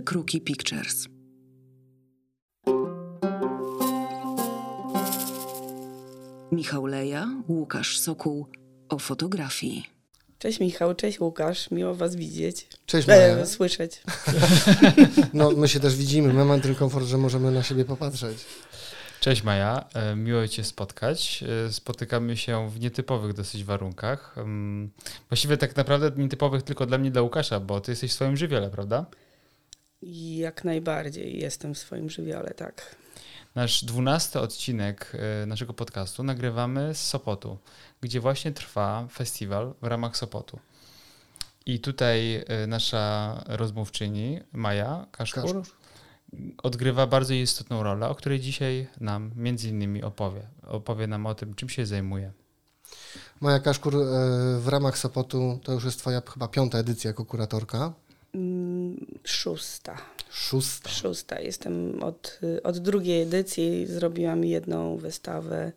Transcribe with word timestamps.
Trzy 0.00 0.04
Kruki 0.04 0.40
Pictures. 0.40 1.08
Michał 6.52 6.86
Leja, 6.86 7.28
Łukasz 7.48 7.98
Sokół 7.98 8.46
o 8.88 8.98
fotografii. 8.98 9.86
Cześć 10.38 10.60
Michał, 10.60 10.94
cześć 10.94 11.20
Łukasz, 11.20 11.70
miło 11.70 11.94
Was 11.94 12.16
widzieć. 12.16 12.68
Cześć 12.86 13.08
Maja. 13.08 13.26
E, 13.26 13.46
słyszeć. 13.46 14.02
No, 15.34 15.50
my 15.50 15.68
się 15.68 15.80
też 15.80 15.96
widzimy, 15.96 16.32
my 16.32 16.44
mamy 16.44 16.62
ten 16.62 16.74
komfort, 16.74 17.06
że 17.06 17.18
możemy 17.18 17.50
na 17.50 17.62
siebie 17.62 17.84
popatrzeć. 17.84 18.38
Cześć 19.20 19.42
Maja, 19.42 19.84
e, 19.94 20.16
miło 20.16 20.48
Cię 20.48 20.64
spotkać. 20.64 21.44
E, 21.66 21.72
spotykamy 21.72 22.36
się 22.36 22.70
w 22.70 22.80
nietypowych 22.80 23.32
dosyć 23.32 23.64
warunkach. 23.64 24.38
Mm, 24.38 24.90
Właściwie 25.28 25.56
tak 25.56 25.76
naprawdę 25.76 26.10
nietypowych 26.22 26.62
tylko 26.62 26.86
dla 26.86 26.98
mnie, 26.98 27.10
dla 27.10 27.22
Łukasza, 27.22 27.60
bo 27.60 27.80
Ty 27.80 27.92
jesteś 27.92 28.10
w 28.10 28.14
swoim 28.14 28.36
żywiole, 28.36 28.70
prawda? 28.70 29.06
Jak 30.02 30.64
najbardziej 30.64 31.40
jestem 31.40 31.74
w 31.74 31.78
swoim 31.78 32.10
żywiole, 32.10 32.50
tak. 32.50 32.96
Nasz 33.54 33.84
dwunasty 33.84 34.40
odcinek 34.40 35.12
e, 35.42 35.46
naszego 35.46 35.74
podcastu 35.74 36.22
nagrywamy 36.22 36.94
z 36.94 37.06
Sopotu, 37.06 37.58
gdzie 38.00 38.20
właśnie 38.20 38.52
trwa 38.52 39.08
festiwal 39.12 39.74
w 39.82 39.86
ramach 39.86 40.16
Sopotu. 40.16 40.58
I 41.66 41.80
tutaj 41.80 42.44
e, 42.48 42.66
nasza 42.66 43.44
rozmówczyni, 43.46 44.40
Maja 44.52 45.06
Kaszkur, 45.12 45.42
Kaszkur. 45.42 45.64
odgrywa 46.62 47.06
bardzo 47.06 47.34
istotną 47.34 47.82
rolę, 47.82 48.08
o 48.08 48.14
której 48.14 48.40
dzisiaj 48.40 48.86
nam 49.00 49.32
między 49.36 49.68
innymi 49.68 50.02
opowie. 50.02 50.42
Opowie 50.66 51.06
nam 51.06 51.26
o 51.26 51.34
tym, 51.34 51.54
czym 51.54 51.68
się 51.68 51.86
zajmuje. 51.86 52.32
Maja 53.40 53.58
Kaszkur, 53.58 53.96
e, 53.96 53.98
w 54.60 54.68
ramach 54.68 54.98
Sopotu 54.98 55.60
to 55.64 55.72
już 55.72 55.84
jest 55.84 55.98
twoja 55.98 56.22
chyba 56.32 56.48
piąta 56.48 56.78
edycja 56.78 57.08
jako 57.08 57.24
kuratorka. 57.24 57.92
Mm, 58.34 59.06
Szósta. 59.24 59.96
Szósta. 60.30 60.88
Szósta. 60.88 61.40
Jestem 61.40 62.02
od, 62.02 62.40
od 62.62 62.78
drugiej 62.78 63.22
edycji. 63.22 63.86
Zrobiłam 63.86 64.44
jedną 64.44 64.96
wystawę 64.96 65.72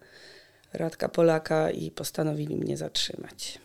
Radka 0.73 1.09
Polaka 1.09 1.71
i 1.71 1.91
postanowili 1.91 2.55
mnie 2.55 2.77
zatrzymać. 2.77 3.59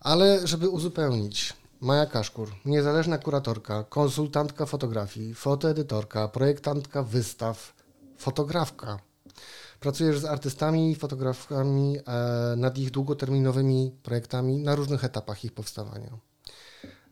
Ale 0.00 0.46
żeby 0.46 0.68
uzupełnić, 0.68 1.52
Maja 1.80 2.06
Kaszkur, 2.06 2.48
niezależna 2.64 3.18
kuratorka, 3.18 3.84
konsultantka 3.84 4.66
fotografii, 4.66 5.34
fotoedytorka, 5.34 6.28
projektantka 6.28 7.02
wystaw, 7.02 7.74
fotografka. 8.18 8.98
Pracujesz 9.80 10.18
z 10.18 10.24
artystami 10.24 10.90
i 10.90 10.94
fotografami 10.94 11.98
e, 11.98 12.56
nad 12.56 12.78
ich 12.78 12.90
długoterminowymi 12.90 13.92
projektami 14.02 14.58
na 14.58 14.74
różnych 14.74 15.04
etapach 15.04 15.44
ich 15.44 15.52
powstawania. 15.52 16.18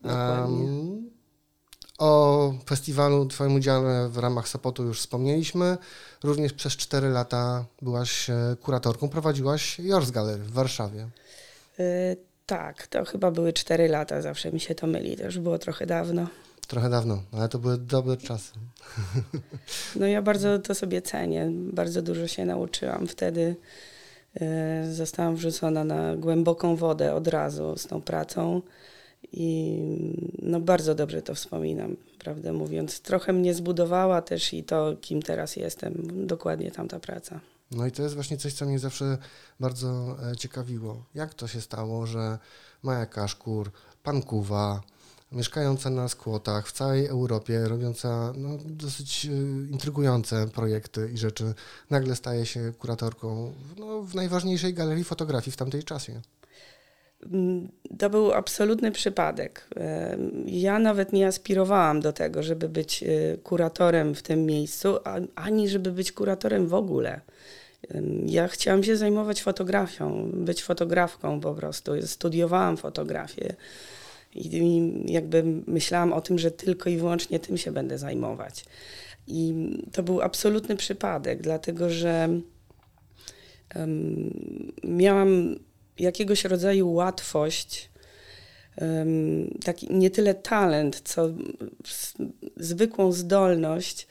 Em, 0.04 1.10
o 1.98 2.54
festiwalu, 2.66 3.26
Twoim 3.26 3.54
udziale 3.54 4.08
w 4.08 4.18
ramach 4.18 4.48
Sopotu 4.48 4.84
już 4.84 5.00
wspomnieliśmy. 5.00 5.78
Również 6.22 6.52
przez 6.52 6.76
4 6.76 7.08
lata 7.08 7.64
byłaś 7.82 8.30
e, 8.30 8.56
kuratorką, 8.62 9.08
prowadziłaś 9.08 9.78
Jors 9.78 10.10
Gallery 10.10 10.42
w 10.42 10.52
Warszawie. 10.52 11.08
Y, 11.80 12.16
tak, 12.46 12.86
to 12.86 13.04
chyba 13.04 13.30
były 13.30 13.52
cztery 13.52 13.88
lata, 13.88 14.22
zawsze 14.22 14.52
mi 14.52 14.60
się 14.60 14.74
to 14.74 14.86
myli, 14.86 15.16
to 15.16 15.24
już 15.24 15.38
było 15.38 15.58
trochę 15.58 15.86
dawno. 15.86 16.26
Trochę 16.68 16.90
dawno, 16.90 17.22
ale 17.32 17.48
to 17.48 17.58
były 17.58 17.78
dobre 17.78 18.16
czasy. 18.16 18.52
No 19.96 20.06
ja 20.06 20.22
bardzo 20.22 20.58
to 20.58 20.74
sobie 20.74 21.02
cenię, 21.02 21.50
bardzo 21.52 22.02
dużo 22.02 22.28
się 22.28 22.44
nauczyłam 22.44 23.06
wtedy. 23.06 23.56
y, 24.36 24.94
Zostałam 24.94 25.36
wrzucona 25.36 25.84
na 25.84 26.16
głęboką 26.16 26.76
wodę 26.76 27.14
od 27.14 27.28
razu 27.28 27.76
z 27.76 27.86
tą 27.86 28.02
pracą 28.02 28.62
i 29.32 29.78
no 30.42 30.60
bardzo 30.60 30.94
dobrze 30.94 31.22
to 31.22 31.34
wspominam, 31.34 31.96
prawdę 32.18 32.52
mówiąc. 32.52 33.00
Trochę 33.00 33.32
mnie 33.32 33.54
zbudowała 33.54 34.22
też 34.22 34.54
i 34.54 34.64
to, 34.64 34.96
kim 35.00 35.22
teraz 35.22 35.56
jestem, 35.56 36.26
dokładnie 36.26 36.70
tamta 36.70 37.00
praca. 37.00 37.40
No 37.70 37.86
i 37.86 37.92
to 37.92 38.02
jest 38.02 38.14
właśnie 38.14 38.36
coś, 38.36 38.52
co 38.52 38.66
mnie 38.66 38.78
zawsze 38.78 39.18
bardzo 39.60 40.16
e, 40.32 40.36
ciekawiło. 40.36 41.04
Jak 41.14 41.34
to 41.34 41.48
się 41.48 41.60
stało, 41.60 42.06
że 42.06 42.38
Maja 42.82 43.06
Kaszkur, 43.06 43.70
pan 44.02 44.22
Kuwa, 44.22 44.82
mieszkająca 45.32 45.90
na 45.90 46.08
skłotach 46.08 46.68
w 46.68 46.72
całej 46.72 47.06
Europie, 47.06 47.68
robiąca 47.68 48.32
no, 48.36 48.58
dosyć 48.64 49.26
e, 49.26 49.30
intrygujące 49.70 50.46
projekty 50.48 51.10
i 51.14 51.18
rzeczy, 51.18 51.54
nagle 51.90 52.16
staje 52.16 52.46
się 52.46 52.72
kuratorką 52.78 53.52
no, 53.78 54.02
w 54.02 54.14
najważniejszej 54.14 54.74
galerii 54.74 55.04
fotografii 55.04 55.52
w 55.52 55.56
tamtej 55.56 55.82
czasie. 55.82 56.20
To 57.98 58.10
był 58.10 58.32
absolutny 58.32 58.92
przypadek. 58.92 59.68
Ja 60.46 60.78
nawet 60.78 61.12
nie 61.12 61.26
aspirowałam 61.26 62.00
do 62.00 62.12
tego, 62.12 62.42
żeby 62.42 62.68
być 62.68 63.02
e, 63.02 63.36
kuratorem 63.36 64.14
w 64.14 64.22
tym 64.22 64.46
miejscu, 64.46 64.98
ani 65.34 65.68
żeby 65.68 65.92
być 65.92 66.12
kuratorem 66.12 66.66
w 66.66 66.74
ogóle. 66.74 67.20
Ja 68.26 68.48
chciałam 68.48 68.84
się 68.84 68.96
zajmować 68.96 69.42
fotografią, 69.42 70.30
być 70.32 70.62
fotografką 70.62 71.40
po 71.40 71.54
prostu. 71.54 71.92
Studiowałam 72.02 72.76
fotografię 72.76 73.54
i 74.34 74.82
jakby 75.06 75.44
myślałam 75.66 76.12
o 76.12 76.20
tym, 76.20 76.38
że 76.38 76.50
tylko 76.50 76.90
i 76.90 76.96
wyłącznie 76.96 77.40
tym 77.40 77.58
się 77.58 77.72
będę 77.72 77.98
zajmować. 77.98 78.64
I 79.26 79.54
to 79.92 80.02
był 80.02 80.22
absolutny 80.22 80.76
przypadek, 80.76 81.42
dlatego 81.42 81.90
że 81.90 82.28
em, 83.74 84.30
miałam 84.84 85.56
jakiegoś 85.98 86.44
rodzaju 86.44 86.92
łatwość, 86.92 87.90
taki 89.64 89.86
nie 89.90 90.10
tyle 90.10 90.34
talent, 90.34 91.00
co 91.04 91.28
zwykłą 92.56 93.12
zdolność 93.12 94.06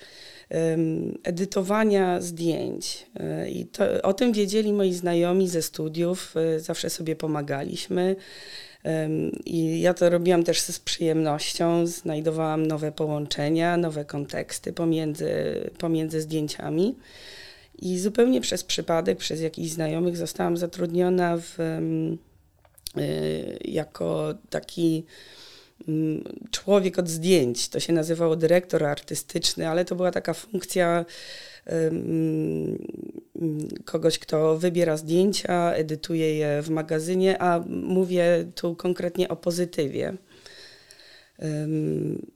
edytowania 1.23 2.21
zdjęć. 2.21 3.05
E, 3.19 3.49
I 3.49 3.65
to, 3.65 4.01
o 4.01 4.13
tym 4.13 4.33
wiedzieli 4.33 4.73
moi 4.73 4.93
znajomi 4.93 5.47
ze 5.47 5.61
studiów, 5.61 6.35
e, 6.37 6.59
zawsze 6.59 6.89
sobie 6.89 7.15
pomagaliśmy. 7.15 8.15
I 9.45 9.81
ja 9.81 9.93
to 9.93 10.09
robiłam 10.09 10.43
też 10.43 10.61
z 10.61 10.79
przyjemnością, 10.79 11.87
znajdowałam 11.87 12.65
nowe 12.65 12.91
połączenia, 12.91 13.77
nowe 13.77 14.05
konteksty 14.05 14.73
pomiędzy, 14.73 15.31
pomiędzy 15.77 16.21
zdjęciami. 16.21 16.95
I 17.83 17.99
zupełnie 17.99 18.41
przez 18.41 18.63
przypadek, 18.63 19.17
przez 19.17 19.41
jakichś 19.41 19.71
znajomych 19.71 20.17
zostałam 20.17 20.57
zatrudniona 20.57 21.37
w, 21.37 21.59
y, 21.59 23.57
jako 23.65 24.33
taki 24.49 25.05
mm, 25.87 26.23
człowiek 26.51 26.99
od 26.99 27.09
zdjęć. 27.09 27.69
To 27.69 27.79
się 27.79 27.93
nazywało 27.93 28.35
dyrektor 28.35 28.83
artystyczny, 28.83 29.69
ale 29.69 29.85
to 29.85 29.95
była 29.95 30.11
taka 30.11 30.33
funkcja 30.33 31.05
kogoś, 33.85 34.19
kto 34.19 34.57
wybiera 34.57 34.97
zdjęcia, 34.97 35.73
edytuje 35.73 36.37
je 36.37 36.61
w 36.61 36.69
magazynie, 36.69 37.41
a 37.41 37.63
mówię 37.69 38.45
tu 38.55 38.75
konkretnie 38.75 39.29
o 39.29 39.35
pozytywie. 39.35 40.13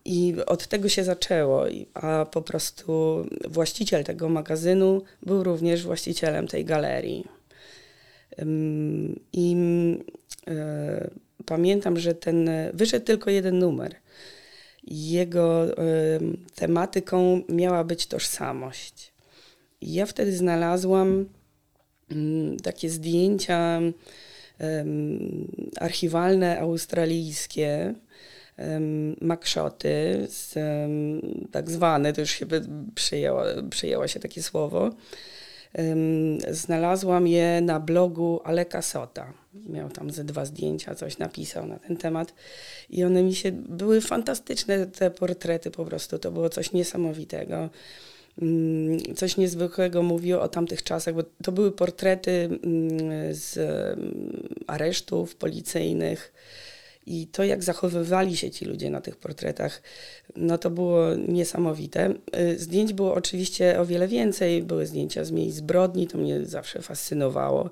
I 0.06 0.36
od 0.46 0.68
tego 0.68 0.90
się 0.90 1.04
zaczęło, 1.04 1.66
a 1.94 2.26
po 2.32 2.42
prostu 2.42 3.26
właściciel 3.48 4.04
tego 4.04 4.30
magazynu 4.30 5.02
był 5.24 5.44
również 5.44 5.84
właścicielem 5.84 6.48
tej 6.48 6.66
galerii. 6.66 7.26
I 9.34 9.56
e, 10.48 11.10
pamiętam, 11.46 12.00
że 12.00 12.16
ten 12.16 12.50
wyszedł 12.74 13.06
tylko 13.06 13.30
jeden 13.30 13.60
numer. 13.60 13.96
Jego 14.88 15.78
em, 15.78 16.38
tematyką 16.56 17.42
miała 17.50 17.84
być 17.84 18.08
tożsamość. 18.08 19.14
I 19.82 19.94
ja 19.94 20.06
wtedy 20.06 20.38
znalazłam 20.38 21.26
takie 22.64 22.90
zdjęcia 22.90 23.82
archiwalne 25.80 26.60
australijskie, 26.60 27.94
makszoty, 29.22 30.28
z, 30.30 30.56
tak 31.52 31.72
zwane, 31.72 32.14
to 32.14 32.22
już 32.22 32.32
się 32.32 32.46
przyjęło, 32.96 33.44
przyjęło 33.70 34.08
się 34.08 34.20
takie 34.20 34.44
słowo. 34.44 34.90
Znalazłam 36.52 37.28
je 37.28 37.62
na 37.62 37.80
blogu 37.80 38.42
Aleka 38.44 38.82
Sota. 38.82 39.34
Miał 39.70 39.90
tam 39.90 40.12
ze 40.12 40.24
dwa 40.24 40.46
zdjęcia, 40.46 40.96
coś 40.96 41.18
napisał 41.18 41.68
na 41.68 41.80
ten 41.80 41.98
temat. 41.98 42.34
I 42.90 43.04
one 43.04 43.24
mi 43.24 43.36
się 43.36 43.52
były 43.52 44.02
fantastyczne, 44.02 44.86
te 44.86 45.12
portrety 45.12 45.72
po 45.72 45.86
prostu. 45.86 46.20
To 46.20 46.32
było 46.32 46.50
coś 46.50 46.72
niesamowitego. 46.72 47.70
Mm, 48.42 49.16
Coś 49.16 49.38
niezwykłego 49.38 50.04
mówiło 50.04 50.42
o 50.42 50.48
tamtych 50.48 50.84
czasach, 50.84 51.14
bo 51.14 51.24
to 51.44 51.52
były 51.52 51.72
portrety 51.72 52.32
mm, 52.32 53.36
z 53.36 53.58
mm, 53.58 54.48
aresztów 54.68 55.36
policyjnych. 55.36 56.34
I 57.08 57.28
to, 57.28 57.44
jak 57.44 57.64
zachowywali 57.64 58.38
się 58.38 58.52
ci 58.52 58.66
ludzie 58.66 58.90
na 58.90 59.02
tych 59.02 59.16
portretach, 59.16 59.82
no 60.36 60.58
to 60.58 60.70
było 60.70 61.16
niesamowite. 61.16 62.14
Y, 62.54 62.60
Zdjęć 62.60 62.94
było 62.94 63.14
oczywiście 63.14 63.80
o 63.80 63.86
wiele 63.86 64.08
więcej. 64.08 64.64
Były 64.64 64.86
zdjęcia 64.86 65.26
z 65.26 65.32
miejsc 65.32 65.58
zbrodni, 65.58 66.08
to 66.08 66.18
mnie 66.18 66.46
zawsze 66.46 66.82
fascynowało. 66.82 67.70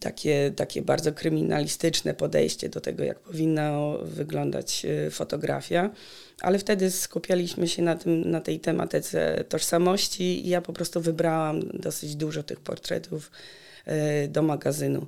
takie, 0.00 0.52
takie 0.56 0.82
bardzo 0.82 1.12
kryminalistyczne 1.12 2.14
podejście 2.14 2.68
do 2.68 2.80
tego, 2.80 3.04
jak 3.04 3.18
powinna 3.18 3.78
wyglądać 4.02 4.86
y, 5.06 5.10
fotografia, 5.10 5.90
ale 6.40 6.58
wtedy 6.58 6.90
skupialiśmy 6.90 7.68
się 7.68 7.82
na, 7.82 7.96
tym, 7.96 8.30
na 8.30 8.40
tej 8.40 8.60
tematyce 8.60 9.44
tożsamości 9.48 10.46
i 10.46 10.48
ja 10.48 10.60
po 10.60 10.72
prostu 10.72 11.00
wybrałam 11.00 11.60
dosyć 11.60 12.16
dużo 12.16 12.42
tych 12.42 12.60
portretów 12.60 13.30
y, 14.24 14.28
do 14.28 14.42
magazynu. 14.42 15.06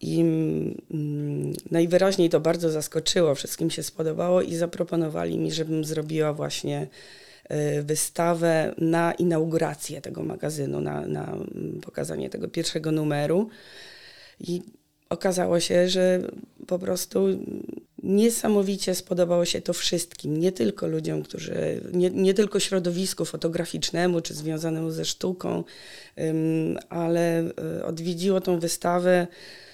I 0.00 0.20
mm, 0.20 1.52
najwyraźniej 1.70 2.30
to 2.30 2.40
bardzo 2.40 2.70
zaskoczyło, 2.70 3.34
wszystkim 3.34 3.70
się 3.70 3.82
spodobało 3.82 4.42
i 4.42 4.54
zaproponowali 4.54 5.38
mi, 5.38 5.52
żebym 5.52 5.84
zrobiła 5.84 6.32
właśnie 6.32 6.86
y, 7.50 7.82
wystawę 7.82 8.74
na 8.78 9.12
inaugurację 9.12 10.00
tego 10.00 10.22
magazynu, 10.22 10.80
na, 10.80 11.06
na 11.06 11.36
pokazanie 11.82 12.30
tego 12.30 12.48
pierwszego 12.48 12.92
numeru. 12.92 13.48
I 14.40 14.62
okazało 15.10 15.60
się, 15.60 15.88
że 15.88 16.20
po 16.66 16.78
prostu 16.78 17.26
niesamowicie 18.02 18.94
spodobało 18.94 19.44
się 19.44 19.60
to 19.60 19.72
wszystkim, 19.72 20.36
nie 20.36 20.52
tylko 20.52 20.86
ludziom, 20.86 21.22
którzy, 21.22 21.80
nie, 21.92 22.10
nie 22.10 22.34
tylko 22.34 22.60
środowisku 22.60 23.24
fotograficznemu 23.24 24.20
czy 24.20 24.34
związanemu 24.34 24.90
ze 24.90 25.04
sztuką, 25.04 25.64
ale 26.88 27.44
y, 27.78 27.84
odwiedziło 27.84 28.40
tą 28.40 28.58
wystawę 28.58 29.26
Mm, 29.26 29.65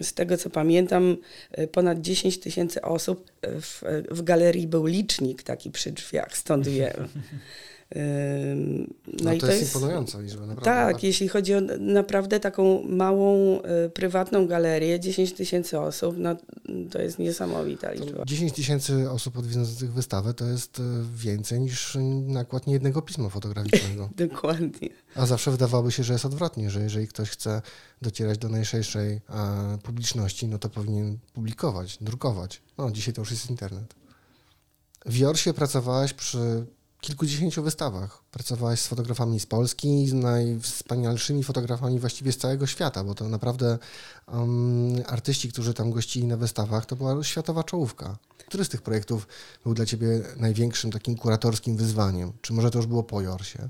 z 0.00 0.14
tego 0.14 0.36
co 0.36 0.50
pamiętam, 0.50 1.16
e, 1.52 1.66
ponad 1.66 2.00
10 2.00 2.40
tysięcy 2.40 2.82
osób. 2.82 3.32
W, 3.42 3.82
w 4.10 4.22
galerii 4.22 4.66
był 4.66 4.86
licznik 4.86 5.42
taki 5.42 5.70
przy 5.70 5.92
drzwiach, 5.92 6.36
stąd 6.36 6.68
wiem. 6.68 7.08
No, 9.06 9.24
no 9.24 9.32
i 9.32 9.38
to, 9.38 9.46
jest, 9.46 9.60
jest 9.60 9.74
imponująca 9.74 10.20
liczba, 10.20 10.46
naprawdę. 10.46 10.64
Tak, 10.64 11.04
jeśli 11.04 11.28
chodzi 11.28 11.54
o 11.54 11.60
naprawdę 11.78 12.40
taką 12.40 12.82
małą, 12.82 13.58
y, 13.86 13.90
prywatną 13.90 14.46
galerię, 14.46 15.00
10 15.00 15.32
tysięcy 15.32 15.80
osób, 15.80 16.16
no 16.18 16.36
to 16.90 17.02
jest 17.02 17.18
niesamowita 17.18 17.92
liczba. 17.92 18.24
10 18.24 18.52
tysięcy 18.52 19.10
osób 19.10 19.38
odwiedzających 19.38 19.92
wystawę 19.92 20.34
to 20.34 20.46
jest 20.46 20.78
y, 20.78 20.82
więcej 21.16 21.60
niż 21.60 21.98
nakład 22.26 22.66
niejednego 22.66 23.02
pisma 23.02 23.28
fotograficznego. 23.28 24.10
Dokładnie. 24.28 24.88
A 25.14 25.26
zawsze 25.26 25.50
wydawałoby 25.50 25.92
się, 25.92 26.04
że 26.04 26.12
jest 26.12 26.24
odwrotnie, 26.24 26.70
że 26.70 26.82
jeżeli 26.82 27.08
ktoś 27.08 27.30
chce 27.30 27.62
docierać 28.02 28.38
do 28.38 28.48
najszerszej 28.48 29.20
publiczności, 29.82 30.48
no 30.48 30.58
to 30.58 30.68
powinien 30.68 31.18
publikować, 31.32 31.98
drukować. 32.00 32.62
No, 32.78 32.90
dzisiaj 32.90 33.14
to 33.14 33.22
już 33.22 33.30
jest 33.30 33.50
internet. 33.50 33.94
W 35.06 35.16
Jorsie 35.16 35.54
pracowałaś 35.54 36.12
przy 36.12 36.66
kilkudziesięciu 37.04 37.62
wystawach. 37.62 38.22
Pracowałaś 38.30 38.80
z 38.80 38.86
fotografami 38.86 39.40
z 39.40 39.46
Polski, 39.46 40.08
z 40.08 40.12
najwspanialszymi 40.12 41.44
fotografami 41.44 42.00
właściwie 42.00 42.32
z 42.32 42.36
całego 42.36 42.66
świata, 42.66 43.04
bo 43.04 43.14
to 43.14 43.28
naprawdę 43.28 43.78
um, 44.32 45.02
artyści, 45.06 45.48
którzy 45.48 45.74
tam 45.74 45.90
gościli 45.90 46.26
na 46.26 46.36
wystawach, 46.36 46.86
to 46.86 46.96
była 46.96 47.24
światowa 47.24 47.64
czołówka. 47.64 48.16
Który 48.48 48.64
z 48.64 48.68
tych 48.68 48.82
projektów 48.82 49.28
był 49.64 49.74
dla 49.74 49.86
Ciebie 49.86 50.22
największym 50.36 50.90
takim 50.90 51.16
kuratorskim 51.16 51.76
wyzwaniem? 51.76 52.32
Czy 52.40 52.52
może 52.52 52.70
to 52.70 52.78
już 52.78 52.86
było 52.86 53.02
po 53.02 53.20
Jorsie? 53.20 53.68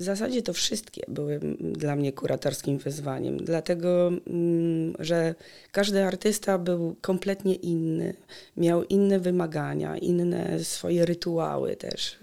W 0.00 0.02
zasadzie 0.02 0.42
to 0.42 0.52
wszystkie 0.52 1.02
były 1.08 1.40
dla 1.60 1.96
mnie 1.96 2.12
kuratorskim 2.12 2.78
wyzwaniem, 2.78 3.36
dlatego 3.36 4.08
mm, 4.08 4.94
że 4.98 5.34
każdy 5.72 6.04
artysta 6.04 6.58
był 6.58 6.96
kompletnie 7.00 7.54
inny, 7.54 8.14
miał 8.56 8.84
inne 8.84 9.18
wymagania, 9.18 9.96
inne 9.96 10.64
swoje 10.64 11.04
rytuały 11.04 11.76
też 11.76 12.18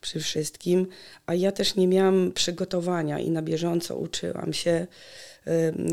przy 0.00 0.20
wszystkim, 0.20 0.86
a 1.26 1.34
ja 1.34 1.52
też 1.52 1.76
nie 1.76 1.88
miałam 1.88 2.32
przygotowania 2.32 3.18
i 3.18 3.30
na 3.30 3.42
bieżąco 3.42 3.96
uczyłam 3.96 4.52
się 4.52 4.86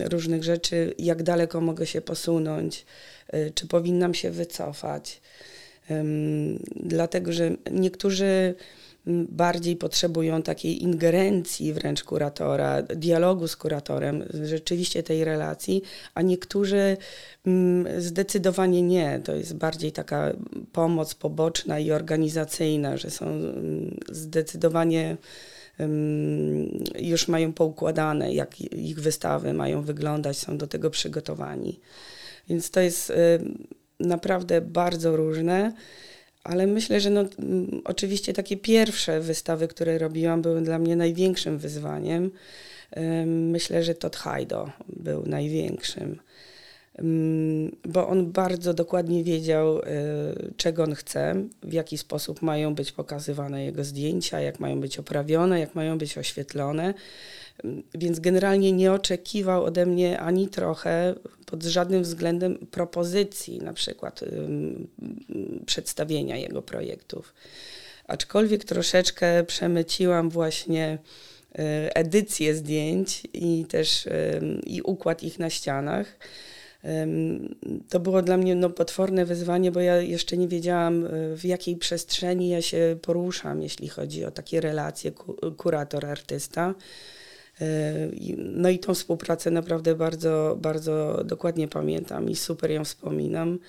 różnych 0.03 0.43
rzeczy, 0.43 0.93
jak 0.97 1.23
daleko 1.23 1.61
mogę 1.61 1.85
się 1.87 2.01
posunąć, 2.01 2.85
y, 3.33 3.51
czy 3.55 3.67
powinnam 3.67 4.13
się 4.13 4.31
wycofać. 4.31 5.21
Dlatego, 6.75 7.33
że 7.33 7.51
niektórzy 7.71 8.55
bardziej 9.29 9.75
potrzebują 9.75 10.41
takiej 10.41 10.83
ingerencji 10.83 11.73
wręcz 11.73 12.03
kuratora, 12.03 12.81
dialogu 12.81 13.47
z 13.47 13.55
kuratorem, 13.55 14.23
rzeczywiście 14.43 15.03
tej 15.03 15.23
relacji, 15.23 15.81
a 16.13 16.21
niektórzy 16.21 16.97
zdecydowanie 17.97 18.81
nie. 18.81 19.21
To 19.23 19.35
jest 19.35 19.55
bardziej 19.55 19.91
taka 19.91 20.33
pomoc 20.71 21.15
poboczna 21.15 21.79
i 21.79 21.91
organizacyjna, 21.91 22.97
że 22.97 23.09
są 23.09 23.25
zdecydowanie 24.11 25.17
już 26.99 27.27
mają 27.27 27.53
poukładane, 27.53 28.33
jak 28.33 28.61
ich 28.61 28.99
wystawy 28.99 29.53
mają 29.53 29.81
wyglądać, 29.81 30.37
są 30.37 30.57
do 30.57 30.67
tego 30.67 30.89
przygotowani. 30.89 31.79
Więc 32.49 32.71
to 32.71 32.79
jest 32.79 33.13
naprawdę 33.99 34.61
bardzo 34.61 35.15
różne. 35.15 35.73
Ale 36.49 36.67
myślę, 36.67 36.99
że 37.01 37.09
no, 37.09 37.21
mm, 37.39 37.81
oczywiście 37.83 38.33
takie 38.33 38.57
pierwsze 38.57 39.19
wystawy, 39.19 39.67
które 39.67 39.97
robiłam, 39.97 40.41
były 40.41 40.61
dla 40.61 40.79
mnie 40.79 40.95
największym 40.95 41.57
wyzwaniem. 41.57 42.31
Myślę, 43.25 43.83
że 43.83 43.95
Todd 43.95 44.15
Hajdo 44.15 44.69
był 44.87 45.25
największym, 45.25 46.19
bo 47.85 48.07
on 48.07 48.31
bardzo 48.31 48.73
dokładnie 48.73 49.23
wiedział, 49.23 49.79
y, 49.79 49.83
czego 50.57 50.83
on 50.83 50.95
chce, 50.95 51.35
w 51.63 51.73
jaki 51.73 51.97
sposób 51.97 52.41
mają 52.41 52.75
być 52.75 52.91
pokazywane 52.91 53.65
jego 53.65 53.83
zdjęcia, 53.83 54.39
jak 54.39 54.59
mają 54.59 54.79
być 54.79 54.99
oprawione, 54.99 55.59
jak 55.59 55.75
mają 55.75 55.97
być 55.97 56.17
oświetlone. 56.17 56.93
Więc 57.95 58.19
generalnie 58.19 58.71
nie 58.71 58.93
oczekiwał 58.93 59.63
ode 59.63 59.85
mnie 59.85 60.19
ani 60.19 60.47
trochę 60.47 61.15
pod 61.45 61.63
żadnym 61.63 62.03
względem 62.03 62.57
propozycji, 62.57 63.59
na 63.59 63.73
przykład 63.73 64.23
przedstawienia 65.65 66.37
jego 66.37 66.61
projektów. 66.61 67.33
Aczkolwiek 68.07 68.63
troszeczkę 68.63 69.43
przemyciłam 69.43 70.29
właśnie 70.29 70.97
y, 71.51 71.57
edycję 71.93 72.55
zdjęć 72.55 73.23
i 73.33 73.65
też 73.69 74.07
i 74.65 74.81
układ 74.81 75.23
ich 75.23 75.39
na 75.39 75.49
ścianach. 75.49 76.17
To 77.89 77.99
było 77.99 78.21
dla 78.21 78.37
mnie 78.37 78.55
no, 78.55 78.69
potworne 78.69 79.25
wyzwanie, 79.25 79.71
bo 79.71 79.79
ja 79.79 79.97
jeszcze 80.01 80.37
nie 80.37 80.47
wiedziałam, 80.47 81.05
y, 81.05 81.35
w 81.35 81.45
jakiej 81.45 81.75
przestrzeni 81.75 82.49
ja 82.49 82.61
się 82.61 82.97
poruszam, 83.01 83.61
jeśli 83.61 83.87
chodzi 83.87 84.25
o 84.25 84.31
takie 84.31 84.61
relacje 84.61 85.11
kurator-artysta. 85.57 86.73
No 88.37 88.69
i 88.69 88.79
tą 88.79 88.93
współpracę 88.93 89.51
naprawdę 89.51 89.95
bardzo, 89.95 90.57
bardzo 90.61 91.23
dokładnie 91.25 91.67
pamiętam 91.67 92.29
i 92.29 92.35
super 92.35 92.71
ją 92.71 92.85
wspominam. 92.85 93.59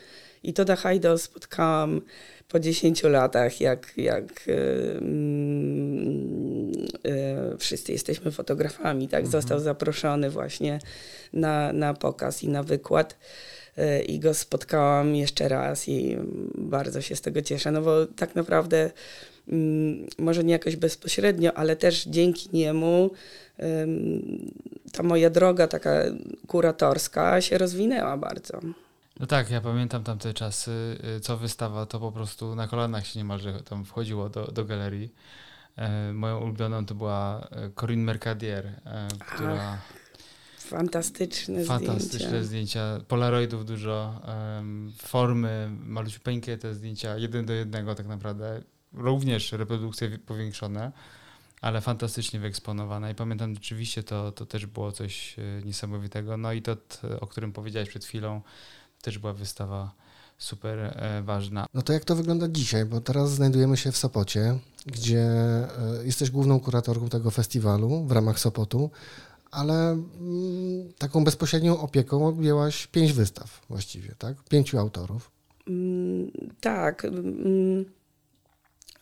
I 0.42 0.52
Toda 0.52 0.76
Hajdo 0.76 1.18
spotkałam 1.18 2.00
po 2.48 2.60
10 2.60 3.02
latach, 3.02 3.60
jak, 3.60 3.92
jak 3.96 4.46
yy, 4.46 5.00
yy, 7.04 7.58
wszyscy 7.58 7.92
jesteśmy 7.92 8.30
fotografami, 8.30 9.08
tak? 9.08 9.24
Mhm. 9.24 9.32
Został 9.32 9.60
zaproszony 9.60 10.30
właśnie 10.30 10.78
na, 11.32 11.72
na 11.72 11.94
pokaz 11.94 12.42
i 12.42 12.48
na 12.48 12.62
wykład. 12.62 13.16
Yy, 13.76 14.02
I 14.02 14.18
go 14.18 14.34
spotkałam 14.34 15.16
jeszcze 15.16 15.48
raz 15.48 15.88
i 15.88 16.16
bardzo 16.54 17.00
się 17.00 17.16
z 17.16 17.20
tego 17.20 17.42
cieszę, 17.42 17.70
no 17.70 17.82
bo 17.82 18.06
tak 18.06 18.34
naprawdę 18.34 18.90
mm, 19.48 20.06
może 20.18 20.44
nie 20.44 20.52
jakoś 20.52 20.76
bezpośrednio, 20.76 21.54
ale 21.54 21.76
też 21.76 22.04
dzięki 22.04 22.48
niemu 22.52 23.10
ta 24.92 25.02
moja 25.02 25.30
droga 25.30 25.68
taka 25.68 25.90
kuratorska 26.46 27.40
się 27.40 27.58
rozwinęła 27.58 28.16
bardzo. 28.16 28.60
No 29.20 29.26
tak, 29.26 29.50
ja 29.50 29.60
pamiętam 29.60 30.04
tamte 30.04 30.34
czasy, 30.34 30.98
y, 31.16 31.20
co 31.20 31.36
wystawa, 31.36 31.86
to 31.86 32.00
po 32.00 32.12
prostu 32.12 32.54
na 32.54 32.68
kolanach 32.68 33.06
się 33.06 33.18
niemalże 33.18 33.62
tam 33.62 33.84
wchodziło 33.84 34.28
do, 34.28 34.46
do 34.46 34.64
galerii. 34.64 35.14
E, 35.76 36.12
moją 36.12 36.38
ulubioną 36.40 36.86
to 36.86 36.94
była 36.94 37.48
e, 37.50 37.70
Corinne 37.70 38.04
Mercadier, 38.04 38.66
e, 38.66 39.08
która... 39.26 39.72
Ach, 39.72 40.00
fantastyczne, 40.58 41.64
fantastyczne 41.64 42.18
zdjęcia. 42.18 42.44
zdjęcia. 42.44 43.00
Polaroidów 43.08 43.64
dużo, 43.64 44.20
formy, 44.98 45.70
maluciupeńkie 45.86 46.58
te 46.58 46.74
zdjęcia, 46.74 47.16
jeden 47.16 47.46
do 47.46 47.52
jednego 47.52 47.94
tak 47.94 48.06
naprawdę. 48.06 48.62
Również 48.92 49.52
reprodukcje 49.52 50.18
powiększone 50.18 50.92
ale 51.60 51.80
fantastycznie 51.80 52.40
wyeksponowana 52.40 53.10
i 53.10 53.14
pamiętam 53.14 53.54
rzeczywiście 53.54 54.02
to, 54.02 54.32
to 54.32 54.46
też 54.46 54.66
było 54.66 54.92
coś 54.92 55.38
e, 55.38 55.62
niesamowitego. 55.64 56.36
No 56.36 56.52
i 56.52 56.62
to, 56.62 56.76
o 57.20 57.26
którym 57.26 57.52
powiedziałeś 57.52 57.88
przed 57.88 58.04
chwilą, 58.04 58.40
też 59.02 59.18
była 59.18 59.32
wystawa 59.32 59.92
super 60.38 60.78
e, 60.78 61.22
ważna. 61.22 61.66
No 61.74 61.82
to 61.82 61.92
jak 61.92 62.04
to 62.04 62.16
wygląda 62.16 62.48
dzisiaj? 62.48 62.84
Bo 62.84 63.00
teraz 63.00 63.30
znajdujemy 63.30 63.76
się 63.76 63.92
w 63.92 63.96
Sopocie, 63.96 64.58
gdzie 64.86 65.20
e, 65.20 65.68
jesteś 66.04 66.30
główną 66.30 66.60
kuratorką 66.60 67.08
tego 67.08 67.30
festiwalu 67.30 68.04
w 68.04 68.12
ramach 68.12 68.38
Sopotu, 68.38 68.90
ale 69.50 69.90
mm, 69.90 70.92
taką 70.98 71.24
bezpośrednią 71.24 71.78
opieką 71.78 72.26
objęłaś 72.26 72.86
pięć 72.86 73.12
wystaw 73.12 73.66
właściwie, 73.68 74.14
tak? 74.18 74.36
Pięciu 74.44 74.78
autorów. 74.78 75.30
Mm, 75.68 76.30
tak. 76.60 77.04
Mm, 77.04 77.84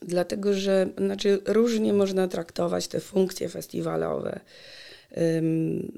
Dlatego, 0.02 0.55
że 0.55 0.88
znaczy 0.99 1.38
różnie 1.47 1.93
można 1.93 2.28
traktować 2.28 2.88
te 2.88 3.00
funkcje 3.00 3.49
festiwalowe. 3.49 4.40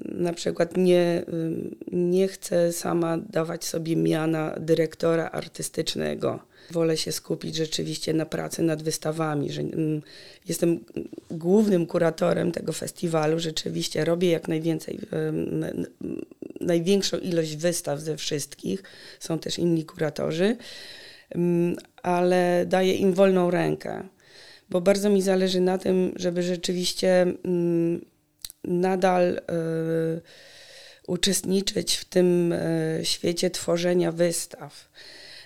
na 0.05 0.33
przykład 0.33 0.77
nie, 0.77 1.23
nie 1.91 2.27
chcę 2.27 2.73
sama 2.73 3.17
dawać 3.17 3.65
sobie 3.65 3.95
miana 3.95 4.55
dyrektora 4.59 5.29
artystycznego. 5.29 6.39
Wolę 6.71 6.97
się 6.97 7.11
skupić 7.11 7.55
rzeczywiście 7.55 8.13
na 8.13 8.25
pracy 8.25 8.61
nad 8.63 8.83
wystawami, 8.83 9.51
że 9.51 9.61
jestem 10.47 10.79
głównym 11.31 11.85
kuratorem 11.85 12.51
tego 12.51 12.73
festiwalu, 12.73 13.39
rzeczywiście 13.39 14.05
robię 14.05 14.31
jak 14.31 14.47
najwięcej, 14.47 14.99
największą 16.61 17.17
ilość 17.17 17.55
wystaw 17.55 17.99
ze 17.99 18.17
wszystkich, 18.17 18.83
są 19.19 19.39
też 19.39 19.59
inni 19.59 19.85
kuratorzy, 19.85 20.57
ale 22.03 22.65
daję 22.67 22.93
im 22.93 23.13
wolną 23.13 23.51
rękę, 23.51 24.03
bo 24.69 24.81
bardzo 24.81 25.09
mi 25.09 25.21
zależy 25.21 25.61
na 25.61 25.77
tym, 25.77 26.13
żeby 26.15 26.43
rzeczywiście 26.43 27.25
nadal 28.63 29.37
y, 29.37 29.41
uczestniczyć 31.07 31.95
w 31.95 32.05
tym 32.05 32.53
y, 32.53 32.99
świecie 33.03 33.49
tworzenia 33.49 34.11
wystaw. 34.11 34.89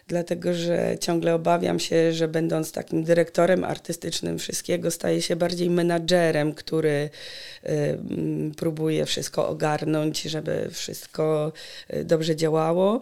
Dlatego, 0.08 0.54
że 0.54 0.98
ciągle 1.00 1.34
obawiam 1.36 1.80
się, 1.80 2.14
że 2.14 2.28
będąc 2.28 2.72
takim 2.72 3.04
dyrektorem 3.04 3.64
artystycznym 3.64 4.40
wszystkiego, 4.40 4.92
staje 4.92 5.22
się 5.22 5.36
bardziej 5.36 5.70
menadżerem, 5.70 6.54
który 6.54 7.10
y, 7.66 7.98
próbuje 8.58 9.06
wszystko 9.06 9.48
ogarnąć, 9.48 10.22
żeby 10.22 10.70
wszystko 10.72 11.54
dobrze 12.04 12.36
działało. 12.36 13.02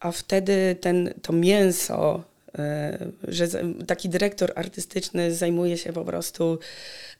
A 0.00 0.12
wtedy 0.12 0.76
ten, 0.80 1.14
to 1.22 1.32
mięso 1.32 2.24
E, 2.58 2.98
że 3.28 3.48
taki 3.86 4.08
dyrektor 4.08 4.52
artystyczny 4.54 5.34
zajmuje 5.34 5.78
się 5.78 5.92
po 5.92 6.04
prostu 6.04 6.58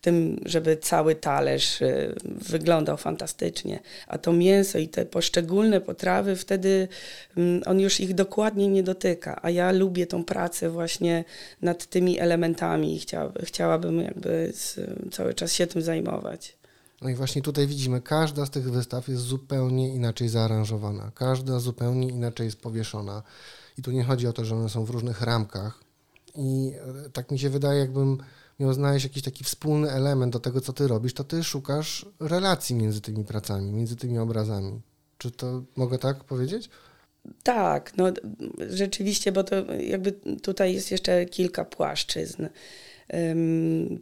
tym, 0.01 0.41
żeby 0.47 0.77
cały 0.77 1.15
talerz 1.15 1.83
e, 1.83 2.13
wyglądał 2.25 2.97
fantastycznie, 2.97 3.79
a 4.07 4.19
to 4.19 4.33
mięso 4.33 4.79
i 4.79 4.89
te 4.89 5.07
poszczególne 5.07 5.81
potrawy, 5.81 6.37
wtedy 6.37 6.89
mm, 7.37 7.63
on 7.67 7.81
już 7.81 8.01
ich 8.01 8.15
dokładnie 8.15 8.69
nie 8.69 8.83
dotyka, 8.83 9.41
a 9.43 9.51
ja 9.51 9.73
lubię 9.73 10.07
tą 10.07 10.25
pracę 10.25 10.71
właśnie 10.71 11.25
nad 11.63 11.87
tymi 11.87 12.21
elementami 12.21 12.97
i 12.97 13.05
chciałabym 13.45 14.01
jakby 14.01 14.53
cały 15.11 15.35
czas 15.35 15.53
się 15.53 15.67
tym 15.67 15.83
zajmować. 15.83 16.58
No 17.03 17.09
i 17.09 17.15
właśnie 17.15 17.43
tutaj 17.43 17.67
widzimy, 17.67 18.01
każda 18.01 18.47
z 18.47 18.51
tych 18.51 18.71
wystaw 18.71 19.09
jest 19.09 19.23
zupełnie 19.23 19.95
inaczej 19.95 20.29
zaaranżowana, 20.29 21.11
każda 21.15 21.59
zupełnie 21.59 22.09
inaczej 22.09 22.45
jest 22.45 22.61
powieszona. 22.61 23.23
I 23.79 23.83
tu 23.83 23.91
nie 23.91 24.05
chodzi 24.05 24.27
o 24.27 24.33
to, 24.33 24.45
że 24.45 24.57
one 24.57 24.69
są 24.69 24.85
w 24.85 24.91
różnych 24.91 25.21
ramkach. 25.21 25.81
I 26.35 26.73
e, 27.07 27.11
tak 27.11 27.31
mi 27.31 27.39
się 27.39 27.51
wydaje, 27.51 27.81
jakbym 27.81 28.19
miał 28.61 28.73
znaleźć 28.73 29.05
jakiś 29.05 29.23
taki 29.23 29.45
wspólny 29.45 29.91
element 29.91 30.33
do 30.33 30.41
tego, 30.41 30.61
co 30.61 30.73
ty 30.73 30.89
robisz, 30.89 31.15
to 31.15 31.25
ty 31.25 31.45
szukasz 31.45 32.07
relacji 32.21 32.77
między 32.77 33.01
tymi 33.01 33.25
pracami, 33.25 33.73
między 33.73 33.97
tymi 33.97 34.19
obrazami. 34.19 34.81
Czy 35.19 35.31
to 35.31 35.63
mogę 35.77 35.99
tak 35.99 36.25
powiedzieć? 36.25 36.71
Tak, 37.43 37.93
no 37.97 38.05
rzeczywiście, 38.71 39.33
bo 39.33 39.45
to 39.45 39.73
jakby 39.73 40.13
tutaj 40.43 40.75
jest 40.75 40.91
jeszcze 40.91 41.27
kilka 41.27 41.65
płaszczyzn. 41.65 42.47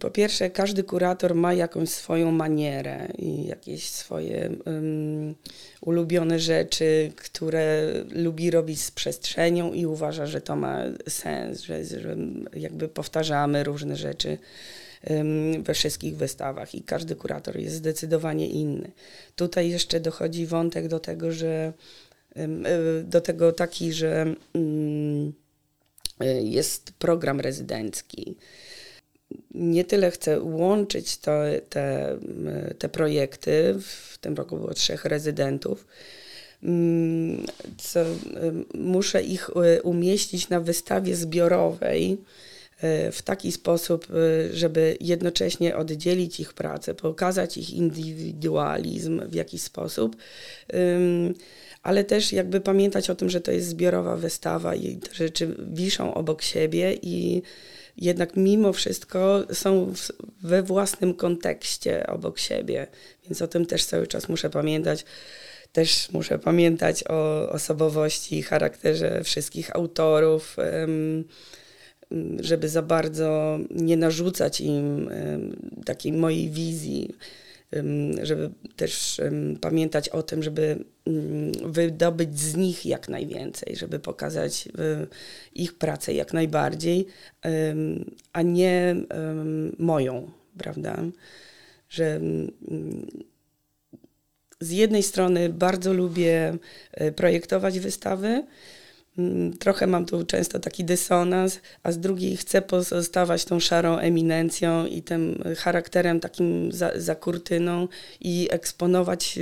Po 0.01 0.11
pierwsze, 0.11 0.51
każdy 0.51 0.85
kurator 0.85 1.35
ma 1.35 1.55
jakąś 1.55 1.89
swoją 1.89 2.31
manierę 2.31 3.09
i 3.19 3.47
jakieś 3.47 3.89
swoje 3.89 4.51
um, 4.67 5.35
ulubione 5.81 6.39
rzeczy, 6.39 7.13
które 7.17 7.93
lubi 8.11 8.51
robić 8.51 8.83
z 8.83 8.91
przestrzenią 8.91 9.73
i 9.73 9.87
uważa, 9.87 10.27
że 10.27 10.41
to 10.41 10.57
ma 10.57 10.83
sens, 11.09 11.61
że, 11.61 11.85
że 11.85 12.17
jakby 12.55 12.89
powtarzamy 12.89 13.65
różne 13.65 13.97
rzeczy 13.97 14.39
we 15.63 15.75
wszystkich 15.75 16.17
wystawach 16.17 16.75
i 16.75 16.83
każdy 16.83 17.17
kurator 17.17 17.59
jest 17.59 17.77
zdecydowanie 17.77 18.49
inny. 18.49 18.91
Tutaj 19.37 19.71
jeszcze 19.71 20.01
dochodzi 20.01 20.47
wątek 20.47 20.89
do 20.89 21.01
tego, 21.01 21.33
że 21.33 21.73
um, 22.37 22.65
do 23.05 23.21
tego 23.21 23.53
taki, 23.53 23.93
że 23.93 24.35
mm, 24.55 25.33
jest 26.43 26.93
program 26.93 27.41
rezydencki 27.41 28.37
nie 29.55 29.85
tyle 29.85 30.11
chcę 30.11 30.41
łączyć 30.41 31.19
to, 31.19 31.33
te, 31.69 32.19
te 32.79 32.89
projekty, 32.89 33.75
w 33.81 34.19
tym 34.19 34.35
roku 34.35 34.57
było 34.57 34.75
trzech 34.75 35.05
rezydentów, 35.05 35.87
co 37.79 38.01
muszę 38.75 39.23
ich 39.23 39.51
e, 39.51 39.83
umieścić 39.83 40.49
na 40.49 40.61
wystawie 40.61 41.17
zbiorowej 41.17 42.19
e, 42.81 43.13
w 43.13 43.23
taki 43.23 43.53
sposób, 43.53 44.07
e, 44.11 44.55
żeby 44.55 44.97
jednocześnie 45.01 45.77
oddzielić 45.77 46.41
ich 46.41 46.53
pracę, 46.53 46.95
pokazać 46.95 47.57
ich 47.57 47.71
indywidualizm 47.71 49.29
w 49.29 49.35
jakiś 49.35 49.63
sposób, 49.63 50.17
ale 51.83 52.05
też 52.05 52.33
jakby 52.33 52.61
pamiętać 52.61 53.11
o 53.11 53.15
tym, 53.15 53.31
że 53.31 53.41
to 53.41 53.53
jest 53.53 53.69
zbiorowa 53.69 54.17
wystawa 54.17 54.75
i 54.75 54.97
te 54.97 55.15
rzeczy 55.15 55.55
wiszą 55.59 56.15
obok 56.15 56.43
siebie 56.43 56.99
i 57.03 57.43
jednak 57.99 58.37
mimo 58.37 58.73
wszystko 58.73 59.45
są 59.53 59.95
w, 59.95 60.13
we 60.43 60.63
własnym 60.63 61.15
kontekście 61.15 62.07
obok 62.07 62.39
siebie, 62.39 62.87
więc 63.25 63.43
o 63.43 63.49
tym 63.49 63.67
też 63.67 63.85
cały 63.85 64.07
czas 64.07 64.29
muszę 64.29 64.51
pamiętać. 64.51 65.05
Też 65.73 66.11
muszę 66.13 66.39
pamiętać 66.39 67.05
o 67.09 67.49
osobowości 67.51 68.39
i 68.39 68.43
charakterze 68.43 69.25
wszystkich 69.25 69.77
autorów, 69.77 70.57
żeby 72.41 72.69
za 72.69 72.83
bardzo 72.83 73.59
nie 73.71 73.97
narzucać 73.97 74.61
im 74.61 75.11
takiej 75.85 76.13
mojej 76.13 76.51
wizji 76.51 77.15
żeby 78.23 78.51
też 78.77 79.21
pamiętać 79.61 80.09
o 80.09 80.23
tym, 80.23 80.43
żeby 80.43 80.85
mm, 81.07 81.53
wydobyć 81.73 82.41
z 82.41 82.57
nich 82.57 82.87
jak 82.87 83.09
najwięcej, 83.09 83.77
żeby 83.77 83.99
pokazać 83.99 84.69
ich 85.55 85.79
pracę 85.79 86.15
jak 86.15 86.33
najbardziej, 86.33 87.07
a 88.33 88.43
nie 88.43 88.97
moją, 89.79 90.31
prawda? 90.59 91.03
Że 91.89 92.15
mm, 92.17 92.53
z 94.61 94.71
jednej 94.71 95.03
strony 95.03 95.49
bardzo 95.49 95.93
lubię 95.93 96.59
y, 97.01 97.13
projektować 97.13 97.79
wystawy, 97.81 98.45
trochę 99.59 99.87
mam 99.87 100.07
tu 100.07 100.25
często 100.25 100.59
taki 100.59 100.85
dysonans, 100.85 101.61
a 101.83 101.93
z 101.93 101.99
drugiej 101.99 102.37
chcę 102.37 102.63
pozostawać 102.63 103.45
tą 103.45 103.61
szarą 103.61 103.97
eminencją 103.97 104.87
i 104.87 105.03
tym 105.03 105.43
charakterem 105.59 106.21
takim 106.21 106.73
za, 106.73 106.91
za 106.97 107.15
kurtyną 107.15 107.89
i 108.21 108.49
eksponować, 108.51 109.39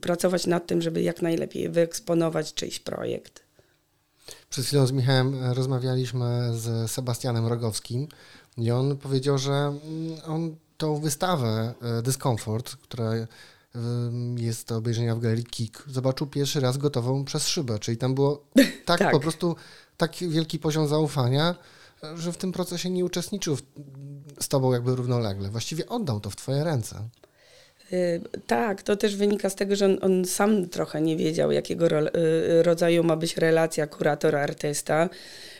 pracować 0.00 0.46
nad 0.46 0.66
tym, 0.66 0.82
żeby 0.82 1.02
jak 1.02 1.22
najlepiej 1.22 1.68
wyeksponować 1.68 2.54
czyjś 2.54 2.78
projekt. 2.78 3.46
Przed 4.50 4.64
chwilą 4.64 4.86
z 4.86 4.92
Michałem 4.92 5.52
rozmawialiśmy 5.52 6.50
z 6.54 6.90
Sebastianem 6.90 7.46
Rogowskim 7.46 8.08
i 8.58 8.70
on 8.70 8.96
powiedział, 8.96 9.38
że 9.38 9.52
mm, 9.52 9.80
on 10.26 10.56
tą 10.76 11.00
wystawę 11.00 11.74
e, 11.82 12.02
Dyskomfort, 12.02 12.76
która 12.76 13.12
jest 14.36 14.68
do 14.68 14.76
obejrzenia 14.76 15.14
w 15.14 15.20
galerii 15.20 15.44
Kik, 15.44 15.84
zobaczył 15.86 16.26
pierwszy 16.26 16.60
raz 16.60 16.76
gotową 16.76 17.24
przez 17.24 17.48
szybę, 17.48 17.78
czyli 17.78 17.96
tam 17.96 18.14
było 18.14 18.44
tak, 18.84 18.98
tak. 18.98 19.12
po 19.12 19.20
prostu 19.20 19.56
tak 19.96 20.12
wielki 20.16 20.58
poziom 20.58 20.88
zaufania, 20.88 21.54
że 22.16 22.32
w 22.32 22.36
tym 22.36 22.52
procesie 22.52 22.90
nie 22.90 23.04
uczestniczył 23.04 23.56
w, 23.56 23.62
z 24.40 24.48
tobą 24.48 24.72
jakby 24.72 24.96
równolegle. 24.96 25.48
Właściwie 25.48 25.88
oddał 25.88 26.20
to 26.20 26.30
w 26.30 26.36
twoje 26.36 26.64
ręce. 26.64 27.08
Yy, 27.90 28.20
tak, 28.46 28.82
to 28.82 28.96
też 28.96 29.16
wynika 29.16 29.50
z 29.50 29.54
tego, 29.54 29.76
że 29.76 29.86
on, 29.86 29.98
on 30.00 30.24
sam 30.24 30.68
trochę 30.68 31.00
nie 31.00 31.16
wiedział, 31.16 31.52
jakiego 31.52 31.88
ro, 31.88 32.00
yy, 32.00 32.10
rodzaju 32.62 33.04
ma 33.04 33.16
być 33.16 33.36
relacja 33.36 33.86
kurator-artysta, 33.86 35.08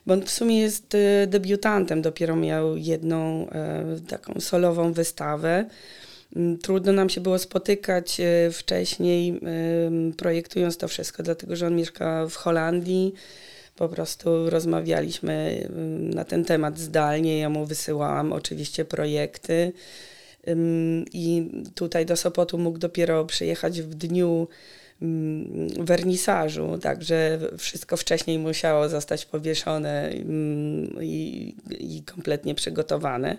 bo 0.07 0.15
on 0.15 0.23
w 0.23 0.31
sumie 0.31 0.61
jest 0.61 0.95
yy, 0.95 1.27
debiutantem, 1.27 2.03
dopiero 2.03 2.37
miał 2.37 2.77
jedną 2.77 3.49
taką 4.09 4.41
solową 4.41 4.93
wystawę. 4.93 5.67
Mm, 6.37 6.59
trudno 6.59 6.93
nam 6.93 7.09
się 7.09 7.21
było 7.21 7.39
spotykać 7.39 8.21
e, 8.21 8.51
wcześniej, 8.51 9.41
projektując 10.17 10.77
to 10.77 10.89
wszystko, 10.89 11.23
dlatego 11.23 11.57
że 11.57 11.67
on 11.67 11.77
mieszka 11.77 12.27
w 12.27 12.35
Holandii. 12.35 13.15
Po 13.77 13.89
prostu 13.89 14.51
rozmawialiśmy 14.51 15.69
na 16.15 16.25
ten 16.25 16.45
temat 16.45 16.79
zdalnie. 16.79 17.39
Ja 17.39 17.49
mu 17.49 17.67
wysyłałam 17.67 18.33
oczywiście 18.33 18.85
projekty. 18.85 19.73
I 21.13 21.51
tutaj 21.75 22.07
do 22.07 22.17
Sopotu 22.17 22.59
mógł 22.59 22.79
dopiero 22.79 23.25
przyjechać 23.25 23.83
w 23.83 23.95
dniu 23.95 24.49
wernisażu, 25.79 26.79
także 26.79 27.39
wszystko 27.59 27.97
wcześniej 27.97 28.39
musiało 28.39 28.89
zostać 28.89 29.27
powieszone 29.27 30.13
i, 31.01 31.55
i 31.71 32.03
kompletnie 32.03 32.55
przygotowane. 32.55 33.37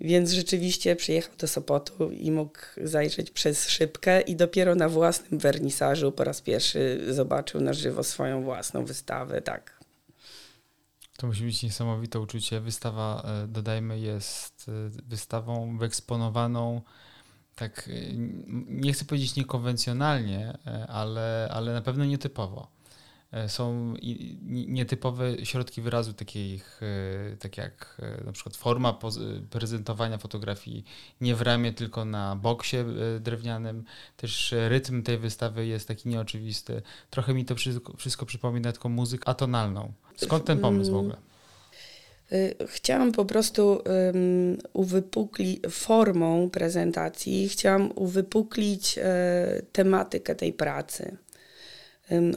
Więc 0.00 0.30
rzeczywiście 0.32 0.96
przyjechał 0.96 1.36
do 1.38 1.48
Sopotu 1.48 2.10
i 2.10 2.30
mógł 2.30 2.58
zajrzeć 2.82 3.30
przez 3.30 3.68
szybkę 3.68 4.20
i 4.20 4.36
dopiero 4.36 4.74
na 4.74 4.88
własnym 4.88 5.40
wernisażu 5.40 6.12
po 6.12 6.24
raz 6.24 6.40
pierwszy 6.40 7.04
zobaczył 7.14 7.60
na 7.60 7.72
żywo 7.72 8.04
swoją 8.04 8.42
własną 8.42 8.84
wystawę, 8.84 9.42
tak. 9.42 9.84
To 11.16 11.26
musi 11.26 11.44
być 11.44 11.62
niesamowite 11.62 12.20
uczucie. 12.20 12.60
Wystawa, 12.60 13.22
e, 13.44 13.48
dodajmy, 13.48 13.98
jest 13.98 14.66
e, 14.68 14.72
wystawą 15.08 15.78
wyeksponowaną 15.78 16.80
tak, 17.54 17.88
y, 17.88 18.14
nie 18.68 18.92
chcę 18.92 19.04
powiedzieć 19.04 19.36
niekonwencjonalnie, 19.36 20.58
e, 20.66 20.86
ale, 20.86 21.48
ale 21.52 21.72
na 21.72 21.82
pewno 21.82 22.04
nietypowo. 22.04 22.73
E, 23.34 23.48
są 23.48 23.94
nietypowe 24.44 25.46
środki 25.46 25.82
wyrazu, 25.82 26.12
takich, 26.12 26.80
e, 26.82 27.36
tak 27.36 27.56
jak 27.56 28.00
na 28.24 28.32
przykład 28.32 28.56
forma 28.56 28.98
prezentowania 29.50 30.18
fotografii 30.18 30.84
nie 31.20 31.34
w 31.34 31.42
ramie, 31.42 31.72
tylko 31.72 32.04
na 32.04 32.36
boksie 32.36 32.76
drewnianym. 33.20 33.84
Też 34.16 34.54
rytm 34.68 35.02
tej 35.02 35.18
wystawy 35.18 35.66
jest 35.66 35.88
taki 35.88 36.08
nieoczywisty. 36.08 36.82
Trochę 37.10 37.34
mi 37.34 37.44
to 37.44 37.54
wszystko, 37.54 37.96
wszystko 37.96 38.26
przypomina 38.26 38.72
taką 38.72 38.88
muzykę 38.88 39.28
atonalną. 39.28 39.92
Skąd 40.16 40.44
ten 40.44 40.58
pomysł 40.58 40.92
w 40.92 40.96
ogóle? 40.96 41.16
Y, 42.32 42.54
chciałam 42.66 43.12
po 43.12 43.24
prostu 43.24 43.68
um, 43.68 44.58
uwypuklić 44.72 45.60
formą 45.70 46.50
prezentacji, 46.50 47.48
chciałam 47.48 47.90
uwypuklić 47.94 48.98
e, 48.98 49.62
tematykę 49.72 50.34
tej 50.34 50.52
pracy. 50.52 51.16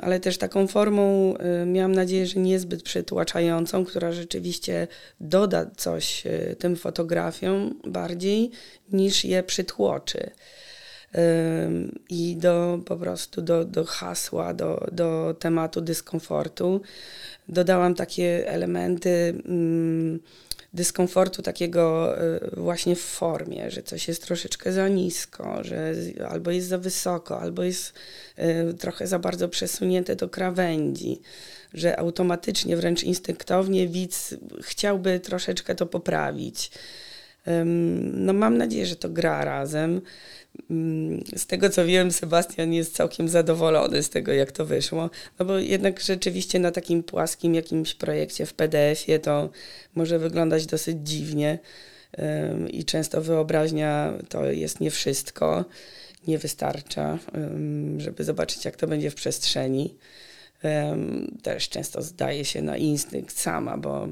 Ale 0.01 0.19
też 0.19 0.37
taką 0.37 0.67
formą 0.67 1.29
um, 1.29 1.73
miałam 1.73 1.95
nadzieję, 1.95 2.27
że 2.27 2.39
niezbyt 2.39 2.83
przytłaczającą, 2.83 3.85
która 3.85 4.11
rzeczywiście 4.11 4.87
doda 5.19 5.65
coś 5.77 6.27
e, 6.27 6.55
tym 6.55 6.75
fotografiom 6.75 7.79
bardziej 7.83 8.51
niż 8.91 9.25
je 9.25 9.43
przytłoczy 9.43 10.31
i 12.09 12.35
do 12.37 12.79
po 12.85 12.97
prostu 12.97 13.41
do, 13.41 13.65
do 13.65 13.85
hasła, 13.85 14.53
do, 14.53 14.87
do 14.91 15.35
tematu 15.39 15.81
dyskomfortu. 15.81 16.81
Dodałam 17.49 17.95
takie 17.95 18.49
elementy 18.49 19.41
mm, 19.45 20.19
dyskomfortu 20.77 21.41
takiego 21.41 22.15
y, 22.21 22.39
właśnie 22.57 22.95
w 22.95 23.01
formie, 23.01 23.71
że 23.71 23.83
coś 23.83 24.07
jest 24.07 24.23
troszeczkę 24.23 24.71
za 24.71 24.87
nisko, 24.87 25.63
że 25.63 25.93
albo 26.29 26.51
jest 26.51 26.67
za 26.67 26.77
wysoko, 26.77 27.41
albo 27.41 27.63
jest 27.63 27.93
y, 28.39 28.73
trochę 28.73 29.07
za 29.07 29.19
bardzo 29.19 29.49
przesunięte 29.49 30.15
do 30.15 30.29
krawędzi, 30.29 31.21
że 31.73 31.99
automatycznie, 31.99 32.77
wręcz 32.77 33.03
instynktownie 33.03 33.87
widz 33.87 34.35
chciałby 34.61 35.19
troszeczkę 35.19 35.75
to 35.75 35.85
poprawić. 35.85 36.71
No 38.13 38.33
mam 38.33 38.57
nadzieję, 38.57 38.85
że 38.85 38.95
to 38.95 39.09
gra 39.09 39.45
razem. 39.45 40.01
Z 41.35 41.45
tego 41.47 41.69
co 41.69 41.85
wiem, 41.85 42.11
Sebastian 42.11 42.73
jest 42.73 42.95
całkiem 42.95 43.29
zadowolony 43.29 44.03
z 44.03 44.09
tego, 44.09 44.33
jak 44.33 44.51
to 44.51 44.65
wyszło. 44.65 45.09
No 45.39 45.45
bo 45.45 45.57
jednak 45.57 45.99
rzeczywiście 45.99 46.59
na 46.59 46.71
takim 46.71 47.03
płaskim 47.03 47.55
jakimś 47.55 47.93
projekcie 47.93 48.45
w 48.45 48.53
PDF-ie 48.53 49.19
to 49.19 49.49
może 49.95 50.19
wyglądać 50.19 50.65
dosyć 50.65 50.97
dziwnie 51.03 51.59
i 52.71 52.85
często 52.85 53.21
wyobraźnia 53.21 54.13
to 54.29 54.45
jest 54.45 54.79
nie 54.79 54.91
wszystko, 54.91 55.65
nie 56.27 56.37
wystarcza, 56.37 57.19
żeby 57.97 58.23
zobaczyć, 58.23 58.65
jak 58.65 58.75
to 58.75 58.87
będzie 58.87 59.11
w 59.11 59.15
przestrzeni. 59.15 59.95
Też 61.43 61.69
często 61.69 62.01
zdaje 62.01 62.45
się 62.45 62.61
na 62.61 62.77
instynkt 62.77 63.39
sama, 63.39 63.77
bo 63.77 64.07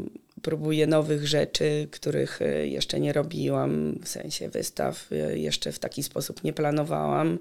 próbuję 0.46 0.88
nowych 0.88 1.28
rzeczy, 1.28 1.88
których 1.92 2.42
e, 2.42 2.68
jeszcze 2.68 3.00
nie 3.00 3.14
robiłam, 3.14 4.00
w 4.04 4.08
sensie 4.08 4.50
wystaw 4.50 5.12
e, 5.12 5.38
jeszcze 5.38 5.72
w 5.72 5.80
taki 5.80 6.04
sposób 6.04 6.44
nie 6.44 6.54
planowałam. 6.54 7.40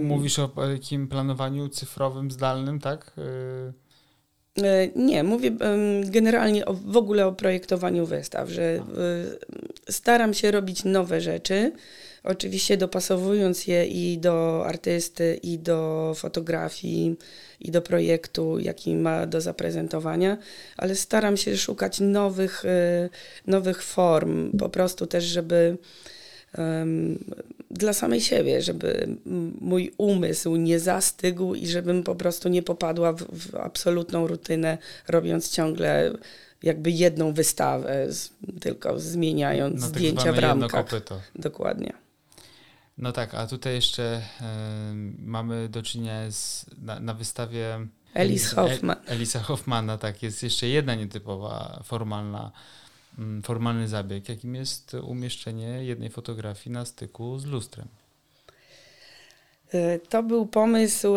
Mówisz 0.00 0.38
o 0.38 0.48
takim 0.48 1.08
planowaniu 1.08 1.68
cyfrowym, 1.68 2.30
zdalnym, 2.30 2.80
tak? 2.80 3.12
E, 4.62 4.88
nie, 4.96 5.24
mówię 5.24 5.50
generalnie 6.04 6.66
o, 6.66 6.74
w 6.74 6.96
ogóle 6.96 7.26
o 7.26 7.32
projektowaniu 7.32 8.06
wystaw, 8.06 8.48
że 8.48 8.82
staram 9.90 10.34
się 10.34 10.50
robić 10.50 10.84
nowe 10.84 11.20
rzeczy, 11.20 11.72
oczywiście 12.24 12.76
dopasowując 12.76 13.66
je 13.66 13.86
i 13.86 14.18
do 14.18 14.66
artysty, 14.66 15.40
i 15.42 15.58
do 15.58 16.12
fotografii, 16.16 17.16
i 17.60 17.70
do 17.70 17.82
projektu, 17.82 18.58
jaki 18.58 18.96
ma 18.96 19.26
do 19.26 19.40
zaprezentowania, 19.40 20.38
ale 20.76 20.94
staram 20.94 21.36
się 21.36 21.56
szukać 21.56 22.00
nowych, 22.00 22.64
e, 22.64 23.08
nowych 23.46 23.82
form, 23.82 24.58
po 24.58 24.68
prostu 24.68 25.06
też, 25.06 25.24
żeby 25.24 25.76
um, 26.58 27.18
dla 27.70 27.92
samej 27.92 28.20
siebie, 28.20 28.62
żeby 28.62 29.16
mój 29.60 29.92
umysł 29.98 30.56
nie 30.56 30.80
zastygł 30.80 31.54
i 31.54 31.66
żebym 31.66 32.02
po 32.02 32.14
prostu 32.14 32.48
nie 32.48 32.62
popadła 32.62 33.12
w, 33.12 33.22
w 33.22 33.54
absolutną 33.54 34.26
rutynę, 34.26 34.78
robiąc 35.08 35.50
ciągle 35.50 36.12
jakby 36.62 36.90
jedną 36.90 37.32
wystawę, 37.32 38.12
z, 38.12 38.30
tylko 38.60 39.00
zmieniając 39.00 39.80
no, 39.80 39.86
tak 39.86 39.96
zdjęcia 39.96 40.32
w 40.32 40.38
ramkach. 40.38 40.86
Dokładnie. 41.34 41.92
No 42.98 43.12
tak, 43.12 43.34
a 43.34 43.46
tutaj 43.46 43.74
jeszcze 43.74 44.22
y, 44.40 44.44
mamy 45.18 45.68
do 45.68 45.82
czynienia 45.82 46.30
z, 46.30 46.66
na, 46.82 47.00
na 47.00 47.14
wystawie 47.14 47.86
Elis 48.14 48.52
Hoffman. 48.52 48.96
E, 49.06 49.10
Elisa 49.10 49.40
Hoffmana, 49.40 49.98
tak, 49.98 50.22
jest 50.22 50.42
jeszcze 50.42 50.68
jedna 50.68 50.94
nietypowa 50.94 51.82
formalna, 51.84 52.52
formalny 53.42 53.88
zabieg, 53.88 54.28
jakim 54.28 54.54
jest 54.54 54.94
umieszczenie 54.94 55.84
jednej 55.84 56.10
fotografii 56.10 56.72
na 56.72 56.84
styku 56.84 57.38
z 57.38 57.44
lustrem. 57.44 57.88
E, 59.72 59.98
to 59.98 60.22
był 60.22 60.46
pomysł, 60.46 61.14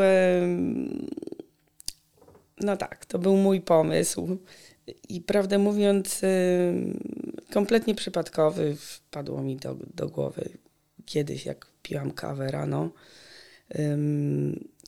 no 2.62 2.78
tak, 2.78 3.06
to 3.06 3.20
był 3.20 3.38
mój 3.38 3.62
pomysł 3.62 4.38
i 5.10 5.22
prawdę 5.22 5.58
mówiąc 5.58 6.22
kompletnie 7.54 7.96
przypadkowy 7.96 8.76
wpadło 8.76 9.42
mi 9.42 9.58
do, 9.58 9.76
do 9.96 10.10
głowy 10.10 10.50
kiedyś, 11.06 11.46
jak 11.46 11.68
piłam 11.84 12.12
kawę 12.12 12.52
rano, 12.52 12.90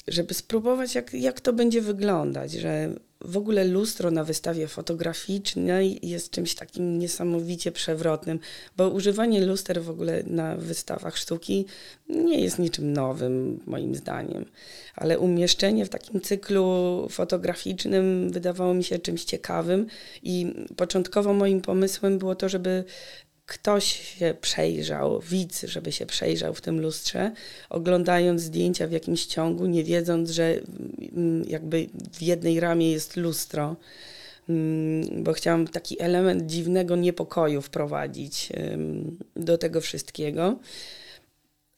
żeby 0.08 0.34
spróbować, 0.34 0.96
jak, 0.96 1.14
jak 1.14 1.42
to 1.42 1.54
będzie 1.54 1.82
wyglądać, 1.82 2.52
że 2.52 2.90
w 3.24 3.38
ogóle 3.38 3.64
lustro 3.64 4.12
na 4.12 4.24
wystawie 4.24 4.68
fotograficznej 4.68 6.00
jest 6.10 6.32
czymś 6.32 6.56
takim 6.56 7.00
niesamowicie 7.00 7.72
przewrotnym, 7.72 8.40
bo 8.78 8.90
używanie 8.90 9.46
luster 9.46 9.84
w 9.84 9.90
ogóle 9.90 10.24
na 10.28 10.56
wystawach 10.56 11.18
sztuki 11.18 11.66
nie 12.10 12.42
jest 12.42 12.60
niczym 12.60 12.94
nowym, 12.94 13.60
moim 13.66 13.96
zdaniem. 13.96 14.46
Ale 14.96 15.20
umieszczenie 15.20 15.86
w 15.86 15.90
takim 15.90 16.22
cyklu 16.22 17.08
fotograficznym 17.10 18.30
wydawało 18.32 18.74
mi 18.74 18.84
się 18.84 19.00
czymś 19.00 19.24
ciekawym 19.24 19.88
i 20.24 20.54
początkowo 20.76 21.34
moim 21.34 21.62
pomysłem 21.62 22.18
było 22.18 22.36
to, 22.36 22.50
żeby 22.50 22.84
ktoś 23.46 23.86
się 23.86 24.36
przejrzał, 24.42 25.20
widz, 25.20 25.62
żeby 25.64 25.92
się 25.92 26.06
przejrzał 26.06 26.54
w 26.54 26.62
tym 26.62 26.82
lustrze, 26.82 27.32
oglądając 27.70 28.42
zdjęcia 28.42 28.88
w 28.88 28.92
jakimś 28.92 29.26
ciągu, 29.26 29.66
nie 29.66 29.84
wiedząc, 29.84 30.30
że 30.30 30.60
mm, 31.14 31.44
jakby 31.48 31.90
w 32.14 32.22
jednej 32.22 32.60
ramie 32.60 32.92
jest 32.92 33.18
lustro, 33.18 33.76
mm, 34.50 35.24
bo 35.24 35.34
chciałam 35.34 35.68
taki 35.68 36.02
element 36.02 36.46
dziwnego 36.46 36.96
niepokoju 36.96 37.62
wprowadzić 37.62 38.50
do 39.36 39.58
tego 39.58 39.82
wszystkiego. 39.82 40.60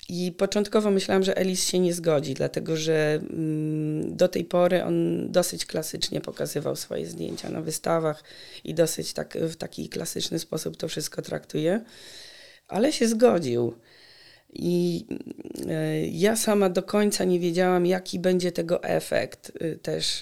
I 0.09 0.31
początkowo 0.31 0.91
myślałam, 0.91 1.23
że 1.23 1.37
Elis 1.37 1.67
się 1.67 1.79
nie 1.79 1.93
zgodzi, 1.93 2.33
dlatego 2.33 2.77
że 2.77 3.19
mm, 3.29 4.17
do 4.17 4.27
tej 4.27 4.45
pory 4.45 4.83
on 4.83 5.27
dosyć 5.31 5.65
klasycznie 5.65 6.21
pokazywał 6.21 6.75
swoje 6.75 7.05
zdjęcia 7.05 7.49
na 7.49 7.61
wystawach 7.61 8.23
i 8.63 8.73
dosyć 8.73 9.13
tak, 9.13 9.37
w 9.37 9.55
taki 9.55 9.89
klasyczny 9.89 10.39
sposób 10.39 10.77
to 10.77 10.87
wszystko 10.87 11.21
traktuje, 11.21 11.81
ale 12.67 12.93
się 12.93 13.07
zgodził. 13.07 13.73
I 14.57 15.05
e, 15.69 16.07
ja 16.07 16.35
sama 16.35 16.69
do 16.69 16.83
końca 16.83 17.23
nie 17.23 17.39
wiedziałam, 17.39 17.85
jaki 17.85 18.19
będzie 18.19 18.51
tego 18.51 18.83
efekt. 18.83 19.51
Y, 19.61 19.79
też 19.81 20.21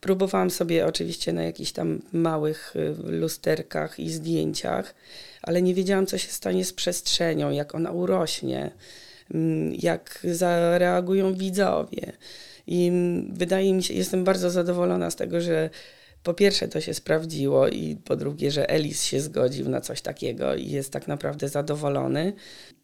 próbowałam 0.00 0.50
sobie 0.50 0.86
oczywiście 0.86 1.32
na 1.32 1.42
jakichś 1.42 1.72
tam 1.72 2.02
małych 2.12 2.76
y, 2.76 2.94
lusterkach 3.12 3.98
i 3.98 4.10
zdjęciach, 4.10 4.94
ale 5.46 5.62
nie 5.62 5.74
wiedziałam, 5.74 6.06
co 6.06 6.18
się 6.18 6.28
stanie 6.28 6.64
z 6.64 6.72
przestrzenią, 6.72 7.50
jak 7.50 7.74
ona 7.74 7.90
urośnie, 7.92 8.70
mm, 9.34 9.74
jak 9.78 10.20
zareagują 10.24 11.34
widzowie. 11.34 12.12
I 12.66 12.86
mm, 12.88 13.34
wydaje 13.34 13.74
mi 13.74 13.82
się, 13.82 13.94
jestem 13.94 14.24
bardzo 14.24 14.50
zadowolona 14.50 15.10
z 15.10 15.16
tego, 15.16 15.40
że 15.40 15.70
po 16.22 16.34
pierwsze 16.34 16.68
to 16.68 16.80
się 16.80 16.94
sprawdziło 16.94 17.68
i 17.68 17.96
po 17.96 18.16
drugie, 18.16 18.50
że 18.50 18.70
Elis 18.70 19.04
się 19.04 19.20
zgodził 19.20 19.68
na 19.68 19.80
coś 19.80 20.00
takiego 20.00 20.54
i 20.54 20.70
jest 20.70 20.92
tak 20.92 21.08
naprawdę 21.08 21.48
zadowolony. 21.48 22.32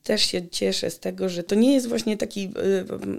Też 0.03 0.23
się 0.23 0.49
cieszę 0.49 0.91
z 0.91 1.01
tego, 1.01 1.29
że 1.29 1.43
to 1.43 1.55
nie 1.55 1.75
jest 1.75 1.89
właśnie 1.89 2.17
taki, 2.17 2.53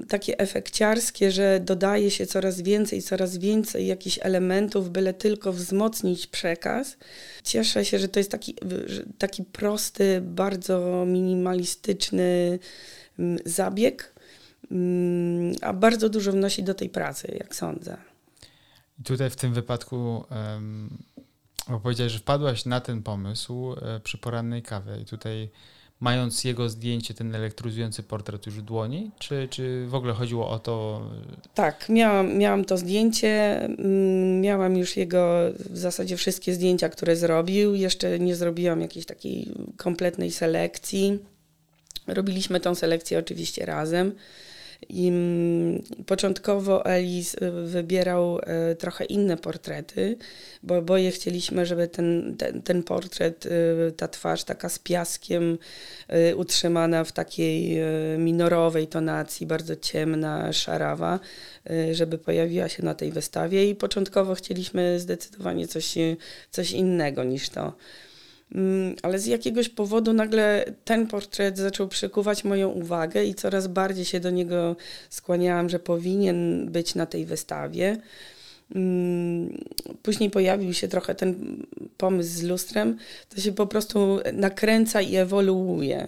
y, 0.02 0.06
takie 0.06 0.40
efekciarskie, 0.40 1.32
że 1.32 1.60
dodaje 1.60 2.12
się 2.12 2.26
coraz 2.26 2.62
więcej, 2.62 3.02
coraz 3.02 3.38
więcej 3.38 3.88
jakichś 3.88 4.20
elementów, 4.22 4.90
byle 4.90 5.14
tylko 5.14 5.54
wzmocnić 5.54 6.28
przekaz. 6.28 6.98
Cieszę 7.44 7.86
się, 7.86 8.00
że 8.00 8.08
to 8.08 8.20
jest 8.20 8.32
taki, 8.32 8.56
taki 9.18 9.44
prosty, 9.44 10.22
bardzo 10.22 11.06
minimalistyczny 11.08 12.60
mm, 13.20 13.40
zabieg, 13.46 14.14
mm, 14.72 15.56
a 15.62 15.74
bardzo 15.74 16.10
dużo 16.10 16.32
wnosi 16.32 16.64
do 16.64 16.74
tej 16.74 16.90
pracy, 16.90 17.38
jak 17.40 17.56
sądzę. 17.56 17.98
Tutaj 19.04 19.30
w 19.30 19.36
tym 19.36 19.54
wypadku 19.54 20.24
um, 20.32 20.98
powiedziałeś, 21.84 22.12
że 22.14 22.20
wpadłaś 22.20 22.66
na 22.66 22.82
ten 22.82 23.04
pomysł 23.04 23.76
e, 23.82 24.00
przy 24.00 24.18
porannej 24.18 24.62
kawie 24.62 25.02
i 25.02 25.06
tutaj 25.06 25.50
mając 26.04 26.44
jego 26.44 26.70
zdjęcie, 26.70 27.14
ten 27.14 27.36
elektryzujący 27.36 28.04
portret 28.04 28.46
już 28.46 28.56
w 28.56 28.62
dłoni? 28.62 29.12
Czy, 29.20 29.48
czy 29.52 29.86
w 29.88 29.96
ogóle 29.96 30.14
chodziło 30.14 30.50
o 30.50 30.60
to? 30.60 31.02
Tak, 31.54 31.90
miałam, 31.90 32.38
miałam 32.38 32.66
to 32.66 32.78
zdjęcie, 32.78 33.62
mm, 33.64 34.42
miałam 34.42 34.78
już 34.78 34.98
jego 34.98 35.40
w 35.70 35.78
zasadzie 35.78 36.18
wszystkie 36.18 36.54
zdjęcia, 36.54 36.90
które 36.90 37.16
zrobił. 37.16 37.76
Jeszcze 37.76 38.20
nie 38.20 38.36
zrobiłam 38.36 38.82
jakiejś 38.82 39.06
takiej 39.06 39.52
kompletnej 39.78 40.32
selekcji. 40.32 41.20
Robiliśmy 42.08 42.60
tą 42.60 42.76
selekcję 42.76 43.20
oczywiście 43.20 43.66
razem. 43.66 44.12
I 44.90 45.12
początkowo 46.06 46.86
Elis 46.86 47.36
y, 47.36 47.52
wybierał 47.52 48.40
y, 48.72 48.76
trochę 48.76 49.06
inne 49.06 49.38
portrety, 49.38 50.18
bo 50.64 50.78
oboje 50.78 51.12
chcieliśmy, 51.12 51.66
żeby 51.66 51.88
ten, 51.88 52.36
ten, 52.38 52.62
ten 52.62 52.84
portret, 52.84 53.46
y, 53.46 53.92
ta 53.98 54.08
twarz 54.08 54.44
taka 54.44 54.70
z 54.70 54.80
piaskiem 54.80 55.58
utrzymana 56.36 57.04
w 57.04 57.12
takiej 57.12 57.80
minorowej 58.18 58.88
tonacji, 58.88 59.48
bardzo 59.48 59.76
ciemna, 59.76 60.54
szarawa, 60.54 61.20
żeby 61.92 62.18
pojawiła 62.18 62.70
się 62.70 62.86
na 62.86 62.94
tej 62.94 63.12
wystawie. 63.12 63.70
I 63.70 63.76
początkowo 63.76 64.36
chcieliśmy 64.36 65.00
zdecydowanie 65.00 65.68
coś, 65.68 65.96
coś 66.52 66.72
innego 66.72 67.24
niż 67.24 67.50
to. 67.50 67.74
Mm, 68.56 68.96
ale 69.02 69.20
z 69.20 69.26
jakiegoś 69.26 69.70
powodu 69.70 70.14
nagle 70.14 70.66
ten 70.86 71.08
portret 71.08 71.58
zaczął 71.58 71.88
przykuwać 71.88 72.44
moją 72.44 72.70
uwagę 72.70 73.26
i 73.26 73.36
coraz 73.36 73.68
bardziej 73.68 74.06
się 74.06 74.20
do 74.20 74.30
niego 74.30 74.76
skłaniałam, 75.10 75.70
że 75.70 75.80
powinien 75.80 76.70
być 76.72 76.96
na 76.96 77.06
tej 77.06 77.26
wystawie. 77.26 77.98
Mm, 78.76 79.58
później 80.04 80.30
pojawił 80.30 80.74
się 80.74 80.88
trochę 80.88 81.16
ten 81.16 81.58
pomysł 81.98 82.38
z 82.38 82.44
lustrem, 82.44 82.98
to 83.30 83.42
się 83.42 83.52
po 83.52 83.68
prostu 83.68 84.20
nakręca 84.34 85.02
i 85.02 85.16
ewoluuje. 85.16 86.08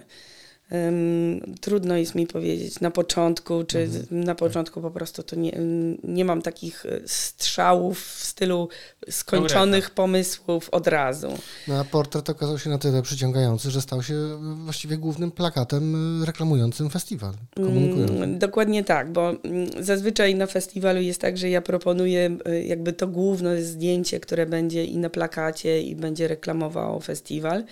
Um, 0.71 1.55
trudno 1.61 1.97
jest 1.97 2.15
mi 2.15 2.27
powiedzieć 2.27 2.79
na 2.79 2.91
początku, 2.91 3.63
czy 3.63 3.79
mhm. 3.79 4.23
na 4.23 4.35
początku 4.35 4.81
po 4.81 4.91
prostu 4.91 5.23
to 5.23 5.35
nie, 5.35 5.59
nie 6.03 6.25
mam 6.25 6.41
takich 6.41 6.85
e, 6.85 6.99
strzałów 7.05 8.01
w 8.01 8.23
stylu 8.23 8.69
skończonych 9.09 9.89
pomysłów 9.89 10.69
od 10.69 10.87
razu. 10.87 11.27
No 11.67 11.79
a 11.79 11.83
portret 11.83 12.29
okazał 12.29 12.59
się 12.59 12.69
na 12.69 12.77
tyle 12.77 13.01
przyciągający, 13.01 13.71
że 13.71 13.81
stał 13.81 14.03
się 14.03 14.15
właściwie 14.63 14.97
głównym 14.97 15.31
plakatem 15.31 15.95
e, 16.21 16.25
reklamującym 16.25 16.89
festiwal. 16.89 17.33
Mm, 17.57 18.39
dokładnie 18.39 18.83
tak, 18.83 19.11
bo 19.11 19.29
mm, 19.29 19.83
zazwyczaj 19.83 20.35
na 20.35 20.47
festiwalu 20.47 21.01
jest 21.01 21.21
tak, 21.21 21.37
że 21.37 21.49
ja 21.49 21.61
proponuję 21.61 22.37
e, 22.45 22.63
jakby 22.63 22.93
to 22.93 23.07
główne 23.07 23.61
zdjęcie, 23.61 24.19
które 24.19 24.45
będzie 24.45 24.85
i 24.85 24.97
na 24.97 25.09
plakacie 25.09 25.81
i 25.81 25.95
będzie 25.95 26.27
reklamowało 26.27 26.99
festiwal. 26.99 27.63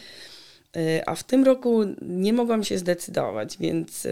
Y, 0.77 1.01
a 1.05 1.15
w 1.15 1.23
tym 1.23 1.43
roku 1.43 1.81
nie 2.01 2.33
mogłam 2.33 2.63
się 2.63 2.77
zdecydować, 2.77 3.57
więc 3.57 4.07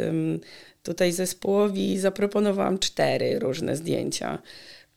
tutaj 0.84 1.12
zespołowi 1.12 2.00
zaproponowałam 2.00 2.80
cztery 2.80 3.40
różne 3.40 3.76
zdjęcia. 3.76 4.40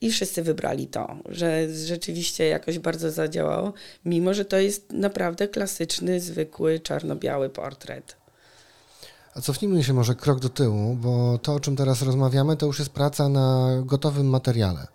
I 0.00 0.10
wszyscy 0.10 0.42
wybrali 0.42 0.86
to, 0.86 1.16
że 1.28 1.74
rzeczywiście 1.74 2.46
jakoś 2.46 2.78
bardzo 2.78 3.10
zadziałało, 3.10 3.72
mimo 4.04 4.34
że 4.34 4.44
to 4.44 4.58
jest 4.58 4.92
naprawdę 4.92 5.48
klasyczny, 5.48 6.20
zwykły, 6.20 6.80
czarno-biały 6.80 7.50
portret. 7.50 8.16
A 9.34 9.40
cofnijmy 9.40 9.84
się 9.84 9.92
może 9.92 10.14
krok 10.14 10.40
do 10.40 10.48
tyłu, 10.48 10.94
bo 10.94 11.38
to, 11.38 11.54
o 11.54 11.60
czym 11.60 11.76
teraz 11.76 12.02
rozmawiamy, 12.02 12.56
to 12.56 12.66
już 12.66 12.78
jest 12.78 12.90
praca 12.90 13.28
na 13.28 13.70
gotowym 13.84 14.26
materiale. 14.26 14.86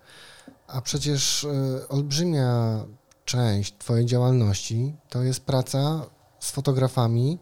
A 0.66 0.80
przecież 0.80 1.44
y, 1.44 1.48
olbrzymia 1.88 2.84
część 3.24 3.74
Twojej 3.78 4.06
działalności 4.06 4.94
to 5.08 5.22
jest 5.22 5.40
praca 5.40 6.06
z 6.40 6.50
fotografami 6.50 7.38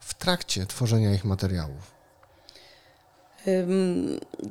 w 0.00 0.14
trakcie 0.14 0.66
tworzenia 0.66 1.14
ich 1.14 1.24
materiałów. 1.24 2.02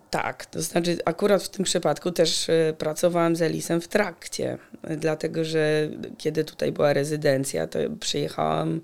Tak, 0.10 0.46
to 0.46 0.62
znaczy 0.62 0.98
akurat 1.06 1.44
w 1.44 1.50
tym 1.50 1.66
przypadku 1.66 2.12
też 2.12 2.50
y, 2.50 2.76
pracowałam 2.78 3.36
z 3.36 3.42
Elisem 3.42 3.82
w 3.82 3.88
trakcie, 3.88 4.58
dlatego 4.98 5.44
że 5.44 5.90
kiedy 6.18 6.44
tutaj 6.44 6.72
była 6.72 6.94
rezydencja, 6.94 7.68
to 7.68 7.80
przyjechałam, 8.00 8.82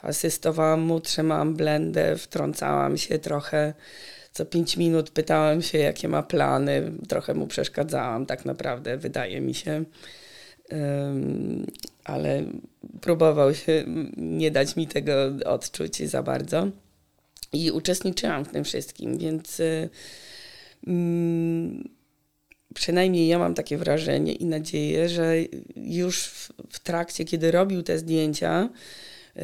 asystowałam 0.00 0.80
mu, 0.80 1.00
trzymałam 1.00 1.54
blendę, 1.54 2.16
wtrącałam 2.16 2.96
się 2.96 3.18
trochę. 3.18 3.74
Co 4.32 4.46
pięć 4.46 4.76
minut 4.76 5.10
pytałam 5.10 5.62
się, 5.62 5.78
jakie 5.78 6.08
ma 6.08 6.22
plany, 6.22 6.92
trochę 7.08 7.34
mu 7.34 7.46
przeszkadzałam, 7.46 8.26
tak 8.26 8.44
naprawdę, 8.44 8.96
wydaje 8.96 9.40
mi 9.40 9.54
się 9.54 9.84
ale 12.04 12.44
próbował 13.00 13.54
się 13.54 13.84
nie 14.16 14.50
dać 14.50 14.76
mi 14.76 14.86
tego 14.86 15.12
odczuć 15.44 16.08
za 16.08 16.22
bardzo. 16.22 16.68
I 17.52 17.70
uczestniczyłam 17.70 18.44
w 18.44 18.48
tym 18.48 18.64
wszystkim, 18.64 19.18
więc 19.18 19.60
y, 19.60 19.88
mm, 20.86 21.88
przynajmniej 22.74 23.28
ja 23.28 23.38
mam 23.38 23.54
takie 23.54 23.78
wrażenie 23.78 24.32
i 24.32 24.44
nadzieję, 24.44 25.08
że 25.08 25.34
już 25.76 26.24
w, 26.24 26.52
w 26.70 26.78
trakcie, 26.78 27.24
kiedy 27.24 27.50
robił 27.50 27.82
te 27.82 27.98
zdjęcia, 27.98 28.68
y, 29.36 29.40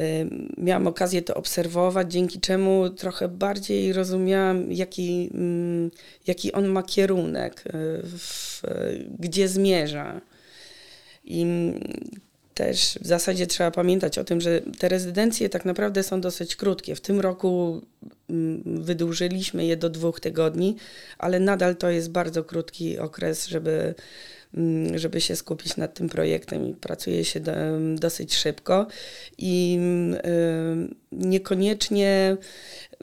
miałam 0.57 0.87
okazję 0.87 1.21
to 1.21 1.35
obserwować, 1.35 2.11
dzięki 2.11 2.39
czemu 2.39 2.89
trochę 2.89 3.27
bardziej 3.27 3.93
rozumiałam, 3.93 4.71
jaki, 4.71 5.29
mm, 5.33 5.91
jaki 6.27 6.51
on 6.51 6.67
ma 6.67 6.83
kierunek, 6.83 7.63
y, 7.67 7.71
w, 8.03 8.61
gdzie 9.19 9.47
zmierza. 9.47 10.21
I 11.23 11.45
też 12.57 12.99
w 13.01 13.07
zasadzie 13.07 13.47
trzeba 13.47 13.71
pamiętać 13.71 14.17
o 14.17 14.23
tym, 14.23 14.41
że 14.41 14.61
te 14.79 14.89
rezydencje 14.89 15.49
tak 15.49 15.65
naprawdę 15.65 16.03
są 16.03 16.21
dosyć 16.21 16.55
krótkie. 16.55 16.95
W 16.95 17.01
tym 17.01 17.19
roku 17.19 17.81
mm, 18.29 18.63
wydłużyliśmy 18.83 19.65
je 19.65 19.77
do 19.77 19.89
dwóch 19.89 20.19
tygodni, 20.19 20.75
ale 21.17 21.39
nadal 21.39 21.75
to 21.75 21.89
jest 21.89 22.11
bardzo 22.11 22.43
krótki 22.43 22.99
okres, 22.99 23.47
żeby, 23.47 23.95
żeby 24.95 25.21
się 25.21 25.35
skupić 25.35 25.77
nad 25.77 25.93
tym 25.93 26.09
projektem 26.09 26.69
i 26.69 26.73
pracuje 26.73 27.25
się 27.25 27.39
do, 27.39 27.51
dosyć 27.95 28.35
szybko 28.35 28.87
i 29.37 29.79
y, 30.25 30.95
niekoniecznie 31.11 32.37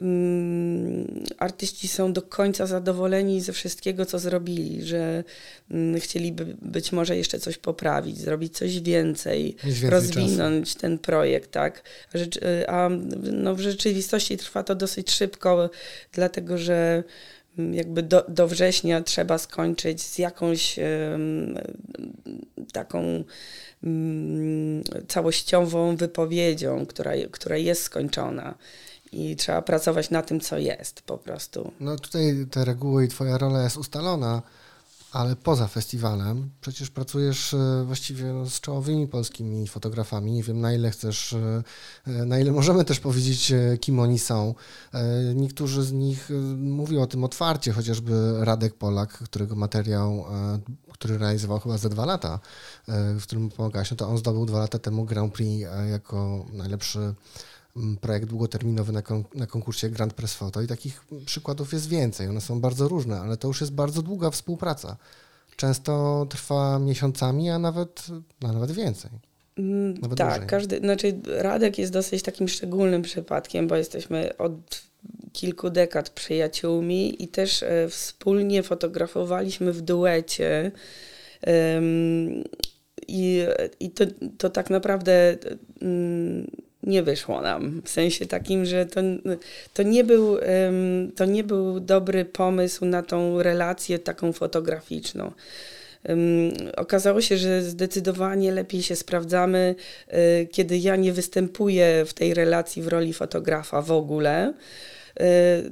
Mm, 0.01 1.23
artyści 1.37 1.87
są 1.87 2.13
do 2.13 2.21
końca 2.21 2.65
zadowoleni 2.65 3.41
ze 3.41 3.53
wszystkiego, 3.53 4.05
co 4.05 4.19
zrobili, 4.19 4.83
że 4.83 5.23
mm, 5.71 5.99
chcieliby 5.99 6.45
być 6.61 6.91
może 6.91 7.17
jeszcze 7.17 7.39
coś 7.39 7.57
poprawić, 7.57 8.17
zrobić 8.17 8.57
coś 8.57 8.79
więcej, 8.79 9.55
rozwinąć 9.89 10.67
czasu. 10.67 10.79
ten 10.79 10.99
projekt, 10.99 11.51
tak. 11.51 11.83
A 12.67 12.89
no, 13.31 13.55
w 13.55 13.59
rzeczywistości 13.59 14.37
trwa 14.37 14.63
to 14.63 14.75
dosyć 14.75 15.11
szybko, 15.11 15.69
dlatego 16.11 16.57
że 16.57 17.03
mm, 17.03 17.03
jakby 17.71 18.03
do, 18.03 18.25
do 18.27 18.47
września 18.47 19.01
trzeba 19.01 19.37
skończyć 19.37 20.01
z 20.01 20.17
jakąś 20.17 20.79
taką 22.73 23.23
um, 23.83 24.83
całościową 25.07 25.95
wypowiedzią, 25.95 26.85
która, 26.85 27.11
która 27.31 27.57
jest 27.57 27.83
skończona 27.83 28.55
i 29.11 29.35
trzeba 29.35 29.61
pracować 29.61 30.09
na 30.09 30.21
tym, 30.21 30.39
co 30.39 30.57
jest 30.57 31.01
po 31.01 31.17
prostu. 31.17 31.71
No 31.79 31.95
tutaj 31.95 32.45
te 32.51 32.65
reguły 32.65 33.05
i 33.05 33.07
twoja 33.07 33.37
rola 33.37 33.63
jest 33.63 33.77
ustalona, 33.77 34.41
ale 35.15 35.35
poza 35.35 35.67
festiwalem 35.67 36.49
przecież 36.61 36.89
pracujesz 36.89 37.53
e, 37.53 37.83
właściwie 37.85 38.33
no, 38.33 38.49
z 38.49 38.59
czołowymi 38.59 39.07
polskimi 39.07 39.67
fotografami. 39.67 40.31
Nie 40.31 40.43
wiem, 40.43 40.61
na 40.61 40.73
ile 40.73 40.91
chcesz, 40.91 41.33
e, 41.33 41.63
e, 42.07 42.11
na 42.25 42.39
ile 42.39 42.51
możemy 42.51 42.85
też 42.85 42.99
powiedzieć, 42.99 43.53
kim 43.79 43.99
oni 43.99 44.19
są. 44.19 44.55
Niektórzy 45.35 45.83
z 45.83 45.91
nich 45.91 46.29
mówią 46.57 47.01
o 47.01 47.07
tym 47.07 47.23
otwarcie, 47.23 47.71
chociażby 47.71 48.45
Radek 48.45 48.73
Polak, 48.73 49.09
którego 49.09 49.55
materiał, 49.55 50.25
który 50.93 51.17
realizował 51.17 51.59
chyba 51.59 51.77
za 51.77 51.89
dwa 51.89 52.05
lata, 52.05 52.39
w 52.87 53.23
którym 53.23 53.49
pomagałeś, 53.49 53.91
no 53.91 53.97
to 53.97 54.09
on 54.09 54.17
zdobył 54.17 54.45
dwa 54.45 54.59
lata 54.59 54.79
temu 54.79 55.05
Grand 55.05 55.33
Prix 55.33 55.67
jako 55.91 56.45
najlepszy 56.53 57.13
projekt 58.01 58.27
długoterminowy 58.27 58.93
na, 58.93 59.01
kon 59.01 59.23
na 59.35 59.47
konkursie 59.47 59.89
Grand 59.89 60.13
Press 60.13 60.33
Photo 60.33 60.61
i 60.61 60.67
takich 60.67 61.05
przykładów 61.25 61.73
jest 61.73 61.89
więcej. 61.89 62.27
One 62.27 62.41
są 62.41 62.61
bardzo 62.61 62.87
różne, 62.87 63.19
ale 63.19 63.37
to 63.37 63.47
już 63.47 63.61
jest 63.61 63.73
bardzo 63.73 64.01
długa 64.01 64.31
współpraca. 64.31 64.97
Często 65.55 66.25
trwa 66.29 66.79
miesiącami, 66.79 67.49
a 67.49 67.59
nawet, 67.59 68.07
a 68.43 68.51
nawet 68.51 68.71
więcej. 68.71 69.11
Mm, 69.57 69.93
nawet 69.93 70.17
tak, 70.17 70.29
dłużej. 70.29 70.49
każdy, 70.49 70.77
znaczy 70.79 71.19
Radek 71.27 71.77
jest 71.77 71.93
dosyć 71.93 72.23
takim 72.23 72.47
szczególnym 72.47 73.01
przypadkiem, 73.01 73.67
bo 73.67 73.75
jesteśmy 73.75 74.37
od 74.37 74.83
kilku 75.33 75.69
dekad 75.69 76.09
przyjaciółmi 76.09 77.23
i 77.23 77.27
też 77.27 77.63
e, 77.63 77.89
wspólnie 77.89 78.63
fotografowaliśmy 78.63 79.73
w 79.73 79.81
duecie. 79.81 80.71
Um, 81.47 82.43
I 83.07 83.43
i 83.79 83.89
to, 83.89 84.05
to 84.37 84.49
tak 84.49 84.69
naprawdę 84.69 85.37
um, 85.81 86.47
nie 86.85 87.03
wyszło 87.03 87.41
nam. 87.41 87.81
W 87.85 87.89
sensie 87.89 88.25
takim, 88.25 88.65
że 88.65 88.85
to, 88.85 89.01
to, 89.73 89.83
nie 89.83 90.03
był, 90.03 90.37
to 91.15 91.25
nie 91.25 91.43
był 91.43 91.79
dobry 91.79 92.25
pomysł 92.25 92.85
na 92.85 93.03
tą 93.03 93.43
relację 93.43 93.99
taką 93.99 94.33
fotograficzną. 94.33 95.31
Okazało 96.77 97.21
się, 97.21 97.37
że 97.37 97.61
zdecydowanie 97.61 98.51
lepiej 98.51 98.83
się 98.83 98.95
sprawdzamy, 98.95 99.75
y, 100.13 100.47
kiedy 100.51 100.77
ja 100.77 100.95
nie 100.95 101.13
występuję 101.13 102.05
w 102.05 102.13
tej 102.13 102.33
relacji 102.33 102.81
w 102.81 102.87
roli 102.87 103.13
fotografa 103.13 103.81
w 103.81 103.91
ogóle 103.91 104.53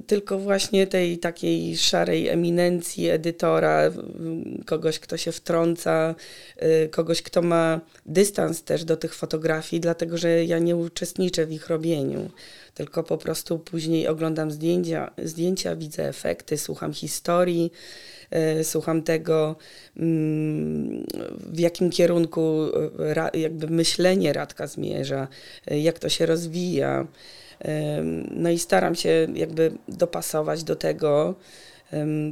tylko 0.08 0.40
właśnie 0.40 0.88
tej 0.88 1.18
takiej 1.18 1.78
szarej 1.78 2.28
eminencji 2.28 3.10
edytora, 3.10 3.92
kogoś, 4.66 5.00
kto 5.00 5.18
się 5.18 5.32
wtrąca, 5.32 6.16
y, 6.86 6.90
kogoś, 6.90 7.22
kto 7.22 7.42
ma 7.42 7.82
dystans 8.06 8.64
też 8.64 8.86
do 8.86 8.98
tych 8.98 9.16
fotografii, 9.16 9.80
dlatego 9.80 10.18
że 10.18 10.46
ja 10.46 10.60
nie 10.60 10.76
uczestniczę 10.76 11.46
w 11.46 11.52
ich 11.52 11.68
robieniu, 11.68 12.30
tylko 12.74 13.04
po 13.04 13.18
prostu 13.18 13.60
później 13.60 14.08
oglądam 14.08 14.52
zdjęcia, 14.52 15.12
zdjęcia 15.24 15.76
widzę 15.76 16.08
efekty, 16.08 16.58
słucham 16.58 16.94
historii. 16.94 17.72
Słucham 18.64 19.04
tego, 19.04 19.56
mm, 19.98 21.06
w 21.54 21.60
jakim 21.60 21.90
kierunku 21.90 22.72
jakby 23.34 23.68
myślenie 23.68 24.34
Radka 24.34 24.68
zmierza, 24.68 25.28
jak 25.68 26.00
to 26.00 26.10
się 26.10 26.26
rozwija. 26.26 27.08
No 28.32 28.50
i 28.50 28.60
staram 28.60 28.96
się 28.96 29.28
jakby 29.34 29.72
dopasować 29.88 30.64
do 30.64 30.76
tego, 30.76 31.36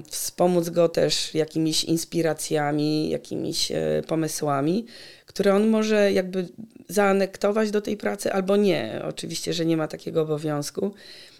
wspomóc 0.09 0.69
go 0.69 0.89
też 0.89 1.33
jakimiś 1.35 1.83
inspiracjami, 1.83 3.09
jakimiś 3.09 3.71
pomysłami, 4.07 4.85
które 5.25 5.55
on 5.55 5.67
może 5.67 6.11
jakby 6.11 6.47
zaanektować 6.89 7.71
do 7.71 7.81
tej 7.81 7.97
pracy 7.97 8.33
albo 8.33 8.57
nie. 8.57 9.01
Oczywiście, 9.07 9.53
że 9.53 9.65
nie 9.65 9.77
ma 9.77 9.87
takiego 9.87 10.21
obowiązku, 10.21 10.91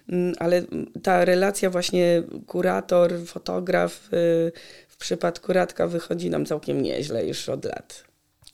Mm, 0.09 0.33
ale 0.39 0.63
ta 1.03 1.25
relacja 1.25 1.69
właśnie 1.69 2.23
kurator, 2.47 3.13
fotograf 3.25 4.05
y, 4.13 4.51
w 4.87 4.97
przypadku 4.97 5.53
Radka 5.53 5.87
wychodzi 5.87 6.29
nam 6.29 6.45
całkiem 6.45 6.81
nieźle 6.81 7.27
już 7.27 7.49
od 7.49 7.65
lat. 7.65 8.03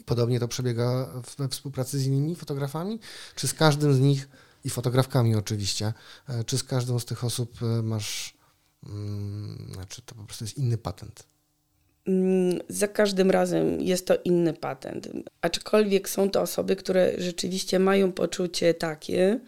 Podobnie 0.06 0.40
to 0.40 0.48
przebiega 0.48 1.08
we 1.38 1.50
współpracy 1.50 2.00
z 2.00 2.06
innymi 2.06 2.36
fotografami? 2.36 3.00
Czy 3.36 3.48
z 3.48 3.54
każdym 3.54 3.94
z 3.94 4.00
nich, 4.00 4.30
i 4.68 4.70
fotografkami 4.70 5.36
oczywiście, 5.36 5.94
e, 6.30 6.44
czy 6.44 6.58
z 6.58 6.64
każdą 6.64 7.00
z 7.00 7.06
tych 7.06 7.24
osób 7.24 7.60
e, 7.62 7.66
masz, 7.66 8.34
hmm, 8.86 9.72
znaczy 9.74 10.02
to 10.02 10.16
po 10.16 10.24
prostu 10.24 10.44
jest 10.44 10.58
inny 10.58 10.78
patent? 10.78 11.24
Mm, 12.08 12.60
za 12.70 12.88
każdym 12.88 13.32
razem 13.32 13.82
jest 13.82 14.08
to 14.08 14.16
inny 14.24 14.54
patent. 14.54 15.10
Aczkolwiek 15.42 16.10
są 16.10 16.30
to 16.30 16.42
osoby, 16.42 16.76
które 16.76 17.12
rzeczywiście 17.18 17.80
mają 17.80 18.12
poczucie 18.12 18.74
takie, 18.74 19.40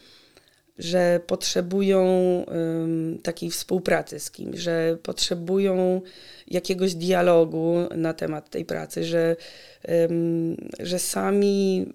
że 0.77 1.19
potrzebują 1.27 2.03
um, 2.47 3.19
takiej 3.23 3.51
współpracy 3.51 4.19
z 4.19 4.31
kimś, 4.31 4.59
że 4.59 4.97
potrzebują 5.03 6.01
jakiegoś 6.47 6.95
dialogu 6.95 7.75
na 7.95 8.13
temat 8.13 8.49
tej 8.49 8.65
pracy, 8.65 9.03
że, 9.03 9.35
um, 9.87 10.55
że 10.79 10.99
sami 10.99 11.85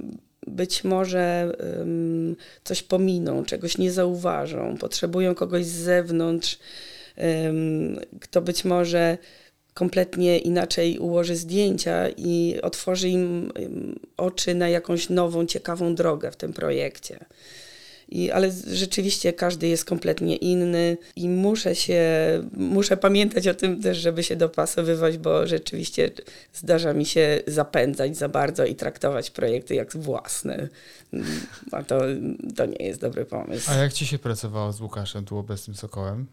być 0.46 0.85
może 0.85 1.52
um, 1.78 2.37
coś 2.64 2.83
pominą, 2.83 3.44
czegoś 3.44 3.78
nie 3.78 3.92
zauważą, 3.92 4.76
potrzebują 4.76 5.35
kogoś 5.35 5.64
z 5.64 5.83
zewnątrz, 5.83 6.59
kto 8.20 8.42
być 8.42 8.64
może 8.64 9.18
kompletnie 9.74 10.38
inaczej 10.38 10.98
ułoży 10.98 11.37
zdjęcia 11.37 12.09
i 12.09 12.59
otworzy 12.62 13.09
im 13.09 13.52
oczy 14.16 14.54
na 14.54 14.68
jakąś 14.68 15.09
nową, 15.09 15.46
ciekawą 15.46 15.94
drogę 15.94 16.30
w 16.30 16.37
tym 16.37 16.52
projekcie. 16.52 17.24
I, 18.09 18.31
ale 18.31 18.53
rzeczywiście 18.73 19.33
każdy 19.33 19.69
jest 19.69 19.85
kompletnie 19.85 20.37
inny 20.37 20.97
i 21.17 21.29
muszę 21.29 21.75
się, 21.75 22.03
muszę 22.53 22.97
pamiętać 22.97 23.49
o 23.49 23.55
tym 23.55 23.83
też, 23.83 23.99
żeby 23.99 24.23
się 24.23 24.37
dopasowywać, 24.37 25.19
bo 25.19 25.47
rzeczywiście 25.47 26.11
zdarza 26.53 26.93
mi 26.93 27.07
się 27.07 27.40
zapędzać 27.47 28.17
za 28.17 28.29
bardzo 28.29 28.64
i 28.64 28.75
traktować 28.75 29.31
projekty 29.31 29.75
jak 29.75 29.97
własne. 29.97 30.69
A 31.73 31.83
to, 31.83 32.01
to 32.57 32.67
nie 32.67 32.87
jest 32.87 33.01
dobry 33.01 33.25
pomysł. 33.25 33.71
A 33.71 33.75
jak 33.75 33.93
ci 33.93 34.07
się 34.07 34.19
pracowało 34.19 34.73
z 34.73 34.81
Łukaszem, 34.81 35.25
tu 35.25 35.38
obecnym 35.38 35.77
Sokołem? 35.77 36.27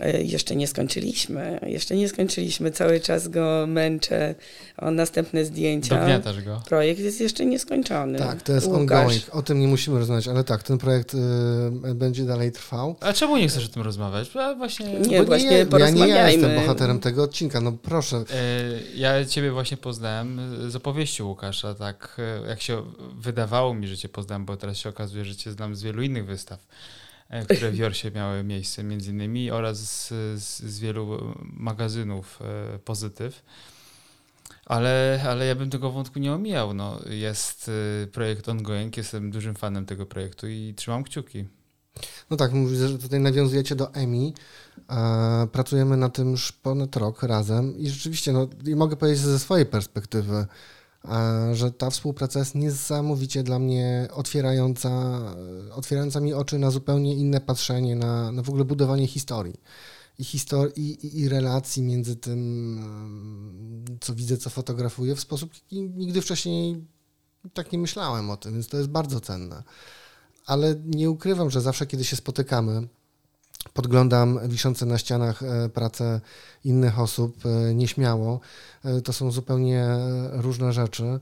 E, 0.00 0.22
jeszcze 0.22 0.56
nie 0.56 0.66
skończyliśmy. 0.66 1.60
Jeszcze 1.66 1.96
nie 1.96 2.08
skończyliśmy. 2.08 2.70
Cały 2.70 3.00
czas 3.00 3.28
go 3.28 3.64
męczę 3.68 4.34
o 4.78 4.90
następne 4.90 5.44
zdjęcia. 5.44 5.98
Dogniatasz 5.98 6.42
go. 6.42 6.62
Projekt 6.68 7.00
jest 7.00 7.20
jeszcze 7.20 7.46
nieskończony. 7.46 8.18
Tak, 8.18 8.42
to 8.42 8.52
jest 8.52 8.66
Łukasz. 8.66 8.80
ongoing. 8.80 9.22
O 9.32 9.42
tym 9.42 9.60
nie 9.60 9.68
musimy 9.68 9.98
rozmawiać, 9.98 10.28
ale 10.28 10.44
tak, 10.44 10.62
ten 10.62 10.78
projekt 10.78 11.14
y, 11.14 11.94
będzie 11.94 12.24
dalej 12.24 12.52
trwał. 12.52 12.96
A 13.00 13.12
czemu 13.12 13.36
nie 13.36 13.48
chcesz 13.48 13.66
o 13.66 13.68
tym 13.68 13.82
rozmawiać? 13.82 14.34
Ja 14.34 14.54
właśnie... 14.54 14.86
Nie, 14.86 15.18
Bo 15.18 15.24
właśnie 15.24 15.50
nie, 15.50 15.66
Ja 15.78 15.90
nie 15.90 16.08
ja 16.08 16.30
jestem 16.30 16.54
bohaterem 16.54 17.00
tego 17.00 17.22
odcinka, 17.22 17.60
no 17.60 17.72
proszę. 17.72 18.16
E, 18.16 18.22
ja 18.94 19.24
ciebie 19.24 19.52
właśnie 19.52 19.76
poznałem 19.76 20.40
z 20.70 20.76
opowieści 20.76 21.22
Łukasza, 21.22 21.74
tak 21.74 22.16
e, 22.44 22.48
jak 22.48 22.62
się 22.62 22.82
wydawało 23.18 23.74
mi, 23.74 23.88
że 23.88 23.96
cię 23.96 24.08
poznałem, 24.08 24.44
bo 24.44 24.56
teraz 24.56 24.76
się 24.76 24.88
okazuje, 24.88 25.24
że 25.24 25.36
cię 25.36 25.52
znam 25.52 25.76
z 25.76 25.82
wielu 25.82 26.02
innych 26.02 26.26
wystaw. 26.26 26.66
E, 27.28 27.44
które 27.44 27.70
w 27.70 27.76
Jorsie 27.76 28.10
miały 28.10 28.44
miejsce 28.44 28.84
między 28.84 29.10
innymi 29.10 29.50
oraz 29.50 29.78
z, 29.78 30.08
z, 30.42 30.78
wielu 30.78 31.34
magazynów 31.42 32.38
e, 32.42 32.78
pozytyw. 32.78 33.42
Ale, 34.66 35.24
ale 35.28 35.46
ja 35.46 35.54
bym 35.54 35.70
tego 35.70 35.90
wątku 35.90 36.18
nie 36.18 36.32
omijał. 36.32 36.74
No, 36.74 37.00
jest 37.10 37.70
e, 38.04 38.06
projekt 38.06 38.48
ongoing, 38.48 38.96
jestem 38.96 39.30
dużym 39.30 39.54
fanem 39.54 39.86
tego 39.86 40.06
projektu 40.06 40.48
i 40.48 40.74
trzymam 40.76 41.04
kciuki. 41.04 41.44
No 42.30 42.36
tak, 42.36 42.52
mówisz, 42.52 42.78
że 42.78 42.98
tutaj 42.98 43.20
nawiązujecie 43.20 43.76
do 43.76 43.94
EMI. 43.94 44.34
Pracujemy 45.52 45.96
na 45.96 46.08
tym 46.08 46.30
już 46.30 46.52
ponad 46.52 46.96
rok 46.96 47.22
razem 47.22 47.78
i 47.78 47.88
rzeczywiście, 47.88 48.32
no, 48.32 48.48
i 48.66 48.76
mogę 48.76 48.96
powiedzieć 48.96 49.20
ze 49.20 49.38
swojej 49.38 49.66
perspektywy, 49.66 50.46
że 51.52 51.72
ta 51.72 51.90
współpraca 51.90 52.38
jest 52.38 52.54
niesamowicie 52.54 53.42
dla 53.42 53.58
mnie 53.58 54.08
otwierająca, 54.12 55.20
otwierająca 55.72 56.20
mi 56.20 56.34
oczy 56.34 56.58
na 56.58 56.70
zupełnie 56.70 57.14
inne 57.14 57.40
patrzenie, 57.40 57.96
na, 57.96 58.32
na 58.32 58.42
w 58.42 58.48
ogóle 58.48 58.64
budowanie 58.64 59.06
historii. 59.06 59.60
I, 60.18 60.24
histor- 60.24 60.72
i, 60.76 61.20
i, 61.20 61.28
relacji 61.28 61.82
między 61.82 62.16
tym, 62.16 63.98
co 64.00 64.14
widzę, 64.14 64.36
co 64.36 64.50
fotografuję, 64.50 65.16
w 65.16 65.20
sposób, 65.20 65.54
jaki 65.54 65.82
nigdy 65.82 66.22
wcześniej 66.22 66.84
tak 67.54 67.72
nie 67.72 67.78
myślałem 67.78 68.30
o 68.30 68.36
tym, 68.36 68.52
więc 68.52 68.68
to 68.68 68.76
jest 68.76 68.88
bardzo 68.88 69.20
cenne. 69.20 69.62
Ale 70.46 70.74
nie 70.84 71.10
ukrywam, 71.10 71.50
że 71.50 71.60
zawsze, 71.60 71.86
kiedy 71.86 72.04
się 72.04 72.16
spotykamy, 72.16 72.88
podglądam 73.72 74.40
wiszące 74.48 74.86
na 74.86 74.98
ścianach 74.98 75.42
e, 75.42 75.68
prace 75.68 76.20
innych 76.64 77.00
osób 77.00 77.36
e, 77.46 77.74
nieśmiało. 77.74 78.40
E, 78.84 79.00
to 79.00 79.12
są 79.12 79.30
zupełnie 79.30 79.86
różne 80.32 80.72
rzeczy. 80.72 81.20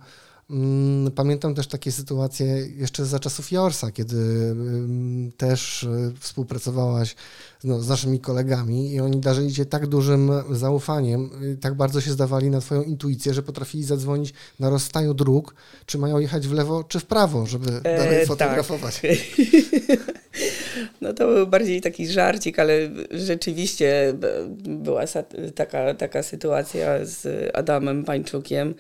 Mm, 0.50 1.12
pamiętam 1.12 1.54
też 1.54 1.66
takie 1.66 1.92
sytuacje 1.92 2.46
jeszcze 2.76 3.06
za 3.06 3.18
czasów 3.18 3.52
Jorsa, 3.52 3.90
kiedy 3.90 4.16
mm, 4.50 5.32
też 5.32 5.86
współpracowałaś 6.20 7.16
no, 7.64 7.80
z 7.80 7.88
naszymi 7.88 8.20
kolegami 8.20 8.92
i 8.92 9.00
oni 9.00 9.20
darzyli 9.20 9.52
cię 9.52 9.66
tak 9.66 9.86
dużym 9.86 10.30
zaufaniem, 10.50 11.30
tak 11.60 11.74
bardzo 11.74 12.00
się 12.00 12.12
zdawali 12.12 12.50
na 12.50 12.60
twoją 12.60 12.82
intuicję, 12.82 13.34
że 13.34 13.42
potrafili 13.42 13.84
zadzwonić 13.84 14.34
na 14.60 14.70
rozstaju 14.70 15.14
dróg, 15.14 15.54
czy 15.86 15.98
mają 15.98 16.18
jechać 16.18 16.48
w 16.48 16.52
lewo, 16.52 16.84
czy 16.84 17.00
w 17.00 17.06
prawo, 17.06 17.46
żeby 17.46 17.80
dalej 17.80 18.18
tak. 18.18 18.28
fotografować. 18.28 19.00
Tak. 19.00 19.10
No 21.00 21.12
to 21.12 21.26
był 21.26 21.46
bardziej 21.46 21.80
taki 21.80 22.06
żarcik, 22.06 22.58
ale 22.58 22.74
rzeczywiście 23.10 24.14
była 24.64 25.04
taka, 25.54 25.94
taka 25.94 26.22
sytuacja 26.22 27.04
z 27.04 27.50
Adamem 27.56 28.04
Pańczukiem. 28.04 28.74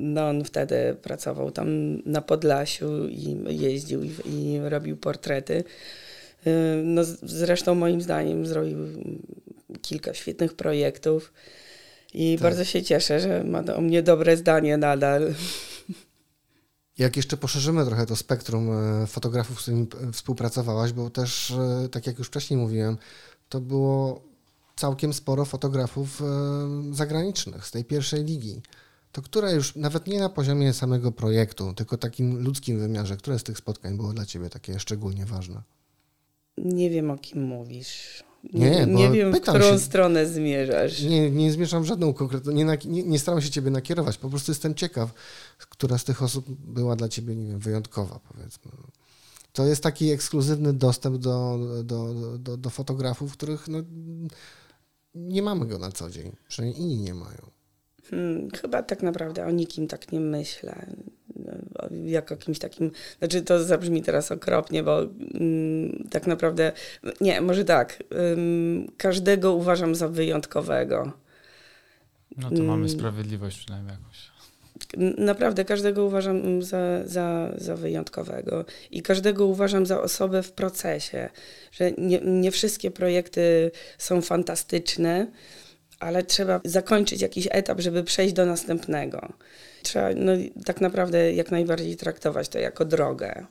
No 0.00 0.28
on 0.28 0.44
wtedy 0.44 0.96
pracował 1.02 1.50
tam 1.50 1.98
na 2.06 2.20
Podlasiu 2.20 3.08
i 3.08 3.36
jeździł 3.48 4.04
i, 4.04 4.10
i 4.26 4.60
robił 4.68 4.96
portrety. 4.96 5.64
No 6.84 7.04
zresztą 7.22 7.74
moim 7.74 8.02
zdaniem 8.02 8.46
zrobił 8.46 8.78
kilka 9.82 10.14
świetnych 10.14 10.54
projektów 10.54 11.32
i 12.14 12.34
tak. 12.34 12.42
bardzo 12.42 12.64
się 12.64 12.82
cieszę, 12.82 13.20
że 13.20 13.44
ma 13.44 13.62
o 13.74 13.80
mnie 13.80 14.02
dobre 14.02 14.36
zdanie 14.36 14.76
nadal. 14.76 15.34
Jak 16.98 17.16
jeszcze 17.16 17.36
poszerzymy 17.36 17.84
trochę 17.86 18.06
to 18.06 18.16
spektrum 18.16 18.70
e, 18.70 19.06
fotografów, 19.06 19.58
z 19.58 19.62
którymi 19.62 19.86
współpracowałaś, 20.12 20.92
bo 20.92 21.10
też, 21.10 21.50
e, 21.50 21.88
tak 21.88 22.06
jak 22.06 22.18
już 22.18 22.26
wcześniej 22.26 22.60
mówiłem, 22.60 22.98
to 23.48 23.60
było 23.60 24.22
całkiem 24.76 25.12
sporo 25.12 25.44
fotografów 25.44 26.22
e, 26.22 26.24
zagranicznych 26.94 27.66
z 27.66 27.70
tej 27.70 27.84
pierwszej 27.84 28.24
ligi. 28.24 28.62
To 29.12 29.22
które 29.22 29.52
już 29.52 29.76
nawet 29.76 30.06
nie 30.06 30.20
na 30.20 30.28
poziomie 30.28 30.72
samego 30.72 31.12
projektu, 31.12 31.74
tylko 31.74 31.96
takim 31.96 32.42
ludzkim 32.42 32.78
wymiarze, 32.78 33.16
które 33.16 33.38
z 33.38 33.42
tych 33.42 33.58
spotkań 33.58 33.96
było 33.96 34.12
dla 34.12 34.26
Ciebie 34.26 34.50
takie 34.50 34.78
szczególnie 34.78 35.26
ważne? 35.26 35.62
Nie 36.58 36.90
wiem, 36.90 37.10
o 37.10 37.18
kim 37.18 37.42
mówisz. 37.42 38.24
Nie, 38.52 38.86
nie 38.86 39.10
wiem, 39.10 39.32
w 39.32 39.40
którą 39.40 39.72
się, 39.72 39.78
stronę 39.78 40.26
zmierzasz. 40.26 41.02
Nie, 41.02 41.30
nie 41.30 41.52
zmierzam 41.52 41.82
w 41.82 41.86
żadną 41.86 42.14
konkretną, 42.14 42.52
nie, 42.52 42.64
nie, 42.84 43.02
nie 43.02 43.18
staram 43.18 43.40
się 43.40 43.50
ciebie 43.50 43.70
nakierować, 43.70 44.18
po 44.18 44.30
prostu 44.30 44.50
jestem 44.50 44.74
ciekaw, 44.74 45.14
która 45.58 45.98
z 45.98 46.04
tych 46.04 46.22
osób 46.22 46.46
była 46.48 46.96
dla 46.96 47.08
ciebie, 47.08 47.36
nie 47.36 47.46
wiem, 47.46 47.58
wyjątkowa, 47.58 48.20
powiedzmy. 48.32 48.72
To 49.52 49.66
jest 49.66 49.82
taki 49.82 50.10
ekskluzywny 50.10 50.72
dostęp 50.72 51.16
do, 51.16 51.58
do, 51.84 52.14
do, 52.38 52.56
do 52.56 52.70
fotografów, 52.70 53.32
których 53.32 53.68
no, 53.68 53.78
nie 55.14 55.42
mamy 55.42 55.66
go 55.66 55.78
na 55.78 55.92
co 55.92 56.10
dzień, 56.10 56.32
przynajmniej 56.48 56.82
inni 56.82 56.98
nie 56.98 57.14
mają. 57.14 57.50
Hmm, 58.10 58.50
chyba 58.50 58.82
tak 58.82 59.02
naprawdę 59.02 59.46
o 59.46 59.50
nikim 59.50 59.88
tak 59.88 60.12
nie 60.12 60.20
myślę. 60.20 60.86
Jak 62.04 62.32
o 62.32 62.36
kimś 62.36 62.58
takim, 62.58 62.90
znaczy 63.18 63.42
to 63.42 63.64
zabrzmi 63.64 64.02
teraz 64.02 64.32
okropnie, 64.32 64.82
bo 64.82 65.02
mm, 65.02 66.08
tak 66.10 66.26
naprawdę, 66.26 66.72
nie, 67.20 67.40
może 67.40 67.64
tak, 67.64 68.02
ym, 68.32 68.92
każdego 68.96 69.54
uważam 69.54 69.94
za 69.94 70.08
wyjątkowego. 70.08 71.12
No 72.36 72.50
to 72.50 72.62
mamy 72.62 72.88
sprawiedliwość 72.88 73.58
przynajmniej 73.58 73.96
jakąś. 73.96 74.34
Naprawdę 75.18 75.64
każdego 75.64 76.04
uważam 76.04 76.62
za, 76.62 77.06
za, 77.06 77.52
za 77.56 77.76
wyjątkowego 77.76 78.64
i 78.90 79.02
każdego 79.02 79.46
uważam 79.46 79.86
za 79.86 80.02
osobę 80.02 80.42
w 80.42 80.52
procesie, 80.52 81.28
że 81.72 81.92
nie, 81.92 82.20
nie 82.20 82.50
wszystkie 82.50 82.90
projekty 82.90 83.70
są 83.98 84.22
fantastyczne, 84.22 85.26
ale 86.00 86.22
trzeba 86.22 86.60
zakończyć 86.64 87.22
jakiś 87.22 87.48
etap, 87.50 87.80
żeby 87.80 88.04
przejść 88.04 88.34
do 88.34 88.46
następnego. 88.46 89.32
Trzeba 89.84 90.08
no, 90.16 90.32
tak 90.64 90.80
naprawdę 90.80 91.32
jak 91.32 91.50
najbardziej 91.50 91.96
traktować 91.96 92.48
to 92.48 92.58
jako 92.58 92.84
drogę. 92.84 93.46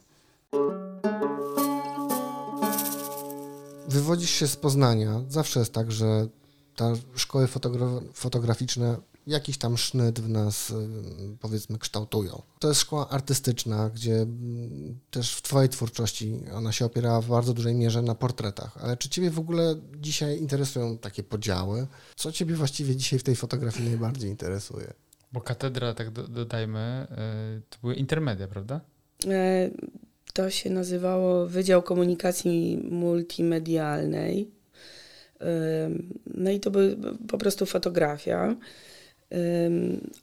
Wywodzisz 3.87 4.29
się 4.29 4.47
z 4.47 4.55
Poznania. 4.55 5.21
Zawsze 5.29 5.59
jest 5.59 5.73
tak, 5.73 5.91
że 5.91 6.27
ta 6.75 6.93
szkoły 7.15 7.45
fotogra- 7.45 8.01
fotograficzne 8.13 8.97
jakiś 9.27 9.57
tam 9.57 9.77
sznyt 9.77 10.19
w 10.19 10.29
nas, 10.29 10.69
y, 10.69 10.73
powiedzmy, 11.39 11.79
kształtują. 11.79 12.41
To 12.59 12.67
jest 12.67 12.81
szkoła 12.81 13.09
artystyczna, 13.09 13.89
gdzie 13.89 14.15
mm, 14.15 14.99
też 15.11 15.35
w 15.35 15.41
Twojej 15.41 15.69
twórczości 15.69 16.39
ona 16.53 16.71
się 16.71 16.85
opiera 16.85 17.21
w 17.21 17.27
bardzo 17.27 17.53
dużej 17.53 17.75
mierze 17.75 18.01
na 18.01 18.15
portretach. 18.15 18.77
Ale 18.81 18.97
czy 18.97 19.09
Ciebie 19.09 19.31
w 19.31 19.39
ogóle 19.39 19.75
dzisiaj 19.99 20.39
interesują 20.39 20.97
takie 20.97 21.23
podziały? 21.23 21.87
Co 22.15 22.31
Ciebie 22.31 22.55
właściwie 22.55 22.95
dzisiaj 22.95 23.19
w 23.19 23.23
tej 23.23 23.35
fotografii 23.35 23.89
najbardziej 23.89 24.29
interesuje? 24.29 24.93
Bo 25.33 25.41
katedra, 25.41 25.93
tak 25.93 26.09
do, 26.09 26.27
dodajmy, 26.27 27.07
y, 27.57 27.61
to 27.69 27.77
były 27.81 27.95
intermedia, 27.95 28.47
prawda? 28.47 28.79
E, 29.27 29.69
to 30.33 30.49
się 30.49 30.69
nazywało 30.69 31.47
Wydział 31.47 31.81
Komunikacji 31.81 32.87
Multimedialnej. 32.91 34.51
No 36.25 36.51
i 36.51 36.59
to 36.59 36.71
by 36.71 36.97
po 37.27 37.37
prostu 37.37 37.65
fotografia 37.65 38.55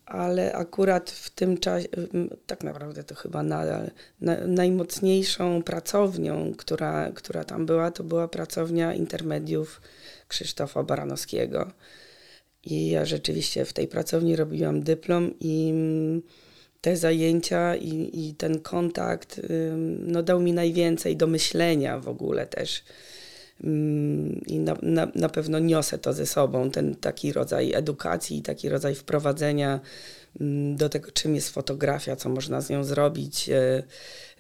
ale 0.07 0.53
akurat 0.53 1.11
w 1.11 1.31
tym 1.31 1.59
czasie, 1.59 1.89
tak 2.47 2.65
naprawdę 2.65 3.05
to 3.05 3.15
chyba 3.15 3.43
nadal, 3.43 3.91
na, 4.21 4.37
najmocniejszą 4.47 5.63
pracownią, 5.63 6.53
która, 6.59 7.13
która 7.15 7.45
tam 7.45 7.67
była, 7.67 7.91
to 7.91 8.05
była 8.05 8.29
pracownia 8.29 8.95
intermediów 8.95 9.81
Krzysztofa 10.29 10.83
Baranowskiego. 10.83 11.71
I 12.65 12.91
ja 12.91 13.05
rzeczywiście 13.05 13.65
w 13.65 13.73
tej 13.73 13.89
pracowni 13.89 14.37
robiłam 14.37 14.83
dyplom 14.83 15.35
i 15.41 15.75
te 16.81 16.97
zajęcia 16.97 17.77
i, 17.77 18.11
i 18.29 18.35
ten 18.35 18.61
kontakt 18.61 19.41
no, 19.99 20.23
dał 20.23 20.41
mi 20.41 20.53
najwięcej 20.53 21.17
do 21.17 21.27
myślenia 21.27 21.99
w 21.99 22.09
ogóle 22.09 22.47
też 22.47 22.83
i 24.47 24.59
na, 24.59 24.77
na, 24.83 25.09
na 25.15 25.29
pewno 25.29 25.59
niosę 25.59 25.99
to 25.99 26.13
ze 26.13 26.27
sobą, 26.27 26.71
ten 26.71 26.95
taki 26.95 27.33
rodzaj 27.33 27.73
edukacji, 27.73 28.43
taki 28.43 28.69
rodzaj 28.69 28.95
wprowadzenia 28.95 29.81
mm, 30.41 30.77
do 30.77 30.89
tego, 30.89 31.11
czym 31.11 31.35
jest 31.35 31.51
fotografia, 31.51 32.17
co 32.17 32.29
można 32.29 32.61
z 32.61 32.71
nią 32.71 32.85
zrobić, 32.85 33.49
e, 33.49 33.83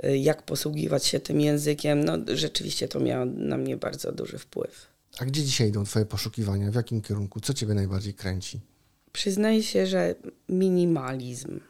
e, 0.02 0.16
jak 0.16 0.42
posługiwać 0.42 1.06
się 1.06 1.20
tym 1.20 1.40
językiem. 1.40 2.04
No, 2.04 2.18
rzeczywiście 2.34 2.88
to 2.88 3.00
miało 3.00 3.24
na 3.24 3.56
mnie 3.56 3.76
bardzo 3.76 4.12
duży 4.12 4.38
wpływ. 4.38 4.89
A 5.18 5.24
gdzie 5.24 5.44
dzisiaj 5.44 5.68
idą 5.68 5.84
Twoje 5.84 6.06
poszukiwania? 6.06 6.70
W 6.70 6.74
jakim 6.74 7.02
kierunku? 7.02 7.40
Co 7.40 7.54
Ciebie 7.54 7.74
najbardziej 7.74 8.14
kręci? 8.14 8.60
Przyznaję 9.12 9.62
się, 9.62 9.86
że 9.86 10.14
minimalizm. 10.48 11.60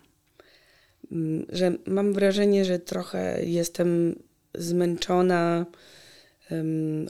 Mm, 1.13 1.47
że 1.49 1.73
mam 1.87 2.13
wrażenie, 2.13 2.65
że 2.65 2.79
trochę 2.79 3.45
jestem 3.45 4.17
zmęczona 4.55 5.67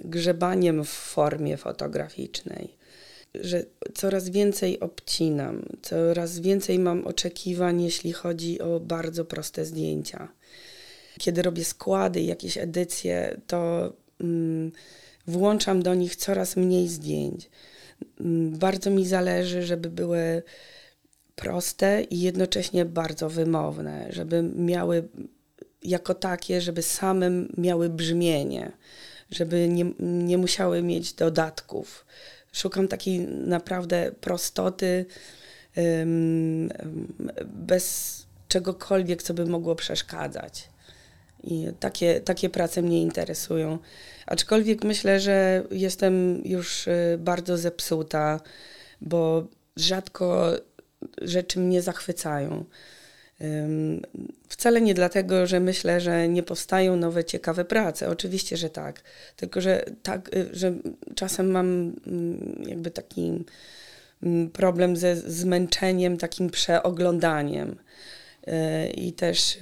grzebaniem 0.05 0.85
w 0.85 0.89
formie 0.89 1.57
fotograficznej, 1.57 2.77
że 3.35 3.65
coraz 3.95 4.29
więcej 4.29 4.81
obcinam, 4.81 5.63
coraz 5.83 6.39
więcej 6.39 6.79
mam 6.79 7.07
oczekiwań, 7.07 7.83
jeśli 7.83 8.13
chodzi 8.13 8.61
o 8.61 8.81
bardzo 8.81 9.25
proste 9.25 9.65
zdjęcia. 9.65 10.29
Kiedy 11.19 11.43
robię 11.43 11.65
składy, 11.65 12.21
jakieś 12.21 12.59
edycje, 12.59 13.41
to 13.47 13.93
um, 14.21 14.73
włączam 15.27 15.83
do 15.83 15.95
nich 15.95 16.17
coraz 16.17 16.57
mniej 16.57 16.89
zdjęć. 16.89 17.51
Um, 18.21 18.51
bardzo 18.59 18.91
mi 18.91 19.07
zależy, 19.07 19.63
żeby 19.63 19.91
były 19.91 20.43
proste 21.35 22.03
i 22.03 22.21
jednocześnie 22.21 22.85
bardzo 22.85 23.31
wymowne, 23.31 24.07
żeby 24.11 24.43
miały 24.43 25.09
jako 25.83 26.15
takie, 26.15 26.61
żeby 26.61 26.83
same 26.83 27.31
miały 27.57 27.89
brzmienie 27.89 28.73
żeby 29.31 29.69
nie, 29.69 29.85
nie 30.01 30.39
musiały 30.39 30.83
mieć 30.83 31.13
dodatków. 31.13 32.07
Szukam 32.53 32.89
takiej 32.89 33.21
naprawdę 33.29 34.13
prostoty, 34.21 35.07
bez 37.45 38.17
czegokolwiek, 38.49 39.23
co 39.23 39.35
by 39.35 39.47
mogło 39.47 39.77
przeszkadzać. 39.77 40.69
I 41.45 41.67
takie, 41.81 42.21
takie 42.21 42.51
prace 42.51 42.83
mnie 42.83 43.03
interesują. 43.03 43.79
Aczkolwiek 44.27 44.85
myślę, 44.85 45.21
że 45.21 45.65
jestem 45.71 46.43
już 46.45 46.87
y, 46.87 47.19
bardzo 47.19 47.57
zepsuta, 47.57 48.41
bo 49.01 49.47
rzadko 49.77 50.53
rzeczy 51.23 51.61
mnie 51.61 51.83
zachwycają. 51.83 52.65
Wcale 54.49 54.81
nie 54.81 54.95
dlatego, 54.95 55.47
że 55.47 55.61
myślę, 55.61 56.01
że 56.01 56.29
nie 56.29 56.43
powstają 56.43 56.97
nowe, 56.97 57.25
ciekawe 57.25 57.65
prace. 57.65 58.09
Oczywiście, 58.09 58.57
że 58.57 58.71
tak. 58.71 59.03
Tylko, 59.37 59.61
że, 59.61 59.85
tak, 60.03 60.37
y, 60.37 60.49
że 60.53 60.73
czasem 61.15 61.51
mam 61.51 61.67
mm, 62.07 62.63
jakby 62.67 62.91
taki 62.91 63.45
mm, 64.23 64.51
problem 64.51 64.97
ze 64.97 65.17
zmęczeniem, 65.17 66.17
takim 66.17 66.51
przeoglądaniem. 66.51 67.77
I 68.95 69.13
też 69.13 69.57
y, 69.57 69.61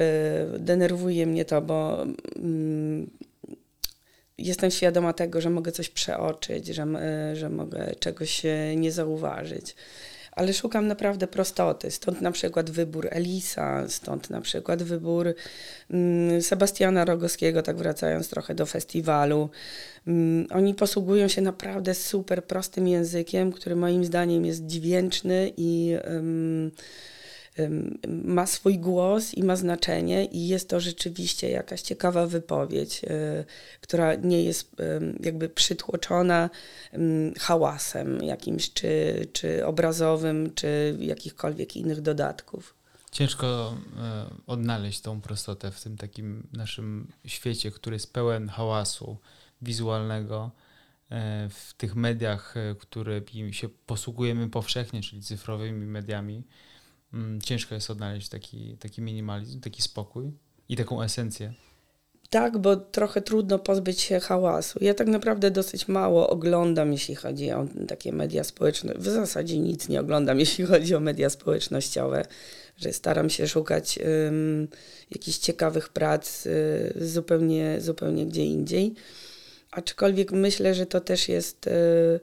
denerwuje 0.59 1.27
mnie 1.27 1.45
to, 1.45 1.63
bo 1.63 2.07
mm, 2.37 3.11
jestem 4.39 4.71
świadoma 4.71 5.13
tego, 5.13 5.41
że 5.41 5.51
mogę 5.51 5.73
coś 5.73 5.89
przeoczyć, 5.89 6.67
że, 6.67 6.87
że 7.35 7.51
mogę 7.51 7.95
czegoś 8.01 8.43
nie 8.77 8.93
zauważyć 8.93 9.75
ale 10.39 10.53
szukam 10.53 10.87
naprawdę 10.87 11.27
prostoty. 11.27 11.91
Stąd 11.91 12.21
na 12.21 12.33
przykład 12.33 12.71
wybór 12.71 13.09
Elisa, 13.11 13.89
stąd 13.89 14.31
na 14.31 14.41
przykład 14.41 14.83
wybór 14.83 15.35
mm, 15.91 16.43
Sebastiana 16.43 17.05
Rogowskiego, 17.05 17.63
tak 17.63 17.77
wracając 17.77 18.29
trochę 18.29 18.55
do 18.55 18.67
festiwalu. 18.67 19.51
Mm, 20.07 20.47
oni 20.51 20.75
posługują 20.75 21.29
się 21.29 21.43
naprawdę 21.43 21.95
super 21.95 22.45
prostym 22.45 22.89
językiem, 22.89 23.53
który 23.53 23.77
moim 23.77 24.05
zdaniem 24.05 24.45
jest 24.45 24.67
dźwięczny 24.67 25.53
i 25.57 25.97
ma 28.25 28.47
swój 28.47 28.79
głos 28.79 29.35
i 29.35 29.43
ma 29.43 29.57
znaczenie, 29.57 30.25
i 30.25 30.49
jest 30.49 30.69
to 30.69 30.81
rzeczywiście 30.81 31.51
jakaś 31.51 31.83
ciekawa 31.83 32.27
wypowiedź, 32.27 33.05
e, 33.05 33.45
która 33.81 34.15
nie 34.15 34.43
jest 34.43 34.77
jakby 35.21 35.49
przytłoczona 35.49 36.51
hałasem 37.39 38.23
jakimś, 38.23 38.73
czy, 38.73 39.27
czy 39.33 39.67
obrazowym, 39.67 40.55
czy 40.55 40.97
jakichkolwiek 41.01 41.77
innych 41.77 42.01
dodatków. 42.01 42.75
Ciężko 43.11 43.77
e, 43.97 44.31
odnaleźć 44.47 45.01
tą 45.01 45.21
prostotę 45.21 45.71
w 45.71 45.83
tym 45.83 45.97
takim 45.97 46.47
naszym 46.53 47.13
świecie, 47.27 47.71
który 47.71 47.97
jest 47.97 48.13
pełen 48.13 48.49
hałasu 48.49 49.17
wizualnego, 49.63 50.51
e, 51.11 51.49
w 51.51 51.75
tych 51.75 51.97
mediach, 51.97 52.55
którymi 52.79 53.55
się 53.55 53.69
posługujemy 53.69 54.51
powszechnie, 54.51 55.03
czyli 55.03 55.23
cyfrowymi 55.23 55.87
mediami 55.87 56.43
ciężko 57.43 57.75
jest 57.75 57.91
odnaleźć 57.91 58.29
taki, 58.29 58.77
taki 58.77 59.03
minimalizm, 59.03 59.61
taki 59.61 59.83
spokój 59.83 60.33
i 60.69 60.77
taką 60.77 61.03
esencję. 61.03 61.55
Tak, 62.31 62.59
bo 62.59 62.77
trochę 62.77 63.23
trudno 63.23 63.59
pozbyć 63.59 64.01
się 64.01 64.21
hałasu. 64.21 64.79
Ja 64.83 64.95
tak 64.95 65.07
naprawdę 65.07 65.51
dosyć 65.51 65.89
mało 65.89 66.31
oglądam, 66.31 66.93
jeśli 66.93 67.15
chodzi 67.15 67.51
o 67.51 67.67
takie 67.89 68.13
media 68.13 68.45
społeczne. 68.45 68.95
W 68.95 69.05
zasadzie 69.05 69.59
nic 69.59 69.89
nie 69.89 70.01
oglądam, 70.01 70.41
jeśli 70.45 70.67
chodzi 70.67 70.95
o 70.95 71.01
media 71.01 71.31
społecznościowe, 71.31 72.25
że 72.77 72.93
staram 72.93 73.31
się 73.31 73.49
szukać 73.49 73.99
um, 73.99 74.69
jakichś 75.11 75.39
ciekawych 75.39 75.89
prac 75.89 76.47
y, 76.47 76.93
zupełnie, 76.97 77.81
zupełnie 77.81 78.27
gdzie 78.27 78.45
indziej. 78.45 78.95
Aczkolwiek 79.71 80.33
myślę, 80.33 80.75
że 80.75 80.87
to 80.87 81.01
też 81.01 81.29
jest. 81.29 81.67
Y, 81.67 82.21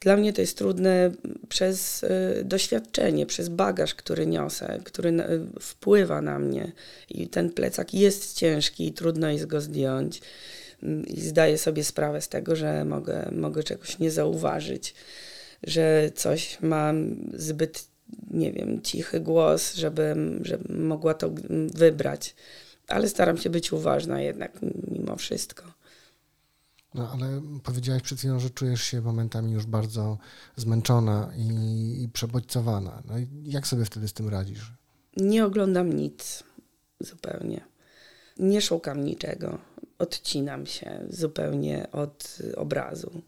dla 0.00 0.16
mnie 0.16 0.32
to 0.32 0.40
jest 0.40 0.58
trudne 0.58 1.10
przez 1.48 2.02
y, 2.02 2.42
doświadczenie, 2.44 3.26
przez 3.26 3.48
bagaż, 3.48 3.94
który 3.94 4.26
niosę, 4.26 4.80
który 4.84 5.12
wpływa 5.60 6.22
na 6.22 6.38
mnie. 6.38 6.72
I 7.08 7.28
ten 7.28 7.50
plecak 7.50 7.94
jest 7.94 8.36
ciężki 8.36 8.86
i 8.86 8.92
trudno 8.92 9.30
jest 9.30 9.46
go 9.46 9.60
zdjąć. 9.60 10.20
Mm, 10.82 11.06
I 11.06 11.20
zdaję 11.20 11.58
sobie 11.58 11.84
sprawę 11.84 12.20
z 12.20 12.28
tego, 12.28 12.56
że 12.56 12.84
mogę, 12.84 13.30
mogę 13.32 13.62
czegoś 13.62 13.98
nie 13.98 14.10
zauważyć, 14.10 14.94
że 15.62 16.10
coś 16.14 16.58
mam 16.60 17.16
zbyt 17.34 17.88
nie 18.30 18.52
wiem, 18.52 18.82
cichy 18.82 19.20
głos, 19.20 19.74
żebym, 19.74 20.40
żebym 20.44 20.86
mogła 20.86 21.14
to 21.14 21.30
wybrać. 21.74 22.34
Ale 22.88 23.08
staram 23.08 23.38
się 23.38 23.50
być 23.50 23.72
uważna 23.72 24.20
jednak 24.20 24.52
mimo 24.90 25.16
wszystko. 25.16 25.77
No 26.94 27.10
ale 27.12 27.42
powiedziałaś 27.62 28.02
przed 28.02 28.18
chwilą, 28.18 28.40
że 28.40 28.50
czujesz 28.50 28.82
się 28.82 29.00
momentami 29.00 29.52
już 29.52 29.66
bardzo 29.66 30.18
zmęczona 30.56 31.30
i, 31.36 32.02
i 32.02 32.08
przebodźcowana. 32.08 33.02
No 33.04 33.18
i 33.18 33.26
jak 33.44 33.66
sobie 33.66 33.84
wtedy 33.84 34.08
z 34.08 34.12
tym 34.12 34.28
radzisz? 34.28 34.72
Nie 35.16 35.44
oglądam 35.44 35.92
nic 35.92 36.44
zupełnie. 37.00 37.64
Nie 38.38 38.60
szukam 38.60 39.04
niczego. 39.04 39.58
Odcinam 39.98 40.66
się 40.66 41.00
zupełnie 41.10 41.92
od 41.92 42.38
obrazu. 42.56 43.22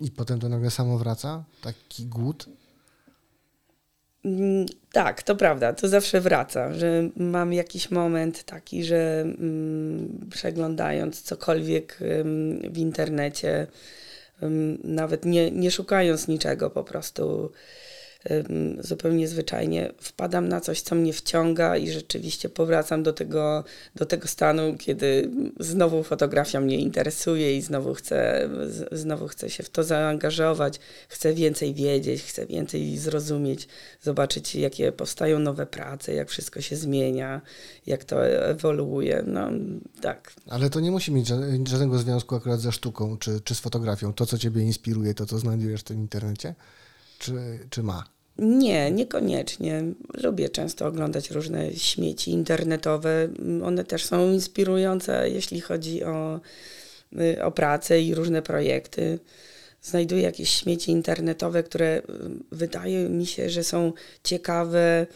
I 0.00 0.10
potem 0.10 0.40
to 0.40 0.48
nagle 0.48 0.70
samo 0.70 0.98
wraca? 0.98 1.44
Taki 1.62 2.06
głód? 2.06 2.48
Mm, 4.24 4.66
tak, 4.92 5.22
to 5.22 5.36
prawda, 5.36 5.72
to 5.72 5.88
zawsze 5.88 6.20
wraca, 6.20 6.74
że 6.74 7.08
mam 7.16 7.52
jakiś 7.52 7.90
moment 7.90 8.44
taki, 8.44 8.84
że 8.84 9.20
mm, 9.20 10.28
przeglądając 10.30 11.22
cokolwiek 11.22 11.98
w 12.70 12.78
internecie, 12.78 13.66
nawet 14.84 15.24
nie, 15.24 15.50
nie 15.50 15.70
szukając 15.70 16.28
niczego, 16.28 16.70
po 16.70 16.84
prostu 16.84 17.52
zupełnie 18.80 19.28
zwyczajnie 19.28 19.92
wpadam 20.00 20.48
na 20.48 20.60
coś, 20.60 20.80
co 20.80 20.94
mnie 20.94 21.12
wciąga 21.12 21.76
i 21.76 21.90
rzeczywiście 21.90 22.48
powracam 22.48 23.02
do 23.02 23.12
tego, 23.12 23.64
do 23.94 24.06
tego 24.06 24.28
stanu, 24.28 24.76
kiedy 24.78 25.30
znowu 25.60 26.02
fotografia 26.02 26.60
mnie 26.60 26.76
interesuje 26.76 27.56
i 27.56 27.62
znowu 27.62 27.94
chcę, 27.94 28.48
znowu 28.92 29.28
chcę 29.28 29.50
się 29.50 29.62
w 29.62 29.70
to 29.70 29.84
zaangażować, 29.84 30.80
chcę 31.08 31.34
więcej 31.34 31.74
wiedzieć, 31.74 32.22
chcę 32.22 32.46
więcej 32.46 32.98
zrozumieć, 32.98 33.68
zobaczyć, 34.02 34.54
jakie 34.54 34.92
powstają 34.92 35.38
nowe 35.38 35.66
prace, 35.66 36.14
jak 36.14 36.30
wszystko 36.30 36.60
się 36.60 36.76
zmienia, 36.76 37.40
jak 37.86 38.04
to 38.04 38.26
ewoluuje. 38.26 39.24
No 39.26 39.50
tak. 40.00 40.32
Ale 40.48 40.70
to 40.70 40.80
nie 40.80 40.90
musi 40.90 41.12
mieć 41.12 41.28
żadnego 41.68 41.98
związku 41.98 42.34
akurat 42.34 42.60
ze 42.60 42.72
sztuką 42.72 43.18
czy, 43.18 43.40
czy 43.40 43.54
z 43.54 43.60
fotografią. 43.60 44.12
To, 44.12 44.26
co 44.26 44.38
ciebie 44.38 44.62
inspiruje, 44.62 45.14
to, 45.14 45.26
co 45.26 45.38
znajdujesz 45.38 45.80
w 45.80 45.84
tym 45.84 46.00
internecie? 46.00 46.54
Czy, 47.18 47.58
czy 47.70 47.82
ma? 47.82 48.11
Nie, 48.38 48.90
niekoniecznie. 48.90 49.82
Lubię 50.22 50.48
często 50.48 50.86
oglądać 50.86 51.30
różne 51.30 51.72
śmieci 51.74 52.30
internetowe. 52.30 53.28
One 53.64 53.84
też 53.84 54.04
są 54.04 54.32
inspirujące, 54.32 55.30
jeśli 55.30 55.60
chodzi 55.60 56.04
o, 56.04 56.40
y, 57.20 57.44
o 57.44 57.50
pracę 57.50 58.00
i 58.00 58.14
różne 58.14 58.42
projekty. 58.42 59.18
Znajduję 59.82 60.22
jakieś 60.22 60.50
śmieci 60.50 60.90
internetowe, 60.90 61.62
które 61.62 61.98
y, 61.98 62.02
wydaje 62.52 63.08
mi 63.08 63.26
się, 63.26 63.50
że 63.50 63.64
są 63.64 63.92
ciekawe 64.24 65.06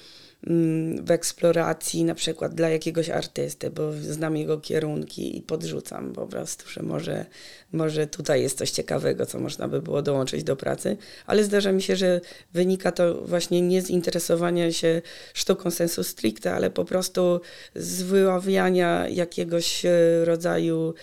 w 1.03 1.11
eksploracji 1.11 2.05
na 2.05 2.15
przykład 2.15 2.55
dla 2.55 2.69
jakiegoś 2.69 3.11
artysty, 3.11 3.71
bo 3.71 3.93
znam 3.93 4.37
jego 4.37 4.59
kierunki 4.59 5.39
i 5.39 5.43
podrzucam 5.43 6.13
po 6.13 6.27
prostu, 6.27 6.71
że 6.71 6.83
może, 6.83 7.27
może 7.73 8.07
tutaj 8.07 8.43
jest 8.43 8.59
coś 8.59 8.71
ciekawego, 8.71 9.27
co 9.27 9.41
można 9.41 9.69
by 9.69 9.83
było 9.83 10.03
dołączyć 10.03 10.45
do 10.45 10.57
pracy, 10.57 10.97
ale 11.27 11.45
zdarza 11.45 11.73
mi 11.73 11.83
się, 11.83 11.97
że 11.97 12.21
wynika 12.53 12.93
to 12.93 13.15
właśnie 13.15 13.63
nie 13.63 13.83
z 13.83 13.91
interesowania 13.91 14.73
się 14.73 15.03
sztuką 15.35 15.71
sensu 15.71 16.05
stricte, 16.05 16.55
ale 16.55 16.71
po 16.71 16.85
prostu 16.85 17.41
z 17.75 18.03
wyławiania 18.03 19.09
jakiegoś 19.09 19.85
e, 19.85 20.25
rodzaju 20.25 20.95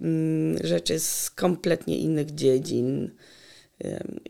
mm, 0.00 0.66
rzeczy 0.66 0.98
z 0.98 1.30
kompletnie 1.30 1.98
innych 1.98 2.34
dziedzin 2.34 3.10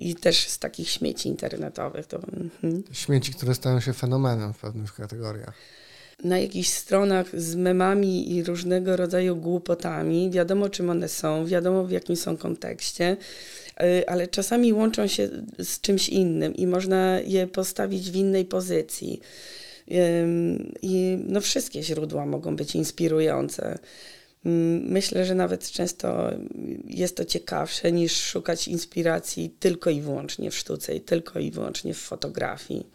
i 0.01 0.15
też 0.15 0.49
z 0.49 0.59
takich 0.59 0.89
śmieci 0.89 1.29
internetowych. 1.29 2.07
To, 2.07 2.17
mhm. 2.17 2.83
Śmieci, 2.93 3.33
które 3.33 3.55
stają 3.55 3.81
się 3.81 3.93
fenomenem 3.93 4.53
w 4.53 4.59
pewnych 4.59 4.95
kategoriach. 4.95 5.55
Na 6.25 6.39
jakichś 6.39 6.69
stronach 6.69 7.41
z 7.41 7.55
memami 7.55 8.37
i 8.37 8.45
różnego 8.45 8.97
rodzaju 8.97 9.37
głupotami, 9.37 10.31
wiadomo 10.31 10.69
czym 10.69 10.91
one 10.91 11.09
są, 11.09 11.47
wiadomo 11.47 11.85
w 11.85 11.91
jakim 11.91 12.17
są 12.17 12.37
kontekście, 12.37 13.17
y, 13.83 14.09
ale 14.09 14.29
czasami 14.29 14.73
łączą 14.73 15.07
się 15.07 15.29
z 15.59 15.81
czymś 15.81 16.09
innym 16.09 16.55
i 16.55 16.67
można 16.67 17.21
je 17.21 17.47
postawić 17.47 18.11
w 18.11 18.17
innej 18.17 18.45
pozycji. 18.45 19.21
I 20.83 21.19
no, 21.27 21.41
wszystkie 21.41 21.83
źródła 21.83 22.27
mogą 22.27 22.57
być 22.57 22.75
inspirujące. 22.75 23.79
Myślę, 24.45 25.27
że 25.27 25.35
nawet 25.35 25.71
często 25.71 26.31
jest 26.85 27.17
to 27.17 27.25
ciekawsze 27.25 27.93
niż 27.93 28.17
szukać 28.17 28.69
inspiracji 28.69 29.51
tylko 29.51 29.91
i 29.91 30.01
wyłącznie 30.01 30.51
w 30.51 30.57
sztuce 30.57 30.95
i 30.95 31.01
tylko 31.01 31.39
i 31.39 31.51
wyłącznie 31.51 31.95
w 31.95 31.99
fotografii. 31.99 32.87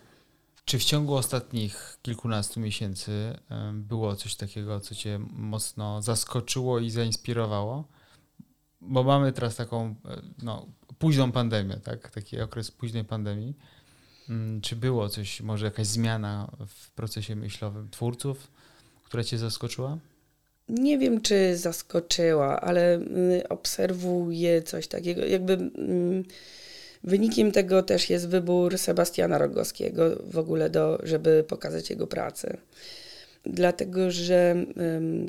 Czy 0.66 0.80
w 0.80 0.84
ciągu 0.84 1.16
ostatnich 1.16 1.98
kilkunastu 2.02 2.60
miesięcy 2.60 3.12
było 3.74 4.16
coś 4.16 4.36
takiego, 4.36 4.80
co 4.80 4.96
Cię 4.96 5.20
mocno 5.30 6.02
zaskoczyło 6.02 6.80
i 6.80 6.90
zainspirowało? 6.90 7.88
Bo 8.82 9.04
mamy 9.04 9.32
teraz 9.32 9.56
taką 9.56 9.96
e, 10.06 10.22
no, 10.44 10.66
późną 11.00 11.32
pandemię, 11.32 11.78
tak? 11.84 12.12
taki 12.12 12.42
okres 12.42 12.72
późnej 12.72 13.06
pandemii. 13.06 13.58
Czy 14.62 14.76
było 14.76 15.10
coś, 15.10 15.42
może 15.42 15.66
jakaś 15.66 15.88
zmiana 15.88 16.52
w 16.68 16.92
procesie 16.92 17.36
myślowym 17.36 17.90
twórców, 17.90 18.52
która 19.04 19.24
Cię 19.24 19.38
zaskoczyła? 19.38 19.98
Nie 20.70 20.98
wiem, 20.98 21.22
czy 21.22 21.58
zaskoczyła, 21.58 22.62
ale 22.62 23.00
y, 23.00 23.50
obserwuję 23.50 24.62
coś 24.62 24.88
takiego. 24.88 25.26
Jakby 25.26 25.54
mm, 25.54 26.24
wynikiem 27.04 27.52
tego 27.52 27.84
też 27.84 28.10
jest 28.10 28.30
wybór 28.30 28.78
Sebastiana 28.78 29.38
Rogowskiego 29.38 30.04
w 30.24 30.38
ogóle, 30.38 30.70
do, 30.70 31.00
żeby 31.04 31.46
pokazać 31.48 31.90
jego 31.90 32.08
pracę. 32.08 32.58
Dlatego, 33.46 34.12
że 34.12 34.66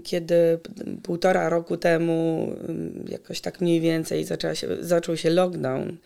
kiedy 0.04 0.58
półtora 1.02 1.48
roku 1.48 1.76
temu, 1.76 2.48
jakoś 3.08 3.40
tak 3.40 3.60
mniej 3.60 3.80
więcej, 3.80 4.26
się, 4.54 4.68
zaczął 4.80 5.16
się 5.16 5.30
lockdown, 5.30 5.96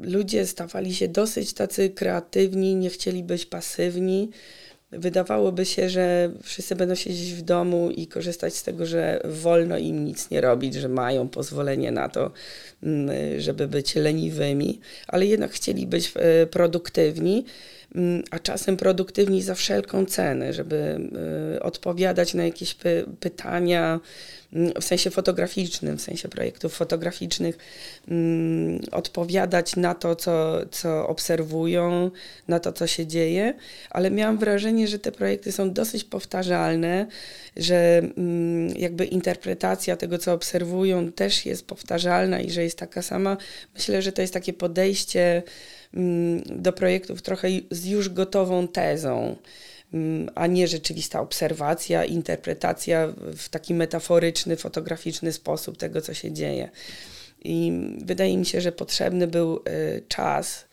ludzie 0.00 0.46
stawali 0.46 0.94
się 0.94 1.08
dosyć 1.08 1.52
tacy 1.52 1.90
kreatywni, 1.90 2.74
nie 2.74 2.90
chcieli 2.90 3.22
być 3.22 3.46
pasywni 3.46 4.30
Wydawałoby 4.92 5.66
się, 5.66 5.88
że 5.88 6.30
wszyscy 6.42 6.76
będą 6.76 6.94
siedzieć 6.94 7.32
w 7.32 7.42
domu 7.42 7.90
i 7.90 8.06
korzystać 8.06 8.54
z 8.54 8.62
tego, 8.62 8.86
że 8.86 9.20
wolno 9.24 9.78
im 9.78 10.04
nic 10.04 10.30
nie 10.30 10.40
robić, 10.40 10.74
że 10.74 10.88
mają 10.88 11.28
pozwolenie 11.28 11.92
na 11.92 12.08
to, 12.08 12.30
mm, 12.82 13.10
żeby 13.40 13.68
być 13.68 13.94
leniwymi, 13.94 14.80
ale 15.06 15.26
jednak 15.26 15.50
chcieli 15.50 15.86
być 15.86 16.12
e, 16.16 16.46
produktywni, 16.46 17.44
mm, 17.94 18.22
a 18.30 18.38
czasem 18.38 18.76
produktywni 18.76 19.42
za 19.42 19.54
wszelką 19.54 20.06
cenę, 20.06 20.52
żeby 20.52 21.00
e, 21.56 21.62
odpowiadać 21.62 22.34
na 22.34 22.44
jakieś 22.44 22.76
pytania, 23.20 24.00
w 24.52 24.84
sensie 24.84 25.10
fotograficznym, 25.10 25.98
w 25.98 26.02
sensie 26.02 26.28
projektów 26.28 26.74
fotograficznych, 26.74 27.58
mm, 28.08 28.80
odpowiadać 28.92 29.76
na 29.76 29.94
to, 29.94 30.16
co, 30.16 30.60
co 30.70 31.08
obserwują, 31.08 32.10
na 32.48 32.60
to, 32.60 32.72
co 32.72 32.86
się 32.86 33.06
dzieje, 33.06 33.54
ale 33.90 34.10
miałam 34.10 34.38
wrażenie, 34.38 34.88
że 34.88 34.98
te 34.98 35.12
projekty 35.12 35.52
są 35.52 35.72
dosyć 35.72 36.04
powtarzalne, 36.04 37.06
że 37.56 37.98
mm, 37.98 38.76
jakby 38.76 39.04
interpretacja 39.04 39.96
tego, 39.96 40.18
co 40.18 40.32
obserwują, 40.32 41.12
też 41.12 41.46
jest 41.46 41.66
powtarzalna 41.66 42.40
i 42.40 42.50
że 42.50 42.62
jest 42.62 42.78
taka 42.78 43.02
sama. 43.02 43.36
Myślę, 43.74 44.02
że 44.02 44.12
to 44.12 44.22
jest 44.22 44.34
takie 44.34 44.52
podejście 44.52 45.42
mm, 45.94 46.42
do 46.46 46.72
projektów 46.72 47.22
trochę 47.22 47.48
z 47.70 47.86
już 47.86 48.08
gotową 48.08 48.68
tezą. 48.68 49.36
Mm, 49.94 50.30
a 50.34 50.46
nie 50.46 50.68
rzeczywista 50.68 51.20
obserwacja, 51.20 52.04
interpretacja 52.04 53.08
w 53.36 53.48
taki 53.48 53.74
metaforyczny, 53.74 54.56
fotograficzny 54.56 55.32
sposób 55.32 55.76
tego, 55.76 56.00
co 56.00 56.14
się 56.14 56.32
dzieje. 56.32 56.70
I 57.44 57.72
wydaje 58.04 58.36
mi 58.36 58.46
się, 58.46 58.60
że 58.60 58.72
potrzebny 58.72 59.26
był 59.26 59.56
y, 59.56 60.02
czas, 60.08 60.64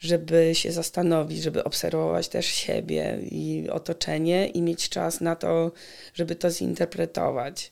żeby 0.00 0.50
się 0.54 0.72
zastanowić, 0.72 1.42
żeby 1.42 1.64
obserwować 1.64 2.28
też 2.28 2.46
siebie 2.46 3.18
i 3.30 3.68
otoczenie 3.70 4.46
i 4.46 4.62
mieć 4.62 4.88
czas 4.88 5.20
na 5.20 5.36
to, 5.36 5.72
żeby 6.14 6.36
to 6.36 6.50
zinterpretować. 6.50 7.70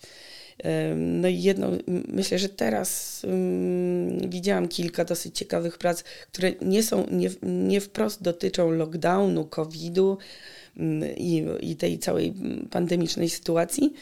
No 0.97 1.29
i 1.29 1.43
jedno, 1.43 1.71
myślę, 2.09 2.39
że 2.39 2.49
teraz 2.49 3.23
um, 3.25 4.31
widziałam 4.31 4.69
kilka 4.69 5.05
dosyć 5.05 5.39
ciekawych 5.39 5.79
prac, 5.79 6.03
które 6.33 6.53
nie 6.63 6.83
są, 6.83 7.07
nie, 7.11 7.31
nie 7.43 7.81
wprost 7.81 8.23
dotyczą 8.23 8.71
lockdownu, 8.71 9.45
COVID-u, 9.45 10.19
Mm, 10.79 11.17
i, 11.17 11.47
i 11.61 11.77
tej 11.77 11.99
całej 11.99 12.35
pandemicznej 12.71 13.29
sytuacji, 13.29 13.93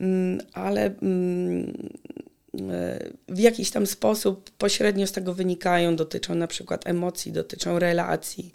mm, 0.00 0.40
ale 0.52 0.84
mm, 1.02 1.88
e, 2.70 3.10
w 3.28 3.38
jakiś 3.38 3.70
tam 3.70 3.86
sposób 3.86 4.50
pośrednio 4.50 5.06
z 5.06 5.12
tego 5.12 5.34
wynikają, 5.34 5.96
dotyczą 5.96 6.34
na 6.34 6.46
przykład 6.46 6.86
emocji, 6.86 7.32
dotyczą 7.32 7.78
relacji. 7.78 8.52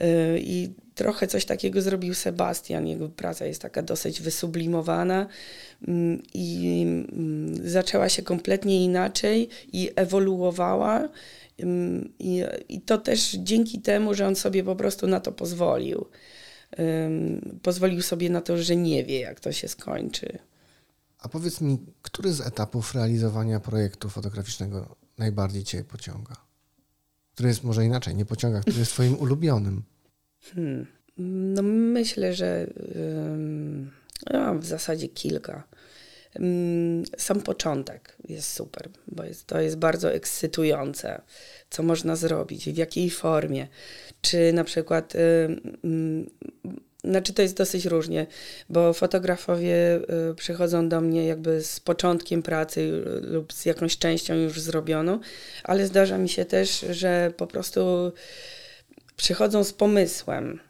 E, 0.00 0.38
I 0.38 0.74
trochę 0.94 1.26
coś 1.26 1.44
takiego 1.44 1.82
zrobił 1.82 2.14
Sebastian. 2.14 2.86
Jego 2.86 3.08
praca 3.08 3.46
jest 3.46 3.62
taka 3.62 3.82
dosyć 3.82 4.20
wysublimowana 4.20 5.26
mm, 5.88 6.22
i 6.34 6.82
mm, 6.82 7.70
zaczęła 7.70 8.08
się 8.08 8.22
kompletnie 8.22 8.84
inaczej 8.84 9.48
i 9.72 9.90
ewoluowała. 9.96 11.08
Mm, 11.58 12.12
I, 12.18 12.42
I 12.68 12.80
to 12.80 12.98
też 12.98 13.30
dzięki 13.32 13.80
temu, 13.80 14.14
że 14.14 14.26
on 14.26 14.36
sobie 14.36 14.64
po 14.64 14.76
prostu 14.76 15.06
na 15.06 15.20
to 15.20 15.32
pozwolił. 15.32 16.06
Pozwolił 17.62 18.02
sobie 18.02 18.30
na 18.30 18.40
to, 18.40 18.58
że 18.58 18.76
nie 18.76 19.04
wie, 19.04 19.20
jak 19.20 19.40
to 19.40 19.52
się 19.52 19.68
skończy. 19.68 20.38
A 21.18 21.28
powiedz 21.28 21.60
mi, 21.60 21.78
który 22.02 22.32
z 22.32 22.40
etapów 22.40 22.94
realizowania 22.94 23.60
projektu 23.60 24.08
fotograficznego 24.08 24.96
najbardziej 25.18 25.64
Cię 25.64 25.84
pociąga? 25.84 26.51
Który 27.34 27.48
jest 27.48 27.64
może 27.64 27.84
inaczej, 27.84 28.14
nie 28.14 28.24
pociąga, 28.24 28.60
który 28.60 28.78
jest 28.78 28.92
Twoim 28.92 29.18
ulubionym? 29.18 29.82
Hmm. 30.54 30.86
No 31.54 31.62
myślę, 31.62 32.34
że 32.34 32.66
no, 34.32 34.54
w 34.54 34.64
zasadzie 34.64 35.08
kilka. 35.08 35.62
Sam 37.18 37.40
początek 37.40 38.16
jest 38.28 38.52
super, 38.52 38.88
bo 39.08 39.24
jest, 39.24 39.46
to 39.46 39.60
jest 39.60 39.76
bardzo 39.76 40.12
ekscytujące, 40.12 41.22
co 41.70 41.82
można 41.82 42.16
zrobić, 42.16 42.70
w 42.70 42.76
jakiej 42.76 43.10
formie. 43.10 43.68
Czy 44.20 44.52
na 44.52 44.64
przykład 44.64 45.12
znaczy 47.04 47.32
to 47.32 47.42
jest 47.42 47.56
dosyć 47.56 47.84
różnie, 47.84 48.26
bo 48.68 48.92
fotografowie 48.92 50.00
y, 50.30 50.34
przychodzą 50.34 50.88
do 50.88 51.00
mnie 51.00 51.26
jakby 51.26 51.62
z 51.62 51.80
początkiem 51.80 52.42
pracy 52.42 52.80
y, 52.80 53.20
lub 53.20 53.52
z 53.52 53.64
jakąś 53.64 53.98
częścią 53.98 54.34
już 54.34 54.60
zrobioną, 54.60 55.20
ale 55.64 55.86
zdarza 55.86 56.18
mi 56.18 56.28
się 56.28 56.44
też, 56.44 56.86
że 56.90 57.32
po 57.36 57.46
prostu 57.46 58.12
przychodzą 59.16 59.64
z 59.64 59.72
pomysłem 59.72 60.60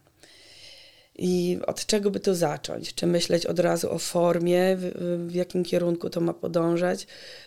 i 1.18 1.58
od 1.66 1.86
czego 1.86 2.10
by 2.10 2.20
to 2.20 2.34
zacząć? 2.34 2.94
Czy 2.94 3.06
myśleć 3.06 3.46
od 3.46 3.58
razu 3.58 3.92
o 3.92 3.98
formie, 3.98 4.76
w, 4.76 4.92
w, 5.28 5.34
jakim 5.34 5.64
kierunku 5.64 6.10
to 6.10 6.20
ma 6.20 6.34
podążać, 6.34 7.06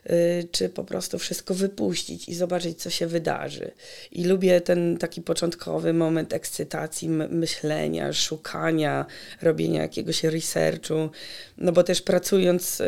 y, 0.09 0.47
czy 0.51 0.69
po 0.69 0.83
prostu 0.83 1.19
wszystko 1.19 1.53
wypuścić 1.53 2.29
i 2.29 2.35
zobaczyć, 2.35 2.81
co 2.81 2.89
się 2.89 3.07
wydarzy. 3.07 3.71
I 4.11 4.23
lubię 4.23 4.61
ten 4.61 4.97
taki 4.97 5.21
początkowy 5.21 5.93
moment 5.93 6.33
ekscytacji, 6.33 7.09
myślenia, 7.09 8.13
szukania, 8.13 9.05
robienia 9.41 9.81
jakiegoś 9.81 10.23
researchu, 10.23 11.09
no 11.57 11.71
bo 11.71 11.83
też 11.83 12.01
pracując, 12.01 12.81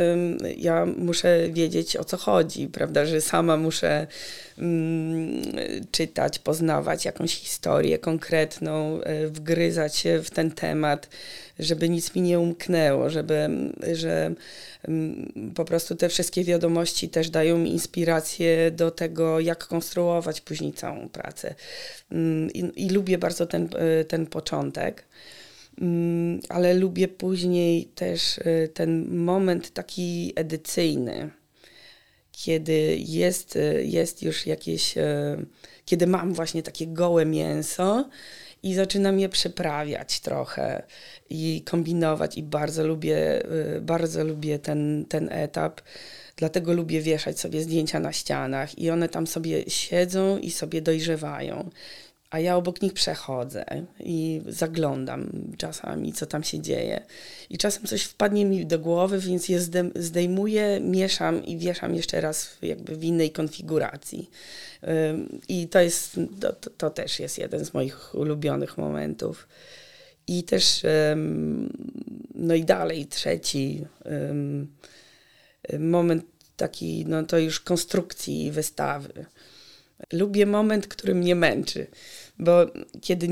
ja 0.57 0.85
muszę 0.85 1.49
wiedzieć, 1.49 1.97
o 1.97 2.03
co 2.03 2.17
chodzi, 2.17 2.67
prawda, 2.67 3.05
że 3.05 3.21
sama 3.21 3.57
muszę 3.57 4.07
czytać, 5.91 6.39
poznawać 6.39 7.05
jakąś 7.05 7.35
historię 7.35 7.99
konkretną, 7.99 9.01
e, 9.01 9.27
wgryzać 9.27 9.95
się 9.95 10.23
w 10.23 10.29
ten 10.29 10.51
temat, 10.51 11.09
żeby 11.59 11.89
nic 11.89 12.15
mi 12.15 12.21
nie 12.21 12.39
umknęło, 12.39 13.09
żeby, 13.09 13.49
że 13.93 14.33
mm, 14.87 15.51
po 15.55 15.65
prostu 15.65 15.95
te 15.95 16.09
wszystkie 16.09 16.43
wiadomości 16.43 17.09
też 17.09 17.29
dają 17.29 17.57
mi 17.57 17.71
inspirację 17.71 18.71
do 18.71 18.91
tego, 18.91 19.39
jak 19.39 19.67
konstruować 19.67 20.41
później 20.41 20.73
całą 20.73 21.09
pracę. 21.09 21.55
Mm, 22.11 22.51
I, 22.53 22.85
i 22.85 22.89
lubię 22.89 23.17
bardzo 23.17 23.45
ten, 23.45 23.69
e, 23.75 24.05
ten 24.05 24.25
początek 24.25 25.03
ale 26.49 26.73
lubię 26.73 27.07
później 27.07 27.85
też 27.85 28.39
e, 28.39 28.67
ten 28.67 29.15
moment 29.15 29.73
taki 29.73 30.33
edycyjny, 30.35 31.29
kiedy 32.37 32.97
jest, 32.99 33.55
e, 33.55 33.83
jest 33.83 34.23
już 34.23 34.45
jakieś, 34.45 34.97
e, 34.97 35.37
kiedy 35.85 36.07
mam 36.07 36.33
właśnie 36.33 36.63
takie 36.63 36.87
gołe 36.87 37.25
mięso 37.25 38.09
i 38.63 38.73
zaczynam 38.73 39.19
je 39.19 39.29
przyprawiać 39.29 40.19
trochę 40.19 40.83
i 41.29 41.63
kombinować 41.65 42.37
i 42.37 42.43
bardzo 42.43 42.87
lubię, 42.87 43.45
e, 43.75 43.81
bardzo 43.81 44.23
lubię 44.23 44.59
ten, 44.59 45.05
ten 45.09 45.29
etap. 45.31 45.81
Dlatego 46.35 46.73
lubię 46.73 47.01
wieszać 47.01 47.39
sobie 47.39 47.61
zdjęcia 47.61 47.99
na 47.99 48.13
ścianach 48.13 48.79
i 48.79 48.89
one 48.89 49.09
tam 49.09 49.27
sobie 49.27 49.69
siedzą 49.69 50.37
i 50.37 50.51
sobie 50.51 50.81
dojrzewają 50.81 51.69
a 52.29 52.39
ja 52.39 52.55
obok 52.55 52.81
nich 52.81 52.93
przechodzę 52.93 53.65
i 53.99 54.41
zaglądam 54.47 55.31
czasami, 55.57 56.13
co 56.13 56.25
tam 56.25 56.43
się 56.43 56.59
dzieje. 56.59 57.05
I 57.49 57.57
czasem 57.57 57.85
coś 57.85 58.03
wpadnie 58.03 58.45
mi 58.45 58.65
do 58.65 58.79
głowy, 58.79 59.19
więc 59.19 59.49
je 59.49 59.59
zdejmuję, 59.95 60.79
mieszam 60.81 61.45
i 61.45 61.57
wieszam 61.57 61.95
jeszcze 61.95 62.21
raz 62.21 62.57
jakby 62.61 62.95
w 62.95 63.03
innej 63.03 63.31
konfiguracji. 63.31 64.29
I 65.47 65.67
to 65.67 65.79
jest, 65.79 66.19
to, 66.39 66.53
to 66.53 66.89
też 66.89 67.19
jest 67.19 67.37
jeden 67.37 67.65
z 67.65 67.73
moich 67.73 68.15
ulubionych 68.15 68.77
momentów. 68.77 69.47
I 70.27 70.43
też, 70.43 70.81
no 72.35 72.55
i 72.55 72.65
dalej, 72.65 73.05
trzeci 73.05 73.85
moment 75.79 76.25
taki, 76.57 77.05
no 77.07 77.23
to 77.23 77.37
już 77.39 77.59
konstrukcji 77.59 78.51
wystawy 78.51 79.25
Lubię 80.13 80.45
moment, 80.45 80.87
który 80.87 81.15
mnie 81.15 81.35
męczy, 81.35 81.87
bo 82.39 82.65
kiedy 83.01 83.27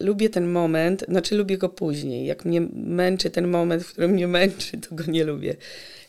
lubię 0.00 0.30
ten 0.30 0.46
moment, 0.46 1.04
znaczy 1.08 1.34
lubię 1.34 1.58
go 1.58 1.68
później. 1.68 2.26
Jak 2.26 2.44
mnie 2.44 2.60
męczy 2.74 3.30
ten 3.30 3.48
moment, 3.48 3.82
w 3.82 3.92
którym 3.92 4.10
mnie 4.10 4.28
męczy, 4.28 4.78
to 4.78 4.94
go 4.94 5.04
nie 5.04 5.24
lubię. 5.24 5.56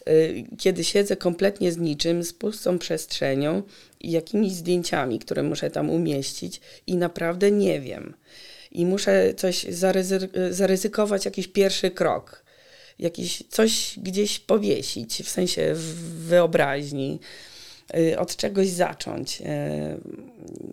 Y, 0.10 0.44
kiedy 0.58 0.84
siedzę 0.84 1.16
kompletnie 1.16 1.72
z 1.72 1.78
niczym, 1.78 2.24
z 2.24 2.34
pustą 2.34 2.80
przestrzenią 2.80 3.64
i 4.00 4.12
jakimiś 4.12 4.52
zdjęciami, 4.52 5.20
które 5.20 5.44
muszę 5.44 5.72
tam 5.72 5.90
umieścić 5.90 6.62
i 6.88 6.96
naprawdę 6.96 7.52
nie 7.52 7.82
wiem. 7.82 8.14
I 8.72 8.86
muszę 8.86 9.34
coś 9.34 9.66
zaryzykować, 10.50 11.26
jakiś 11.26 11.48
pierwszy 11.48 11.92
krok, 11.92 12.46
jakiś 13.00 13.44
coś 13.50 14.00
gdzieś 14.04 14.40
powiesić, 14.40 15.24
w 15.24 15.30
sensie 15.30 15.74
w 15.74 16.26
wyobraźni 16.28 17.20
od 18.18 18.36
czegoś 18.36 18.70
zacząć, 18.70 19.42
y, 19.42 19.46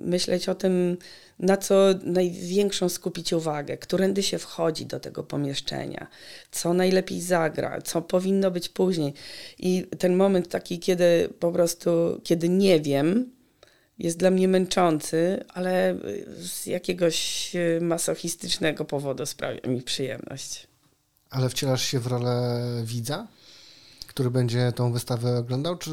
myśleć 0.00 0.48
o 0.48 0.54
tym, 0.54 0.96
na 1.38 1.56
co 1.56 1.74
największą 2.02 2.88
skupić 2.88 3.32
uwagę, 3.32 3.76
którędy 3.76 4.22
się 4.22 4.38
wchodzi 4.38 4.86
do 4.86 5.00
tego 5.00 5.22
pomieszczenia, 5.22 6.06
co 6.50 6.74
najlepiej 6.74 7.20
zagra, 7.20 7.82
co 7.82 8.02
powinno 8.02 8.50
być 8.50 8.68
później. 8.68 9.14
I 9.58 9.86
ten 9.98 10.16
moment 10.16 10.48
taki, 10.48 10.78
kiedy 10.78 11.28
po 11.38 11.52
prostu, 11.52 12.20
kiedy 12.24 12.48
nie 12.48 12.80
wiem, 12.80 13.32
jest 13.98 14.18
dla 14.18 14.30
mnie 14.30 14.48
męczący, 14.48 15.44
ale 15.48 15.96
z 16.38 16.66
jakiegoś 16.66 17.50
y, 17.56 17.78
masochistycznego 17.80 18.84
powodu 18.84 19.26
sprawia 19.26 19.68
mi 19.68 19.82
przyjemność. 19.82 20.66
Ale 21.30 21.48
wcielasz 21.48 21.82
się 21.82 22.00
w 22.00 22.06
rolę 22.06 22.62
widza, 22.84 23.26
który 24.06 24.30
będzie 24.30 24.72
tą 24.72 24.92
wystawę 24.92 25.38
oglądał, 25.38 25.78
czy 25.78 25.90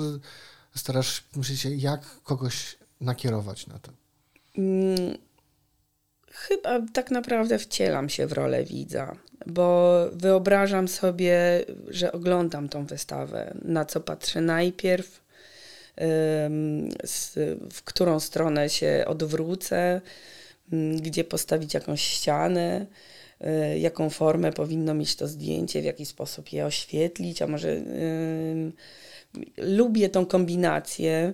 starasz 0.76 1.24
się, 1.56 1.70
jak 1.70 2.02
kogoś 2.24 2.78
nakierować 3.02 3.68
na 3.68 3.80
to? 3.80 3.92
Hmm, 4.56 5.18
chyba 6.32 6.80
tak 6.94 7.12
naprawdę 7.12 7.60
wcielam 7.60 8.10
się 8.10 8.28
w 8.28 8.32
rolę 8.34 8.64
widza, 8.64 9.16
bo 9.46 9.96
wyobrażam 10.12 10.88
sobie, 10.88 11.66
że 11.88 12.12
oglądam 12.12 12.70
tą 12.70 12.86
wystawę, 12.86 13.54
na 13.62 13.86
co 13.86 14.02
patrzę 14.02 14.42
najpierw, 14.42 15.22
w 17.72 17.82
którą 17.84 18.20
stronę 18.20 18.70
się 18.70 19.04
odwrócę, 19.08 20.02
gdzie 21.02 21.24
postawić 21.24 21.74
jakąś 21.74 22.02
ścianę, 22.02 22.86
y, 23.42 23.80
jaką 23.80 24.10
formę 24.10 24.54
powinno 24.54 24.94
mieć 24.94 25.16
to 25.16 25.28
zdjęcie, 25.28 25.82
w 25.82 25.86
jaki 25.86 26.06
sposób 26.06 26.54
je 26.54 26.66
oświetlić, 26.66 27.42
a 27.42 27.48
może 27.48 27.82
lubię 29.58 30.10
tą 30.10 30.26
kombinację. 30.26 31.34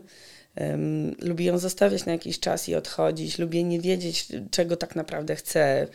Um, 0.58 1.16
lubię 1.22 1.46
ją 1.46 1.58
zostawiać 1.58 2.06
na 2.06 2.12
jakiś 2.12 2.40
czas 2.40 2.70
i 2.70 2.76
odchodzić. 2.76 3.40
Lubię 3.40 3.64
nie 3.64 3.82
wiedzieć, 3.82 4.28
czego 4.52 4.78
tak 4.78 4.96
naprawdę 4.96 5.36
chcę. 5.36 5.88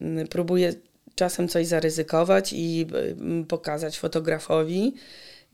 Um, 0.00 0.26
próbuję 0.30 0.74
czasem 1.14 1.48
coś 1.48 1.66
zaryzykować 1.66 2.52
i 2.52 2.86
um, 3.18 3.44
pokazać 3.44 3.98
fotografowi, 3.98 4.94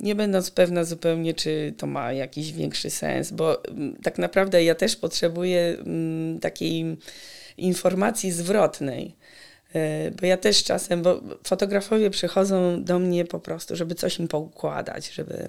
nie 0.01 0.15
będąc 0.15 0.51
pewna 0.51 0.85
zupełnie, 0.85 1.35
czy 1.35 1.75
to 1.77 1.87
ma 1.87 2.13
jakiś 2.13 2.53
większy 2.53 2.91
sens, 2.91 3.31
bo 3.31 3.63
tak 4.03 4.19
naprawdę 4.19 4.65
ja 4.65 4.75
też 4.75 4.97
potrzebuję 4.97 5.77
takiej 6.41 6.97
informacji 7.57 8.33
zwrotnej. 8.33 9.15
E, 9.75 10.11
bo 10.11 10.27
ja 10.27 10.37
też 10.37 10.65
czasem, 10.65 11.03
bo 11.03 11.21
fotografowie 11.45 12.11
przychodzą 12.11 12.85
do 12.85 12.99
mnie 12.99 13.25
po 13.25 13.41
prostu, 13.41 13.77
żeby 13.77 13.95
coś 13.95 14.19
im 14.19 14.29
poukładać, 14.29 15.11
żeby, 15.11 15.49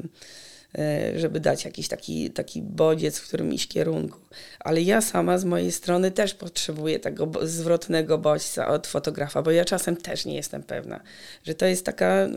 e, 0.77 1.19
żeby 1.19 1.39
dać 1.39 1.65
jakiś 1.65 1.87
taki, 1.87 2.31
taki 2.31 2.61
bodziec, 2.61 3.19
w 3.19 3.27
którym 3.27 3.53
iść 3.53 3.67
kierunku. 3.67 4.19
Ale 4.59 4.81
ja 4.81 5.01
sama 5.01 5.37
z 5.37 5.45
mojej 5.45 5.71
strony 5.71 6.11
też 6.11 6.33
potrzebuję 6.33 6.99
tego 6.99 7.31
zwrotnego 7.41 8.17
bodźca 8.17 8.67
od 8.67 8.87
fotografa, 8.87 9.41
bo 9.41 9.51
ja 9.51 9.65
czasem 9.65 9.97
też 9.97 10.25
nie 10.25 10.35
jestem 10.35 10.63
pewna, 10.63 10.99
że 11.43 11.55
to 11.55 11.65
jest 11.65 11.85
taka 11.85 12.27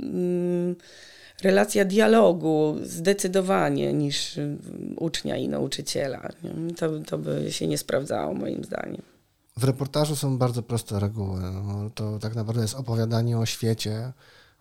mm, 0.00 0.76
relacja 1.42 1.84
dialogu 1.84 2.76
zdecydowanie 2.82 3.92
niż 3.92 4.32
ucznia 4.96 5.36
i 5.36 5.48
nauczyciela. 5.48 6.28
To, 6.76 6.90
to 7.06 7.18
by 7.18 7.52
się 7.52 7.66
nie 7.66 7.78
sprawdzało 7.78 8.34
moim 8.34 8.64
zdaniem. 8.64 9.17
W 9.58 9.64
reportażu 9.64 10.16
są 10.16 10.38
bardzo 10.38 10.62
proste 10.62 11.00
reguły. 11.00 11.40
No, 11.40 11.90
to 11.94 12.18
tak 12.18 12.34
naprawdę 12.34 12.62
jest 12.62 12.74
opowiadanie 12.74 13.38
o 13.38 13.46
świecie, 13.46 14.12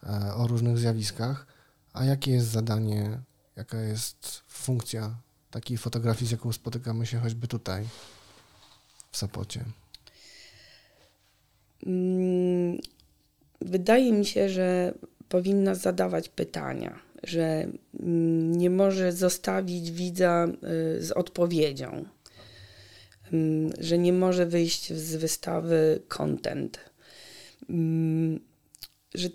e, 0.03 0.33
o 0.33 0.47
różnych 0.47 0.77
zjawiskach. 0.77 1.47
A 1.93 2.05
jakie 2.05 2.31
jest 2.31 2.47
zadanie, 2.47 3.19
jaka 3.55 3.81
jest 3.81 4.43
funkcja 4.47 5.15
takiej 5.51 5.77
fotografii, 5.77 6.27
z 6.27 6.31
jaką 6.31 6.53
spotykamy 6.53 7.05
się 7.05 7.19
choćby 7.19 7.47
tutaj, 7.47 7.85
w 9.11 9.17
Sopocie? 9.17 9.63
Mm, 11.85 12.77
wydaje 13.61 14.13
mi 14.13 14.25
się, 14.25 14.49
że 14.49 14.93
powinna 15.29 15.75
zadawać 15.75 16.29
pytania, 16.29 16.99
że 17.23 17.67
mm, 17.99 18.51
nie 18.57 18.69
może 18.69 19.11
zostawić 19.11 19.91
widza 19.91 20.47
y, 20.47 21.03
z 21.03 21.11
odpowiedzią, 21.11 22.05
że 23.79 23.97
nie 23.97 24.13
może 24.13 24.45
wyjść 24.45 24.93
z 24.93 25.15
wystawy 25.15 26.01
content, 26.07 26.79
że 29.15 29.29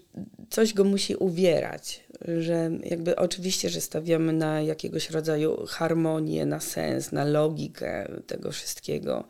coś 0.51 0.75
go 0.75 0.85
musi 0.85 1.17
uwierać, 1.17 2.05
że 2.39 2.71
jakby 2.85 3.17
oczywiście, 3.17 3.69
że 3.71 3.81
stawiamy 3.81 4.33
na 4.33 4.61
jakiegoś 4.61 5.11
rodzaju 5.11 5.67
harmonię, 5.67 6.47
na 6.47 6.61
sens, 6.61 7.13
na 7.13 7.25
logikę 7.25 8.09
tego 8.27 8.53
wszystkiego, 8.53 9.25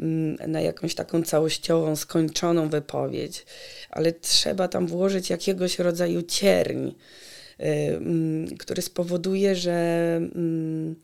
mm, 0.00 0.36
na 0.52 0.60
jakąś 0.60 0.94
taką 0.94 1.22
całościową, 1.22 1.96
skończoną 1.96 2.68
wypowiedź, 2.68 3.46
ale 3.90 4.12
trzeba 4.12 4.68
tam 4.68 4.86
włożyć 4.86 5.30
jakiegoś 5.30 5.78
rodzaju 5.78 6.22
cierń, 6.22 6.88
y, 6.88 7.64
mm, 7.64 8.56
który 8.56 8.82
spowoduje, 8.82 9.56
że 9.56 10.16
mm, 10.16 10.96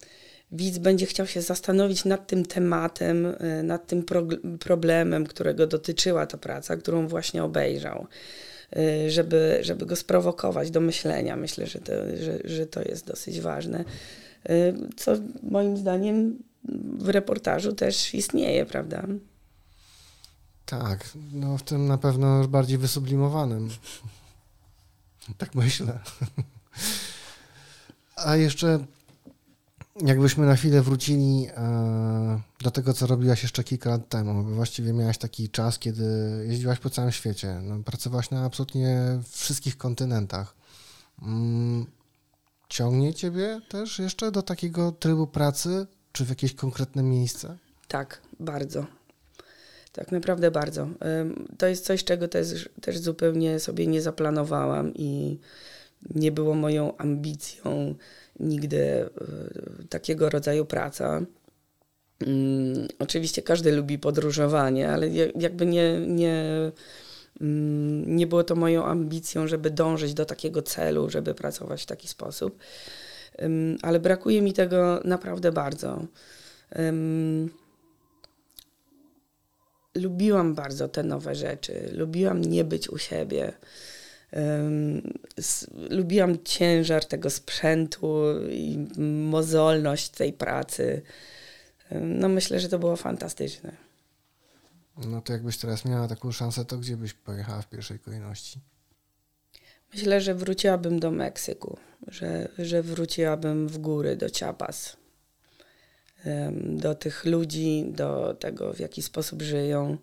widz 0.53 0.79
będzie 0.79 1.07
chciał 1.07 1.27
się 1.27 1.43
zastanowić 1.43 2.05
nad 2.05 2.27
tym 2.27 2.45
tematem, 2.45 3.27
y, 3.27 3.63
nad 3.63 3.87
tym 3.87 4.05
problemem, 4.61 5.27
którego 5.27 5.67
dotyczyła 5.67 6.27
ta 6.27 6.39
praca, 6.39 6.77
którą 6.77 7.09
właśnie 7.09 7.45
obejrzał. 7.45 8.07
Y, 8.77 9.11
żeby, 9.11 9.59
żeby 9.63 9.87
go 9.87 9.97
sprowokować 9.97 10.71
do 10.71 10.81
myślenia. 10.81 11.37
Myślę, 11.37 11.67
że 11.67 11.79
to, 11.79 11.93
że, 12.23 12.39
że 12.45 12.67
to 12.67 12.83
jest 12.83 13.07
dosyć 13.07 13.41
ważne. 13.41 13.85
Y, 14.51 14.75
co 14.97 15.13
moim 15.43 15.77
zdaniem 15.77 16.39
w 16.99 17.09
reportażu 17.09 17.73
też 17.73 18.15
istnieje, 18.15 18.67
prawda? 18.67 19.07
Tak, 20.67 21.11
no 21.33 21.59
w 21.59 21.63
tym 21.63 21.87
na 21.87 21.99
pewno 21.99 22.49
bardziej 22.49 22.79
wysublimowanym. 22.79 23.69
Tak 25.39 25.55
myślę. 25.55 25.99
A 28.27 28.37
jeszcze 28.37 28.85
jakbyśmy 30.01 30.47
na 30.47 30.57
chwilę 30.57 30.83
wrócili 30.83 31.49
e, 31.57 32.41
do 32.63 32.71
tego, 32.71 32.93
co 32.93 33.07
robiłaś 33.07 33.43
jeszcze 33.43 33.65
kilka 33.65 33.91
lat 33.91 34.09
temu, 34.09 34.45
bo 34.45 34.51
właściwie 34.51 34.93
miałaś 34.93 35.19
taki 35.19 35.49
czas, 35.49 35.79
kiedy 35.79 36.05
jeździłaś 36.49 36.79
po 36.79 36.91
całym 36.91 37.13
świecie. 37.13 37.61
No, 37.63 37.85
pracowałaś 37.85 38.31
na 38.31 38.45
absolutnie 38.45 39.21
wszystkich 39.29 39.77
kontynentach. 39.77 40.55
Mm, 41.23 41.87
ciągnie 42.69 43.15
ciebie 43.15 43.61
też 43.69 43.99
jeszcze 43.99 44.33
do 44.33 44.43
takiego 44.43 44.93
trybu 44.93 45.27
pracy, 45.27 45.87
czy 46.13 46.25
w 46.25 46.29
jakieś 46.29 46.55
konkretne 46.55 47.03
miejsce? 47.03 47.57
Tak, 47.89 48.23
bardzo. 48.41 48.87
Tak 49.93 50.13
naprawdę 50.13 50.51
bardzo. 50.51 50.89
To 51.59 51.67
jest 51.67 51.85
coś, 51.85 52.05
czego 52.05 52.29
też, 52.29 52.69
też 52.81 52.99
zupełnie 52.99 53.61
sobie 53.61 53.87
nie 53.87 54.03
zaplanowałam 54.03 54.95
i 54.95 55.39
nie 56.15 56.33
było 56.33 56.55
moją 56.55 56.97
ambicją 56.97 57.95
nigdy 58.41 58.79
e, 58.79 59.09
takiego 59.89 60.31
rodzaju 60.31 60.65
praca. 60.65 61.23
Um, 62.27 62.89
oczywiście 62.99 63.43
każdy 63.43 63.73
lubi 63.73 63.99
podróżowanie, 63.99 64.91
ale 64.91 65.09
jakby 65.37 65.67
nie, 65.67 66.01
nie, 66.07 66.45
um, 67.41 68.17
nie 68.17 68.27
było 68.27 68.45
to 68.45 68.55
moją 68.55 68.85
ambicją, 68.85 69.47
żeby 69.47 69.71
dążyć 69.71 70.15
do 70.15 70.25
takiego 70.25 70.63
celu, 70.63 71.11
żeby 71.11 71.35
pracować 71.35 71.83
w 71.83 71.87
taki 71.87 72.09
sposób. 72.09 72.59
Ale 73.83 74.01
brakuje 74.01 74.43
mi 74.43 74.53
tego 74.53 75.01
naprawdę 75.05 75.53
bardzo. 75.53 76.05
lubiłam 79.95 80.55
bardzo 80.55 80.89
te 80.89 81.03
nowe 81.03 81.35
rzeczy, 81.35 81.91
lubiłam 81.93 82.41
nie 82.41 82.65
być 82.65 82.91
u 82.91 82.99
siebie. 82.99 83.53
Lubiłam 85.91 86.45
ciężar 86.45 87.05
tego 87.05 87.31
sprzętu 87.31 88.25
i 88.51 88.79
mozolność 89.01 90.09
tej 90.09 90.33
pracy. 90.33 91.03
No 92.01 92.29
myślę, 92.29 92.61
że 92.61 92.69
to 92.69 92.79
było 92.79 92.97
fantastyczne. 92.97 93.73
No 95.07 95.21
to 95.21 95.33
jakbyś 95.33 95.59
teraz 95.59 95.85
miała 95.85 96.09
taką 96.09 96.33
szansę, 96.33 96.65
to 96.65 96.79
gdzie 96.79 96.97
byś 96.97 97.13
pojechała 97.13 97.63
w 97.63 97.69
pierwszej 97.69 97.99
kolejności? 97.99 98.61
Myślę, 99.95 100.21
że 100.21 100.35
wróciłabym 100.35 101.01
do 101.01 101.11
Meksyku, 101.11 101.79
że, 102.09 102.49
że 102.59 102.83
wróciłabym 102.83 103.69
w 103.69 103.79
góry, 103.79 104.17
do 104.17 104.29
Chiapas, 104.29 104.97
do 106.63 106.95
tych 106.95 107.25
ludzi, 107.25 107.85
do 107.89 108.35
tego, 108.35 108.75
w 108.75 108.79
jaki 108.79 109.03
sposób 109.03 109.43
żyją 109.43 109.99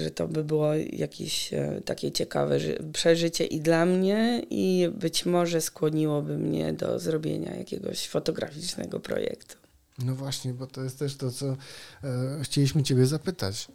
że 0.00 0.10
to 0.10 0.28
by 0.28 0.44
było 0.44 0.74
jakieś 0.74 1.54
e, 1.54 1.80
takie 1.84 2.12
ciekawe 2.12 2.58
przeżycie 2.92 3.44
i 3.44 3.60
dla 3.60 3.86
mnie, 3.86 4.42
i 4.50 4.88
być 4.94 5.26
może 5.26 5.60
skłoniłoby 5.60 6.38
mnie 6.38 6.72
do 6.72 6.98
zrobienia 6.98 7.56
jakiegoś 7.56 8.08
fotograficznego 8.08 9.00
projektu. 9.00 9.56
No 9.98 10.14
właśnie, 10.14 10.54
bo 10.54 10.66
to 10.66 10.82
jest 10.82 10.98
też 10.98 11.16
to, 11.16 11.30
co 11.30 11.46
e, 11.46 11.56
chcieliśmy 12.42 12.82
Ciebie 12.82 13.06
zapytać. 13.06 13.68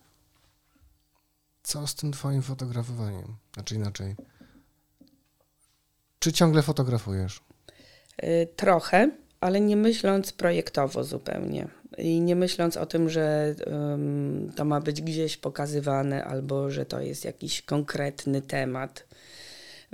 Co 1.63 1.87
z 1.87 1.95
tym 1.95 2.11
Twoim 2.11 2.41
fotografowaniem? 2.41 3.35
Znaczy 3.53 3.75
inaczej. 3.75 4.15
Czy 6.19 6.33
ciągle 6.33 6.61
fotografujesz? 6.61 7.41
E, 8.17 8.45
trochę, 8.45 9.11
ale 9.43 9.61
nie 9.61 9.75
myśląc 9.77 10.31
projektowo 10.31 11.03
zupełnie 11.03 11.67
i 11.97 12.21
nie 12.21 12.35
myśląc 12.35 12.77
o 12.77 12.85
tym, 12.85 13.09
że 13.09 13.55
um, 13.67 14.51
to 14.55 14.65
ma 14.65 14.81
być 14.81 15.01
gdzieś 15.01 15.37
pokazywane 15.37 16.23
albo 16.23 16.71
że 16.71 16.85
to 16.85 17.01
jest 17.01 17.25
jakiś 17.25 17.61
konkretny 17.61 18.41
temat. 18.41 19.05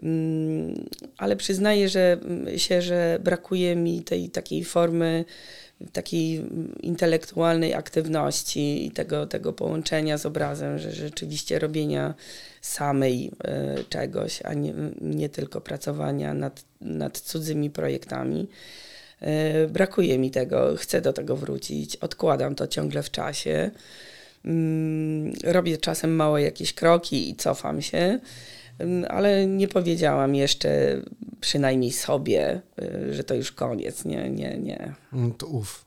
Um, 0.02 0.74
ale 1.18 1.36
przyznaję 1.36 1.90
że, 1.90 2.18
się, 2.58 2.82
że 2.82 3.20
brakuje 3.24 3.76
mi 3.76 4.02
tej 4.02 4.30
takiej 4.30 4.64
formy 4.64 5.26
takiej 5.94 6.46
intelektualnej 6.82 7.74
aktywności 7.74 8.86
i 8.88 8.92
tego, 8.92 9.28
tego 9.28 9.54
połączenia 9.54 10.18
z 10.18 10.26
obrazem, 10.26 10.80
że 10.80 10.92
rzeczywiście 10.92 11.60
robienia 11.60 12.14
samej 12.62 13.32
y, 13.80 13.84
czegoś, 13.84 14.42
a 14.46 14.54
nie, 14.54 14.74
nie 15.02 15.30
tylko 15.30 15.62
pracowania 15.62 16.34
nad, 16.34 16.64
nad 16.82 17.20
cudzymi 17.20 17.70
projektami. 17.70 18.48
E, 19.22 19.68
brakuje 19.68 20.20
mi 20.20 20.32
tego, 20.32 20.76
chcę 20.78 21.02
do 21.02 21.14
tego 21.14 21.36
wrócić, 21.36 21.96
odkładam 21.96 22.56
to 22.56 22.68
ciągle 22.68 23.04
w 23.04 23.12
czasie. 23.12 23.72
Mm, 24.46 25.34
robię 25.44 25.78
czasem 25.78 26.16
małe 26.16 26.42
jakieś 26.42 26.74
kroki 26.74 27.30
i 27.30 27.36
cofam 27.36 27.82
się, 27.82 28.20
mm, 28.80 29.06
ale 29.10 29.48
nie 29.48 29.68
powiedziałam 29.68 30.36
jeszcze 30.36 31.02
przynajmniej 31.42 31.92
sobie, 31.92 32.62
e, 32.82 33.14
że 33.14 33.24
to 33.24 33.36
już 33.36 33.52
koniec. 33.52 34.06
Nie, 34.06 34.30
nie, 34.30 34.58
nie. 34.58 34.94
No 35.12 35.30
to 35.30 35.48
uf. 35.48 35.86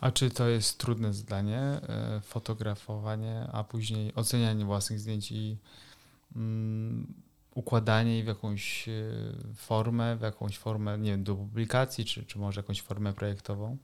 A 0.00 0.10
czy 0.10 0.30
to 0.30 0.48
jest 0.48 0.78
trudne 0.78 1.12
zdanie, 1.12 1.58
e, 1.58 2.20
fotografowanie, 2.24 3.46
a 3.52 3.64
później 3.64 4.12
ocenianie 4.14 4.64
własnych 4.64 5.00
zdjęć 5.00 5.32
i 5.32 5.56
mm, 6.36 7.06
układanie 7.56 8.12
jej 8.12 8.24
w 8.24 8.26
jakąś 8.26 8.88
e, 8.88 8.92
formę, 9.54 10.16
w 10.16 10.20
jakąś 10.20 10.58
formę, 10.58 10.98
nie 10.98 11.10
wiem, 11.10 11.24
do 11.24 11.34
publikacji, 11.34 12.04
czy, 12.04 12.24
czy 12.24 12.38
może 12.38 12.60
jakąś 12.60 12.82
formę 12.82 13.12
projektową? 13.12 13.76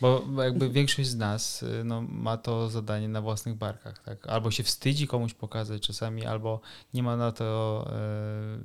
Bo 0.00 0.24
jakby 0.42 0.70
większość 0.70 1.08
z 1.08 1.16
nas 1.16 1.62
e, 1.62 1.84
no, 1.84 2.02
ma 2.02 2.36
to 2.36 2.68
zadanie 2.68 3.08
na 3.08 3.20
własnych 3.20 3.54
barkach, 3.54 4.02
tak? 4.02 4.26
Albo 4.26 4.50
się 4.50 4.62
wstydzi 4.62 5.06
komuś 5.06 5.34
pokazać 5.34 5.82
czasami, 5.82 6.24
albo 6.26 6.60
nie 6.94 7.02
ma 7.02 7.16
na 7.16 7.32
to 7.32 7.88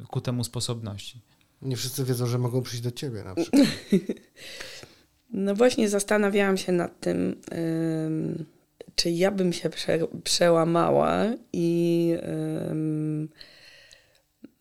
e, 0.01 0.05
ku 0.07 0.21
temu 0.21 0.43
sposobności. 0.43 1.21
Nie 1.61 1.75
wszyscy 1.75 2.05
wiedzą, 2.05 2.27
że 2.27 2.37
mogą 2.37 2.61
przyjść 2.61 2.83
do 2.83 2.91
ciebie 2.91 3.23
na 3.23 3.35
przykład. 3.35 3.63
No 5.31 5.55
właśnie 5.55 5.89
zastanawiałam 5.89 6.57
się 6.57 6.71
nad 6.71 6.99
tym, 6.99 7.41
czy 8.95 9.09
ja 9.09 9.31
bym 9.31 9.53
się 9.53 9.69
prze, 9.69 9.99
przełamała 10.23 11.25
i 11.53 12.13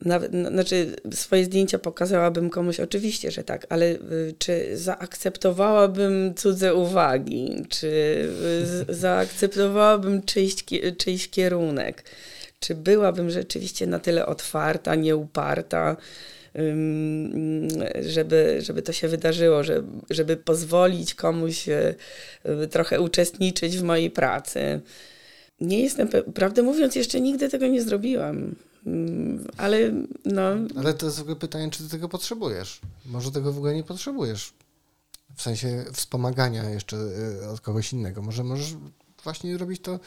nawet, 0.05 0.33
znaczy 0.33 0.97
swoje 1.13 1.45
zdjęcia 1.45 1.79
pokazałabym 1.79 2.51
komuś, 2.51 2.81
oczywiście, 2.81 3.31
że 3.31 3.45
tak, 3.45 3.67
ale 3.69 3.87
y, 3.87 4.35
czy 4.39 4.77
zaakceptowałabym 4.77 6.35
cudze 6.35 6.75
uwagi, 6.75 7.65
czy 7.69 7.87
y, 8.89 8.95
zaakceptowałabym 9.05 10.23
czyjś, 10.23 10.55
czyjś 10.99 11.29
kierunek, 11.29 12.05
czy 12.61 12.75
byłabym 12.75 13.31
rzeczywiście 13.31 13.87
na 13.87 13.99
tyle 13.99 14.27
otwarta, 14.27 14.95
nieuparta, 14.95 15.97
żeby, 18.01 18.59
żeby 18.63 18.83
to 18.83 18.93
się 18.93 19.09
wydarzyło, 19.09 19.65
żeby, 19.65 19.89
żeby 20.11 20.37
pozwolić 20.37 21.15
komuś 21.15 21.69
e, 21.69 21.95
trochę 22.71 23.01
uczestniczyć 23.01 23.79
w 23.79 23.83
mojej 23.83 24.11
pracy. 24.11 24.81
Nie 25.61 25.83
jestem, 25.83 26.09
prawdę 26.35 26.63
mówiąc, 26.63 26.97
jeszcze 26.97 27.21
nigdy 27.21 27.49
tego 27.49 27.67
nie 27.67 27.83
zrobiłam. 27.83 28.55
Ale 29.57 29.93
no. 30.25 30.43
Ale 30.77 30.95
to 30.95 31.07
jest 31.07 31.19
w 31.19 31.23
ogóle 31.23 31.37
pytanie, 31.37 31.71
czy 31.71 31.83
ty 31.83 31.89
tego 31.89 32.09
potrzebujesz? 32.09 32.81
Może 33.07 33.33
tego 33.33 33.53
w 33.53 33.59
ogóle 33.59 33.75
nie 33.75 33.85
potrzebujesz. 33.85 34.53
W 35.37 35.43
sensie 35.43 35.85
wspomagania 35.93 36.71
jeszcze 36.71 36.97
e, 37.43 37.49
od 37.49 37.61
kogoś 37.61 37.93
innego. 37.93 38.23
Może 38.23 38.45
możesz 38.45 38.75
właśnie 39.25 39.59
robić 39.59 39.83
to 39.83 40.01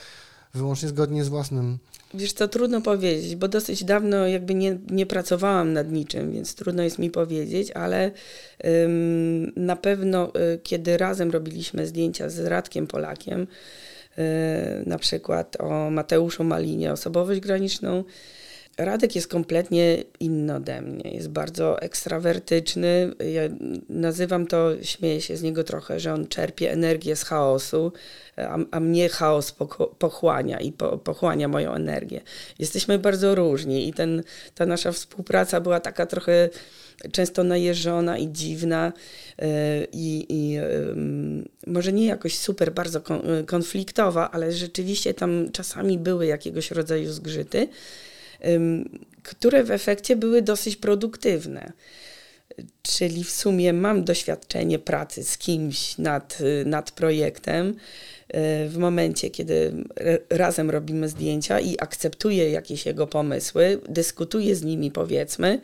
wyłącznie 0.54 0.90
zgodnie 0.90 1.24
z 1.24 1.30
własnym. 1.30 1.78
Wiesz, 2.14 2.34
to 2.34 2.48
trudno 2.48 2.82
powiedzieć, 2.82 3.36
bo 3.36 3.48
dosyć 3.48 3.84
dawno 3.84 4.28
jakby 4.28 4.56
nie, 4.56 4.78
nie 4.90 5.06
pracowałam 5.06 5.74
nad 5.74 5.92
niczym, 5.92 6.32
więc 6.32 6.56
trudno 6.56 6.84
jest 6.84 7.00
mi 7.00 7.12
powiedzieć, 7.12 7.72
ale 7.72 8.12
ym, 8.66 9.52
na 9.56 9.76
pewno 9.76 10.32
y, 10.36 10.60
kiedy 10.64 10.98
razem 10.98 11.32
robiliśmy 11.32 11.88
zdjęcia 11.88 12.30
z 12.30 12.40
Radkiem 12.40 12.88
Polakiem, 12.88 13.42
y, 13.42 13.48
na 14.86 15.00
przykład 15.00 15.58
o 15.60 15.90
Mateuszu 15.90 16.44
Malinie, 16.44 16.92
osobowość 16.92 17.40
graniczną, 17.40 18.04
Radek 18.78 19.16
jest 19.16 19.28
kompletnie 19.28 20.04
inny 20.20 20.56
ode 20.56 20.82
mnie. 20.82 21.12
Jest 21.12 21.30
bardzo 21.30 21.82
ekstrawertyczny. 21.82 23.12
Ja 23.34 23.42
nazywam 23.90 24.48
to, 24.48 24.84
śmieję 24.84 25.22
się 25.22 25.38
z 25.38 25.42
niego 25.42 25.64
trochę, 25.64 26.00
że 26.00 26.14
on 26.14 26.28
czerpie 26.28 26.72
energię 26.72 27.16
z 27.16 27.24
chaosu, 27.24 27.92
a, 28.38 28.58
a 28.72 28.80
mnie 28.80 29.10
chaos 29.10 29.56
pochłania 30.00 30.60
i 30.60 30.72
po, 30.72 30.98
pochłania 30.98 31.48
moją 31.48 31.74
energię. 31.74 32.22
Jesteśmy 32.60 33.00
bardzo 33.00 33.36
różni 33.36 33.88
i 33.88 33.94
ten, 33.94 34.24
ta 34.56 34.66
nasza 34.66 34.92
współpraca 34.92 35.62
była 35.62 35.80
taka 35.80 36.06
trochę 36.06 36.50
często 37.12 37.44
najeżona 37.44 38.18
i 38.18 38.32
dziwna 38.32 38.94
e, 39.40 39.48
i, 39.94 40.26
i 40.30 40.58
może 41.68 41.94
nie 41.94 42.06
jakoś 42.06 42.38
super 42.38 42.74
bardzo 42.74 43.02
konfliktowa, 43.46 44.32
ale 44.32 44.52
rzeczywiście 44.52 45.14
tam 45.14 45.52
czasami 45.52 45.98
były 45.98 46.26
jakiegoś 46.26 46.72
rodzaju 46.72 47.12
zgrzyty 47.12 47.68
które 49.24 49.64
w 49.64 49.72
efekcie 49.72 50.16
były 50.16 50.42
dosyć 50.42 50.76
produktywne. 50.76 51.72
Czyli 52.82 53.24
w 53.24 53.32
sumie 53.32 53.74
mam 53.74 54.04
doświadczenie 54.04 54.80
pracy 54.80 55.24
z 55.24 55.38
kimś 55.38 55.98
nad, 55.98 56.38
nad 56.66 56.92
projektem. 56.92 57.76
Y, 58.36 58.70
w 58.70 58.78
momencie, 58.78 59.30
kiedy 59.30 59.74
razem 60.30 60.70
robimy 60.70 61.10
zdjęcia 61.10 61.60
i 61.60 61.76
akceptuję 61.80 62.52
jakieś 62.52 62.86
jego 62.86 63.08
pomysły, 63.08 63.80
dyskutuję 63.90 64.56
z 64.56 64.64
nimi, 64.64 64.92
powiedzmy, 64.92 65.62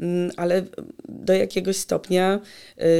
mm, 0.00 0.30
ale 0.36 0.64
do 1.08 1.32
jakiegoś 1.32 1.76
stopnia 1.76 2.40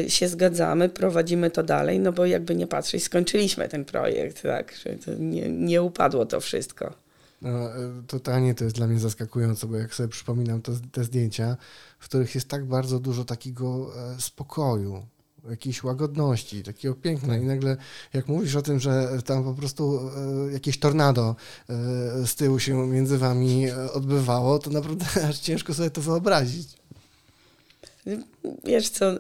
y, 0.05 0.11
się 0.11 0.29
zgadzamy, 0.29 0.89
prowadzimy 0.89 1.51
to 1.51 1.63
dalej, 1.63 2.01
no 2.01 2.13
bo 2.13 2.27
jakby 2.27 2.55
nie 2.55 2.67
patrzeć, 2.67 3.03
skończyliśmy 3.03 3.69
ten 3.69 3.85
projekt, 3.85 4.43
tak, 4.43 4.75
nie, 5.19 5.49
nie 5.49 5.83
upadło 5.83 6.27
to 6.27 6.41
wszystko. 6.41 7.10
No, 7.43 7.49
e, 7.49 8.03
totalnie 8.07 8.55
to 8.55 8.65
jest 8.65 8.77
dla 8.77 8.87
mnie 8.87 8.99
zaskakujące, 8.99 9.67
bo 9.67 9.77
jak 9.77 9.95
sobie 9.95 10.09
przypominam 10.09 10.63
to, 10.63 10.73
te 10.93 11.05
zdjęcia, 11.05 11.57
w 11.99 12.05
których 12.05 12.35
jest 12.35 12.49
tak 12.49 12.65
bardzo 12.65 13.01
dużo 13.01 13.25
takiego 13.25 13.91
e, 13.97 14.21
spokoju, 14.21 15.07
jakiejś 15.51 15.85
łagodności, 15.85 16.63
takiego 16.63 16.95
piękna 16.95 17.37
i 17.37 17.47
nagle 17.47 17.77
jak 18.13 18.29
mówisz 18.29 18.57
o 18.57 18.63
tym, 18.63 18.81
że 18.81 19.23
tam 19.25 19.45
po 19.45 19.55
prostu 19.55 20.11
e, 20.49 20.53
jakieś 20.53 20.79
tornado 20.79 21.37
z 22.27 22.35
tyłu 22.35 22.59
się 22.59 22.87
między 22.87 23.19
wami 23.19 23.71
odbywało, 23.71 24.59
to 24.59 24.71
naprawdę 24.71 25.07
aż 25.29 25.39
ciężko 25.39 25.75
sobie 25.75 25.91
to 25.91 26.01
wyobrazić. 26.01 26.80
Wiesz 28.65 28.89
co, 28.89 29.13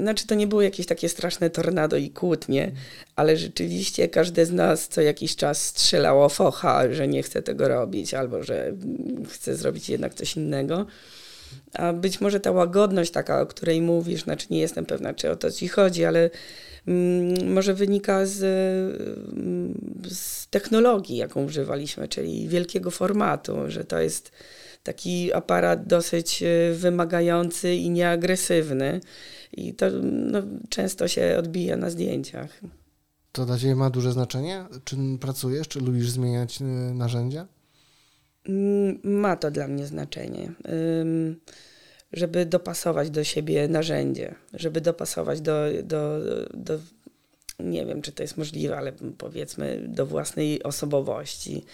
znaczy 0.00 0.26
to 0.26 0.34
nie 0.34 0.46
było 0.46 0.62
jakieś 0.62 0.86
takie 0.86 1.08
straszne 1.08 1.50
tornado 1.50 1.96
i 1.96 2.10
kłótnie, 2.10 2.72
ale 3.16 3.36
rzeczywiście 3.36 4.08
każdy 4.08 4.46
z 4.46 4.52
nas 4.52 4.88
co 4.88 5.00
jakiś 5.00 5.36
czas 5.36 5.66
strzelało 5.66 6.28
focha, 6.28 6.92
że 6.92 7.08
nie 7.08 7.22
chce 7.22 7.42
tego 7.42 7.68
robić 7.68 8.14
albo 8.14 8.42
że 8.42 8.72
chce 9.30 9.56
zrobić 9.56 9.88
jednak 9.88 10.14
coś 10.14 10.36
innego. 10.36 10.86
A 11.72 11.92
być 11.92 12.20
może 12.20 12.40
ta 12.40 12.50
łagodność 12.50 13.10
taka, 13.10 13.40
o 13.40 13.46
której 13.46 13.82
mówisz, 13.82 14.22
znaczy 14.22 14.46
nie 14.50 14.60
jestem 14.60 14.86
pewna, 14.86 15.14
czy 15.14 15.30
o 15.30 15.36
to 15.36 15.50
ci 15.50 15.68
chodzi, 15.68 16.04
ale 16.04 16.30
mm, 16.86 17.52
może 17.52 17.74
wynika 17.74 18.26
z, 18.26 18.38
z 20.08 20.46
technologii, 20.48 21.16
jaką 21.16 21.44
używaliśmy, 21.44 22.08
czyli 22.08 22.48
wielkiego 22.48 22.90
formatu, 22.90 23.56
że 23.68 23.84
to 23.84 24.00
jest 24.00 24.32
taki 24.82 25.32
aparat 25.32 25.86
dosyć 25.86 26.42
e, 26.42 26.74
wymagający 26.74 27.74
i 27.74 27.90
nieagresywny. 27.90 29.00
I 29.52 29.74
to 29.74 29.86
no, 30.02 30.42
często 30.68 31.08
się 31.08 31.36
odbija 31.38 31.76
na 31.76 31.90
zdjęciach. 31.90 32.60
To 33.32 33.46
dla 33.46 33.58
Ciebie 33.58 33.74
ma 33.74 33.90
duże 33.90 34.12
znaczenie? 34.12 34.64
Czy 34.84 34.96
pracujesz, 35.20 35.68
czy 35.68 35.80
lubisz 35.80 36.10
zmieniać 36.10 36.62
e, 36.62 36.64
narzędzia? 36.94 37.46
Mm, 38.48 39.00
ma 39.04 39.36
to 39.36 39.50
dla 39.50 39.68
mnie 39.68 39.86
znaczenie. 39.86 40.52
Żeby 42.12 42.46
dopasować 42.46 43.10
do 43.10 43.24
siebie 43.24 43.68
narzędzie, 43.68 44.34
żeby 44.54 44.80
dopasować 44.80 45.40
do, 45.40 45.64
do, 45.82 46.20
do 46.54 46.78
nie 47.58 47.86
wiem, 47.86 48.02
czy 48.02 48.12
to 48.12 48.22
jest 48.22 48.36
możliwe, 48.36 48.78
ale 48.78 48.92
powiedzmy 49.18 49.84
do 49.88 50.06
własnej 50.06 50.62
osobowości 50.62 51.64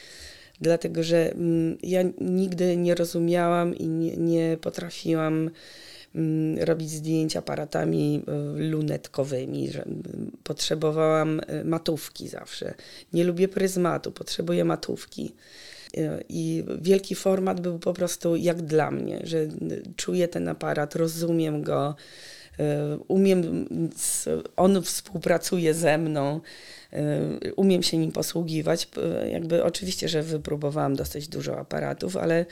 dlatego 0.61 1.03
że 1.03 1.33
mm, 1.33 1.79
ja 1.83 2.03
nigdy 2.21 2.77
nie 2.77 2.95
rozumiałam 2.95 3.75
i 3.75 3.89
nie, 3.89 4.17
nie 4.17 4.57
potrafiłam 4.61 5.51
mm, 6.15 6.59
robić 6.59 6.91
zdjęć 6.91 7.37
aparatami 7.37 8.23
e, 8.27 8.33
lunetkowymi, 8.71 9.71
mm, 9.75 10.03
potrzebowałam 10.45 11.41
e, 11.47 11.65
matówki 11.65 12.29
zawsze. 12.29 12.75
Nie 13.13 13.25
lubię 13.25 13.49
pryzmatu, 13.49 14.13
potrzebuję 14.13 14.65
matówki. 14.65 15.35
E, 15.97 16.21
I 16.29 16.65
wielki 16.81 17.15
format 17.15 17.61
był 17.61 17.79
po 17.79 17.95
prostu 17.95 18.37
jak 18.37 18.63
dla 18.63 18.91
mnie, 18.91 19.21
że 19.25 19.49
czuję 19.97 20.29
ten 20.29 20.49
aparat, 20.49 20.97
rozumiem 20.97 21.63
go, 21.63 21.95
umiem, 23.09 23.69
on 24.57 24.83
współpracuje 24.83 25.75
ze 25.75 25.99
mną. 25.99 26.41
Y, 26.93 27.55
umiem 27.55 27.83
się 27.83 27.99
nim 27.99 28.13
posługiwać. 28.13 28.89
Jakby 29.33 29.65
oczywiście, 29.65 30.09
że 30.09 30.23
wypróbowałam 30.23 30.97
dosyć 30.97 31.29
dużo 31.29 31.59
aparatów, 31.59 32.17
ale 32.17 32.47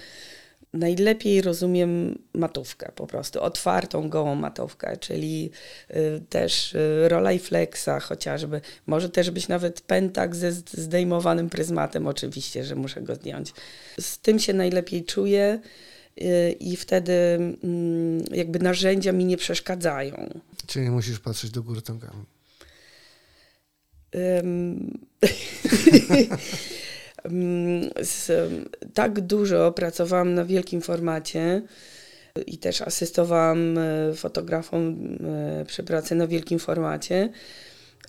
najlepiej 0.72 1.43
rozumiem 1.43 2.18
matówkę 2.34 2.93
po 2.95 3.07
prostu, 3.07 3.43
otwartą, 3.43 4.09
gołą 4.09 4.34
matówkę, 4.34 4.97
czyli 4.97 5.51
y, 5.91 6.20
też 6.28 6.74
y, 6.74 7.09
Rolleiflexa 7.09 8.01
chociażby. 8.03 8.61
Może 8.87 9.09
też 9.09 9.30
być 9.30 9.49
nawet 9.49 9.80
pentak 9.80 10.37
ze 10.37 10.53
zdejmowanym 10.53 11.51
pryzmatem, 11.51 12.07
oczywiście, 12.07 12.64
że 12.64 12.74
muszę 12.74 13.03
go 13.03 13.14
zdjąć. 13.14 13.53
Z 14.01 14.18
tym 14.18 14.39
się 14.39 14.53
najlepiej 14.53 15.05
czuję 15.05 15.61
i 16.61 16.76
wtedy 16.76 17.12
mm, 17.12 18.24
jakby 18.32 18.59
narzędzia 18.59 19.12
mi 19.12 19.24
nie 19.24 19.37
przeszkadzają. 19.37 20.41
Czyli 20.66 20.91
musisz 20.91 21.18
patrzeć 21.18 21.51
do 21.51 21.62
góry 21.62 21.80
nogami. 21.89 22.36
tak 28.95 29.21
dużo 29.21 29.73
pracowałam 29.73 30.35
na 30.35 30.45
wielkim 30.45 30.81
formacie 30.81 31.62
i 32.47 32.59
też 32.59 32.83
asystowałam 32.83 33.79
e, 33.79 34.14
fotografom 34.14 34.97
e, 35.25 35.64
przy 35.64 35.83
pracy 35.83 36.14
na 36.14 36.27
wielkim 36.27 36.59
formacie, 36.59 37.29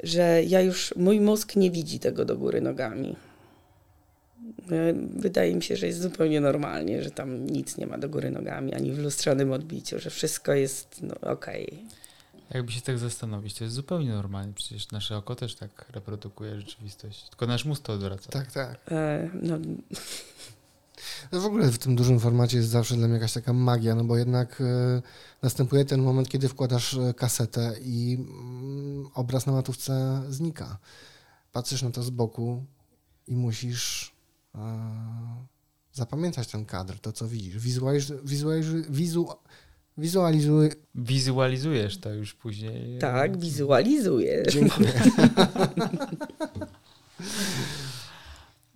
że 0.04 0.44
ja 0.44 0.62
już, 0.62 0.94
mój 0.96 1.20
mózg 1.20 1.56
nie 1.56 1.72
widzi 1.72 2.00
tego 2.00 2.26
do 2.26 2.38
góry 2.38 2.62
nogami. 2.62 3.16
E, 4.72 4.94
wydaje 5.16 5.56
mi 5.56 5.64
się, 5.64 5.76
że 5.76 5.88
jest 5.88 6.02
zupełnie 6.02 6.42
normalnie, 6.42 7.04
że 7.04 7.12
tam 7.12 7.46
nic 7.46 7.78
nie 7.78 7.88
ma 7.88 7.98
do 7.98 8.10
góry 8.10 8.32
nogami, 8.32 8.74
ani 8.74 8.92
w 8.92 9.00
lustrzanym 9.00 9.52
odbiciu, 9.52 10.00
że 10.00 10.10
wszystko 10.10 10.54
jest 10.54 11.02
no, 11.02 11.32
okej. 11.32 11.66
Okay. 11.66 12.07
Jakby 12.54 12.72
się 12.72 12.82
tak 12.82 13.00
zastanowić, 13.00 13.54
to 13.54 13.64
jest 13.64 13.76
zupełnie 13.76 14.10
normalne. 14.10 14.54
Przecież 14.54 14.92
nasze 14.92 15.18
oko 15.18 15.36
też 15.36 15.56
tak 15.56 15.90
reprodukuje 15.90 16.56
rzeczywistość. 16.56 17.30
Tylko 17.30 17.48
nasz 17.48 17.66
mózg 17.66 17.84
to 17.84 17.94
odwraca. 17.94 18.32
Tak, 18.32 18.52
tak. 18.52 18.80
E, 18.92 19.30
no. 19.42 19.58
no. 21.32 21.40
w 21.40 21.46
ogóle 21.46 21.72
w 21.72 21.78
tym 21.78 21.96
dużym 21.96 22.20
formacie 22.20 22.58
jest 22.58 22.70
zawsze 22.70 22.96
dla 22.96 23.08
mnie 23.08 23.14
jakaś 23.14 23.34
taka 23.34 23.54
magia, 23.54 23.96
no 23.96 24.04
bo 24.04 24.18
jednak 24.18 24.62
e, 24.62 25.02
następuje 25.42 25.86
ten 25.86 26.02
moment, 26.02 26.30
kiedy 26.30 26.50
wkładasz 26.50 26.94
e, 26.94 27.14
kasetę 27.14 27.76
i 27.82 28.18
mm, 28.20 29.08
obraz 29.14 29.46
na 29.46 29.54
matówce 29.54 30.24
znika. 30.30 30.78
Patrzysz 31.52 31.82
na 31.82 31.92
to 31.92 32.04
z 32.04 32.10
boku 32.10 32.66
i 33.28 33.36
musisz 33.36 34.16
e, 34.56 34.60
zapamiętać 35.94 36.48
ten 36.48 36.66
kadr, 36.66 37.00
to 37.00 37.12
co 37.12 37.28
widzisz. 37.28 37.58
Wizualiz, 37.58 38.14
wizualiz, 38.24 38.68
wizu, 38.90 39.28
Wizualizuj. 39.98 40.70
Wizualizujesz 40.96 41.98
to 41.98 42.14
już 42.14 42.34
później. 42.34 43.00
Tak, 43.00 43.38
wizualizuję. 43.38 44.44
Dziękuję. 44.50 44.94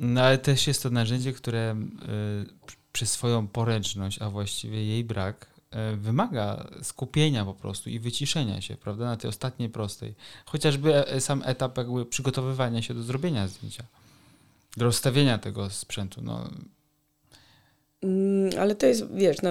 No 0.01 0.21
ale 0.21 0.37
też 0.37 0.67
jest 0.67 0.83
to 0.83 0.89
narzędzie, 0.89 1.33
które 1.33 1.75
y, 1.75 2.69
przez 2.91 3.11
swoją 3.11 3.47
poręczność, 3.47 4.21
a 4.21 4.29
właściwie 4.29 4.85
jej 4.85 5.03
brak, 5.03 5.47
y, 5.93 5.97
wymaga 5.97 6.67
skupienia 6.81 7.45
po 7.45 7.53
prostu 7.53 7.89
i 7.89 7.99
wyciszenia 7.99 8.61
się, 8.61 8.77
prawda, 8.77 9.05
na 9.05 9.17
tej 9.17 9.29
ostatniej 9.29 9.69
prostej. 9.69 10.15
Chociażby 10.45 11.07
e, 11.07 11.21
sam 11.21 11.41
etap 11.45 11.77
jakby 11.77 12.05
przygotowywania 12.05 12.81
się 12.81 12.93
do 12.93 13.03
zrobienia 13.03 13.47
zdjęcia, 13.47 13.83
do 14.77 14.85
rozstawienia 14.85 15.37
tego 15.37 15.69
sprzętu. 15.69 16.21
No, 16.21 16.49
Ale 18.59 18.75
to 18.75 18.85
jest, 18.85 19.13
wiesz, 19.13 19.41
no, 19.41 19.49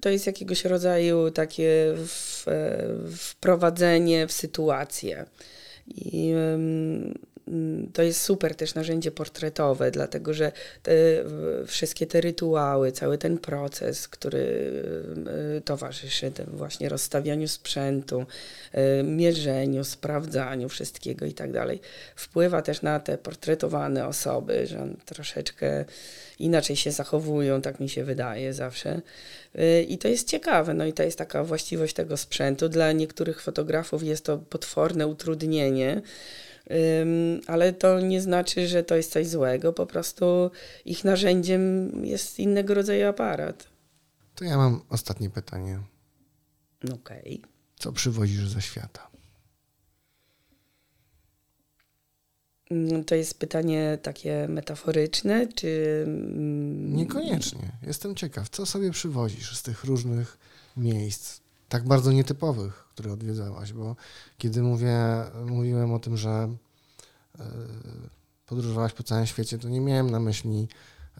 to 0.00 0.08
jest 0.08 0.26
jakiegoś 0.26 0.64
rodzaju 0.64 1.30
takie 1.30 1.94
w, 2.06 2.44
e, 2.48 2.86
wprowadzenie 3.16 4.26
w 4.26 4.32
sytuację. 4.32 5.24
I 5.86 6.30
mm, 6.30 7.18
to 7.92 8.02
jest 8.02 8.22
super 8.22 8.54
też 8.54 8.74
narzędzie 8.74 9.10
portretowe, 9.10 9.90
dlatego 9.90 10.34
że 10.34 10.52
te, 10.82 10.92
wszystkie 11.66 12.06
te 12.06 12.20
rytuały, 12.20 12.92
cały 12.92 13.18
ten 13.18 13.38
proces, 13.38 14.08
który 14.08 14.38
y, 15.58 15.60
towarzyszy 15.60 16.30
temu 16.30 16.56
właśnie 16.56 16.88
rozstawianiu 16.88 17.48
sprzętu, 17.48 18.26
y, 19.00 19.02
mierzeniu, 19.02 19.84
sprawdzaniu 19.84 20.68
wszystkiego 20.68 21.26
i 21.26 21.32
tak 21.32 21.52
dalej, 21.52 21.80
wpływa 22.16 22.62
też 22.62 22.82
na 22.82 23.00
te 23.00 23.18
portretowane 23.18 24.06
osoby, 24.06 24.66
że 24.66 24.88
troszeczkę 25.04 25.84
inaczej 26.38 26.76
się 26.76 26.90
zachowują, 26.90 27.62
tak 27.62 27.80
mi 27.80 27.88
się 27.88 28.04
wydaje 28.04 28.54
zawsze. 28.54 29.00
Y, 29.58 29.82
I 29.82 29.98
to 29.98 30.08
jest 30.08 30.28
ciekawe, 30.28 30.74
no 30.74 30.86
i 30.86 30.92
to 30.92 31.02
jest 31.02 31.18
taka 31.18 31.44
właściwość 31.44 31.94
tego 31.94 32.16
sprzętu. 32.16 32.68
Dla 32.68 32.92
niektórych 32.92 33.42
fotografów 33.42 34.02
jest 34.02 34.24
to 34.24 34.38
potworne 34.38 35.06
utrudnienie, 35.06 36.02
ale 37.46 37.72
to 37.72 38.00
nie 38.00 38.20
znaczy, 38.20 38.68
że 38.68 38.82
to 38.84 38.96
jest 38.96 39.12
coś 39.12 39.26
złego, 39.28 39.72
po 39.72 39.86
prostu 39.86 40.50
ich 40.84 41.04
narzędziem 41.04 41.90
jest 42.04 42.38
innego 42.38 42.74
rodzaju 42.74 43.06
aparat. 43.08 43.68
To 44.34 44.44
ja 44.44 44.56
mam 44.56 44.80
ostatnie 44.88 45.30
pytanie. 45.30 45.80
Okej. 46.94 47.42
Co 47.78 47.92
przywozisz 47.92 48.48
ze 48.48 48.62
świata? 48.62 49.10
Mm, 52.70 53.04
To 53.04 53.14
jest 53.14 53.38
pytanie 53.38 53.98
takie 54.02 54.46
metaforyczne, 54.48 55.46
czy... 55.46 56.02
mm, 56.06 56.96
Niekoniecznie. 56.96 57.72
Jestem 57.86 58.14
ciekaw, 58.14 58.48
co 58.48 58.66
sobie 58.66 58.90
przywozisz 58.90 59.56
z 59.56 59.62
tych 59.62 59.84
różnych 59.84 60.38
miejsc, 60.76 61.39
tak 61.70 61.84
bardzo 61.84 62.12
nietypowych, 62.12 62.74
które 62.74 63.12
odwiedzałaś, 63.12 63.72
bo 63.72 63.96
kiedy 64.38 64.62
mówię, 64.62 64.96
mówiłem 65.46 65.92
o 65.92 65.98
tym, 65.98 66.16
że 66.16 66.30
e, 67.38 67.46
podróżowałaś 68.46 68.92
po 68.92 69.02
całym 69.02 69.26
świecie, 69.26 69.58
to 69.58 69.68
nie 69.68 69.80
miałem 69.80 70.10
na 70.10 70.20
myśli 70.20 70.68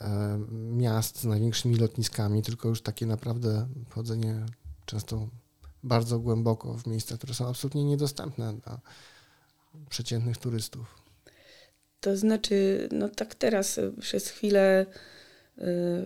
e, 0.00 0.38
miast 0.52 1.20
z 1.20 1.24
największymi 1.24 1.76
lotniskami, 1.76 2.42
tylko 2.42 2.68
już 2.68 2.82
takie 2.82 3.06
naprawdę 3.06 3.66
wchodzenie 3.88 4.46
często 4.86 5.28
bardzo 5.82 6.18
głęboko 6.18 6.74
w 6.74 6.86
miejsca, 6.86 7.16
które 7.16 7.34
są 7.34 7.48
absolutnie 7.48 7.84
niedostępne 7.84 8.54
dla 8.64 8.80
przeciętnych 9.90 10.36
turystów. 10.36 10.94
To 12.00 12.16
znaczy, 12.16 12.88
no 12.92 13.08
tak 13.08 13.34
teraz 13.34 13.80
przez 14.00 14.28
chwilę 14.28 14.86
y, 15.58 15.62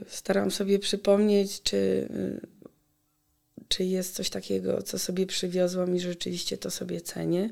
staram 0.08 0.50
sobie 0.50 0.78
przypomnieć, 0.78 1.62
czy, 1.62 2.08
czy 3.68 3.84
jest 3.84 4.14
coś 4.14 4.30
takiego, 4.30 4.82
co 4.82 4.98
sobie 4.98 5.26
przywiozłam 5.26 5.96
i 5.96 6.00
rzeczywiście 6.00 6.58
to 6.58 6.70
sobie 6.70 7.00
cenię. 7.00 7.50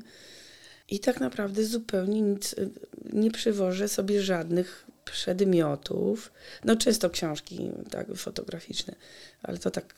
I 0.89 0.99
tak 0.99 1.19
naprawdę 1.19 1.65
zupełnie 1.65 2.21
nic 2.21 2.53
y, 2.53 2.69
nie 3.13 3.31
przywożę 3.31 3.87
sobie 3.87 4.21
żadnych 4.21 4.85
przedmiotów. 5.05 6.31
No 6.63 6.75
często 6.75 7.09
książki 7.09 7.71
tak, 7.89 8.07
fotograficzne, 8.15 8.95
ale 9.43 9.57
to 9.57 9.71
tak 9.71 9.95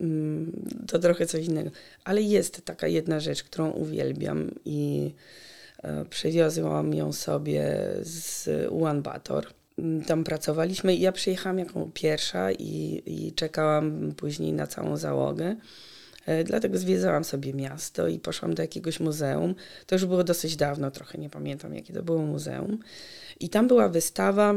mm, 0.00 0.66
to 0.86 0.98
trochę 0.98 1.26
coś 1.26 1.44
innego. 1.44 1.70
Ale 2.04 2.22
jest 2.22 2.64
taka 2.64 2.86
jedna 2.86 3.20
rzecz, 3.20 3.42
którą 3.42 3.70
uwielbiam 3.70 4.50
i 4.64 5.12
e, 5.82 6.04
przywiozłam 6.04 6.94
ją 6.94 7.12
sobie 7.12 7.88
z 8.02 8.48
Ulaanbaatar. 8.72 9.46
Mm, 9.46 9.59
Tam 10.06 10.24
pracowaliśmy 10.24 10.96
ja 10.96 11.12
przyjechałam 11.12 11.58
jako 11.58 11.88
pierwsza 11.94 12.52
i, 12.52 13.02
i 13.06 13.32
czekałam 13.32 14.12
później 14.16 14.52
na 14.52 14.66
całą 14.66 14.96
załogę. 14.96 15.56
E, 16.26 16.44
Dlatego 16.44 16.78
zwiedzałam 16.78 17.24
sobie 17.24 17.54
miasto 17.54 18.08
i 18.08 18.18
poszłam 18.18 18.54
do 18.54 18.62
jakiegoś 18.62 19.00
muzeum. 19.00 19.54
To 19.86 19.94
już 19.94 20.06
było 20.06 20.24
dosyć 20.24 20.56
dawno, 20.56 20.90
trochę 20.90 21.18
nie 21.18 21.30
pamiętam 21.30 21.74
jakie 21.74 21.92
to 21.92 22.02
było 22.02 22.22
muzeum. 22.22 22.78
I 23.40 23.48
tam 23.48 23.68
była 23.68 23.88
wystawa 23.88 24.54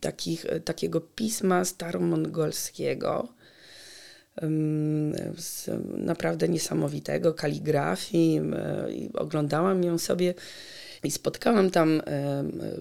takich, 0.00 0.46
e, 0.46 0.60
takiego 0.60 1.00
pisma 1.00 1.64
staromongolskiego, 1.64 3.28
naprawdę 5.96 6.48
niesamowitego, 6.48 7.34
kaligrafii. 7.34 8.40
i 8.90 9.10
Oglądałam 9.12 9.84
ją 9.84 9.98
sobie 9.98 10.34
i 11.04 11.10
spotkałam 11.10 11.70
tam 11.70 12.02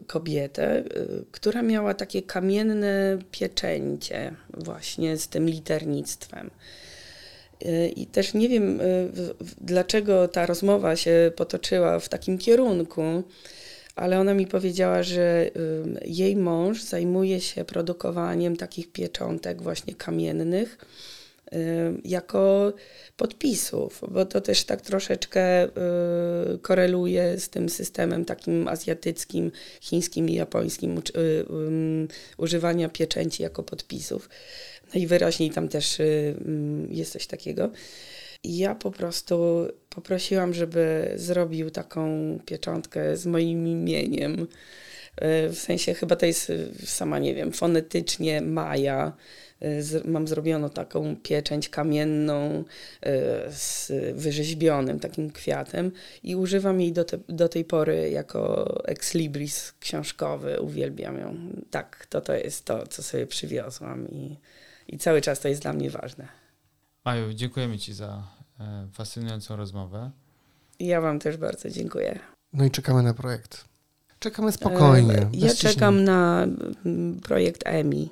kobietę, 0.07 0.77
e, 0.77 0.83
która 1.31 1.61
miała 1.61 1.93
takie 1.93 2.21
kamienne 2.21 3.17
pieczęcie 3.31 4.35
właśnie 4.53 5.17
z 5.17 5.27
tym 5.27 5.49
liternictwem. 5.49 6.51
Y, 7.65 7.87
I 7.95 8.05
też 8.07 8.33
nie 8.33 8.49
wiem, 8.49 8.77
w- 9.13 9.33
dlaczego 9.61 10.27
ta 10.27 10.45
rozmowa 10.45 10.95
się 10.95 11.31
potoczyła 11.35 11.99
w 11.99 12.09
takim 12.09 12.37
kierunku, 12.37 13.23
ale 13.95 14.19
ona 14.19 14.33
mi 14.33 14.47
powiedziała, 14.47 15.03
że 15.03 15.49
jej 16.05 16.35
mąż 16.35 16.81
zajmuje 16.81 17.41
się 17.41 17.65
produkowaniem 17.65 18.57
takich 18.57 18.91
pieczątek 18.91 19.61
właśnie 19.61 19.93
kamiennych 19.95 20.77
jako 22.03 22.73
podpisów, 23.17 24.01
bo 24.11 24.25
to 24.25 24.41
też 24.41 24.63
tak 24.63 24.81
troszeczkę 24.81 25.65
y, 25.65 25.69
koreluje 26.61 27.39
z 27.39 27.49
tym 27.49 27.69
systemem 27.69 28.25
takim 28.25 28.67
azjatyckim, 28.67 29.51
chińskim 29.81 30.29
i 30.29 30.33
japońskim 30.33 30.97
y, 30.97 31.45
używania 32.37 32.89
pieczęci 32.89 33.43
jako 33.43 33.63
podpisów. 33.63 34.29
Najwyraźniej 34.93 35.49
tam 35.49 35.67
też 35.67 35.99
y, 35.99 36.35
jest 36.89 37.11
coś 37.11 37.27
takiego. 37.27 37.69
Ja 38.43 38.75
po 38.75 38.91
prostu 38.91 39.67
poprosiłam, 39.89 40.53
żeby 40.53 41.13
zrobił 41.15 41.69
taką 41.69 42.39
pieczątkę 42.45 43.17
z 43.17 43.25
moim 43.25 43.67
imieniem. 43.67 44.47
Y, 45.21 45.49
W 45.49 45.55
sensie 45.59 45.93
chyba 45.93 46.15
to 46.15 46.25
jest 46.25 46.49
y, 46.49 46.71
sama, 46.85 47.19
nie 47.19 47.35
wiem, 47.35 47.51
fonetycznie 47.51 48.41
Maja. 48.41 49.13
Y, 49.63 49.83
z- 49.83 50.05
Mam 50.05 50.27
zrobioną 50.27 50.69
taką 50.69 51.15
pieczęć 51.15 51.69
kamienną 51.69 52.63
z 53.49 53.91
wyrzeźbionym 54.15 54.99
takim 54.99 55.31
kwiatem 55.31 55.91
i 56.23 56.35
używam 56.35 56.81
jej 56.81 56.93
do, 56.93 57.03
te, 57.05 57.17
do 57.29 57.49
tej 57.49 57.65
pory 57.65 58.09
jako 58.09 58.67
ex 58.87 59.13
libris 59.13 59.73
książkowy. 59.79 60.61
Uwielbiam 60.61 61.17
ją. 61.19 61.35
Tak, 61.71 62.05
to 62.09 62.21
to 62.21 62.33
jest 62.33 62.65
to, 62.65 62.87
co 62.87 63.03
sobie 63.03 63.27
przywiozłam 63.27 64.09
i, 64.09 64.37
i 64.87 64.97
cały 64.97 65.21
czas 65.21 65.39
to 65.39 65.47
jest 65.47 65.61
dla 65.61 65.73
mnie 65.73 65.89
ważne. 65.89 66.27
Maju, 67.05 67.33
dziękujemy 67.33 67.77
Ci 67.77 67.93
za 67.93 68.23
e, 68.59 68.87
fascynującą 68.93 69.55
rozmowę. 69.55 70.11
Ja 70.79 71.01
Wam 71.01 71.19
też 71.19 71.37
bardzo 71.37 71.69
dziękuję. 71.69 72.19
No 72.53 72.65
i 72.65 72.71
czekamy 72.71 73.03
na 73.03 73.13
projekt. 73.13 73.65
Czekamy 74.23 74.51
spokojnie. 74.51 75.17
E, 75.17 75.29
Ja 75.33 75.55
czekam 75.55 76.03
na 76.03 76.47
mm, 76.85 77.19
projekt 77.19 77.61
EMI. 77.65 78.09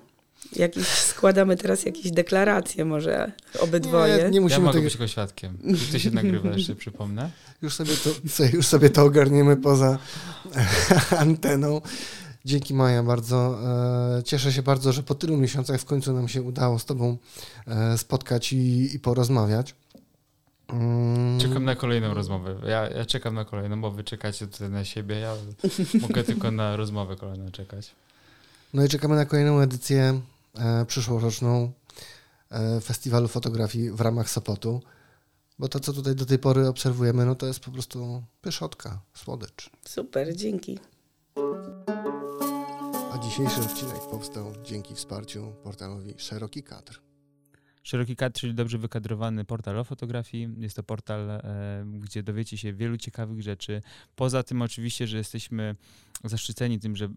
Jakiś, 0.56 0.88
składamy 0.88 1.58
teraz 1.58 1.86
jakieś 1.86 2.12
deklaracje 2.12 2.86
może 2.86 3.32
obydwoje. 3.60 4.18
Nie, 4.18 4.30
nie 4.30 4.36
Ja 4.36 4.42
musimy 4.42 4.60
mogę 4.62 4.74
tego, 4.74 4.84
być 4.84 4.94
tylko 4.94 5.08
świadkiem. 5.08 5.58
I 5.64 5.92
to 5.92 6.00
się 6.00 6.12
nagrywa, 6.12 6.50
jeszcze 6.50 6.76
przypomnę. 6.76 7.30
już, 7.62 7.74
sobie 7.76 7.92
to, 8.04 8.10
co, 8.30 8.44
już 8.44 8.68
sobie 8.68 8.90
to 8.90 9.04
ogarniemy 9.04 9.58
poza 9.58 9.98
anteną. 11.18 11.82
Dzięki 12.46 12.74
Maja 12.74 13.04
bardzo. 13.04 13.60
E, 14.20 14.24
cieszę 14.24 14.54
się 14.54 14.62
bardzo, 14.62 14.92
że 14.92 15.04
po 15.04 15.16
tylu 15.16 15.38
miesiącach 15.38 15.82
w 15.82 15.86
końcu 15.86 16.14
nam 16.14 16.28
się 16.28 16.42
udało 16.42 16.80
z 16.80 16.86
Tobą 16.86 17.18
e, 17.68 17.98
spotkać 17.98 18.54
i, 18.54 18.96
i 18.96 19.00
porozmawiać. 19.00 19.76
Mm, 20.72 21.40
Czekam 21.40 21.66
na 21.66 21.76
kolejną 21.76 22.14
rozmowę. 22.14 22.56
Ja, 22.68 22.90
ja 22.90 23.06
czekam 23.06 23.36
na 23.36 23.46
kolejną, 23.46 23.82
bo 23.82 23.92
wy 23.92 24.04
czekacie 24.04 24.48
tutaj 24.48 24.70
na 24.70 24.86
siebie. 24.86 25.20
Ja 25.20 25.36
mogę 26.08 26.24
tylko 26.24 26.52
na 26.52 26.76
rozmowę 26.76 27.16
kolejną 27.16 27.52
czekać. 27.52 27.96
No 28.74 28.86
i 28.86 28.90
czekamy 28.90 29.16
na 29.16 29.26
kolejną 29.26 29.60
edycję 29.60 30.22
e, 30.58 30.86
przyszłoroczną 30.86 31.72
e, 32.52 32.82
Festiwalu 32.82 33.28
Fotografii 33.28 33.92
w 33.92 34.02
ramach 34.02 34.30
Sopotu. 34.30 34.82
Bo 35.60 35.68
to, 35.68 35.80
co 35.80 35.94
tutaj 35.94 36.16
do 36.16 36.26
tej 36.26 36.40
pory 36.40 36.68
obserwujemy, 36.68 37.26
no 37.26 37.36
to 37.36 37.46
jest 37.46 37.60
po 37.60 37.72
prostu 37.72 38.24
pyszotka, 38.42 39.00
słodycz. 39.14 39.70
Super, 39.86 40.36
dzięki. 40.36 40.80
A 43.14 43.18
dzisiejszy 43.18 43.62
odcinek 43.62 44.02
powstał 44.12 44.54
dzięki 44.64 44.96
wsparciu 44.96 45.54
portalowi 45.64 46.14
Szeroki 46.18 46.64
Kadr. 46.64 47.11
Szeroki 47.84 48.16
kadr, 48.16 48.40
czyli 48.40 48.54
dobrze 48.54 48.78
wykadrowany 48.78 49.46
portal 49.46 49.80
o 49.80 49.84
fotografii. 49.84 50.50
Jest 50.58 50.76
to 50.76 50.84
portal, 50.84 51.30
e, 51.30 51.86
gdzie 52.00 52.24
dowiecie 52.24 52.58
się 52.58 52.74
wielu 52.74 52.98
ciekawych 52.98 53.42
rzeczy. 53.42 53.82
Poza 54.16 54.44
tym 54.44 54.62
oczywiście, 54.62 55.08
że 55.08 55.18
jesteśmy 55.18 55.76
zaszczyceni 56.24 56.80
tym, 56.80 56.96
że 56.96 57.06
e, 57.06 57.10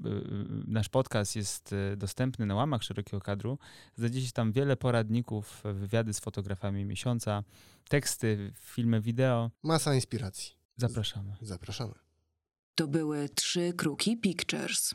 nasz 0.66 0.88
podcast 0.88 1.36
jest 1.36 1.72
e, 1.72 1.96
dostępny 1.96 2.46
na 2.46 2.54
łamach 2.54 2.82
szerokiego 2.82 3.20
kadru. 3.20 3.58
Znajdziecie 3.96 4.32
tam 4.32 4.52
wiele 4.52 4.76
poradników, 4.76 5.62
wywiady 5.74 6.14
z 6.14 6.20
fotografami 6.20 6.84
miesiąca, 6.84 7.42
teksty, 7.88 8.52
filmy, 8.60 9.00
wideo. 9.00 9.50
Masa 9.62 9.94
inspiracji. 9.94 10.54
Zapraszamy. 10.76 11.36
Zapraszamy. 11.40 11.94
To 12.74 12.88
były 12.88 13.28
trzy 13.28 13.72
kruki 13.76 14.16
Pictures. 14.16 14.94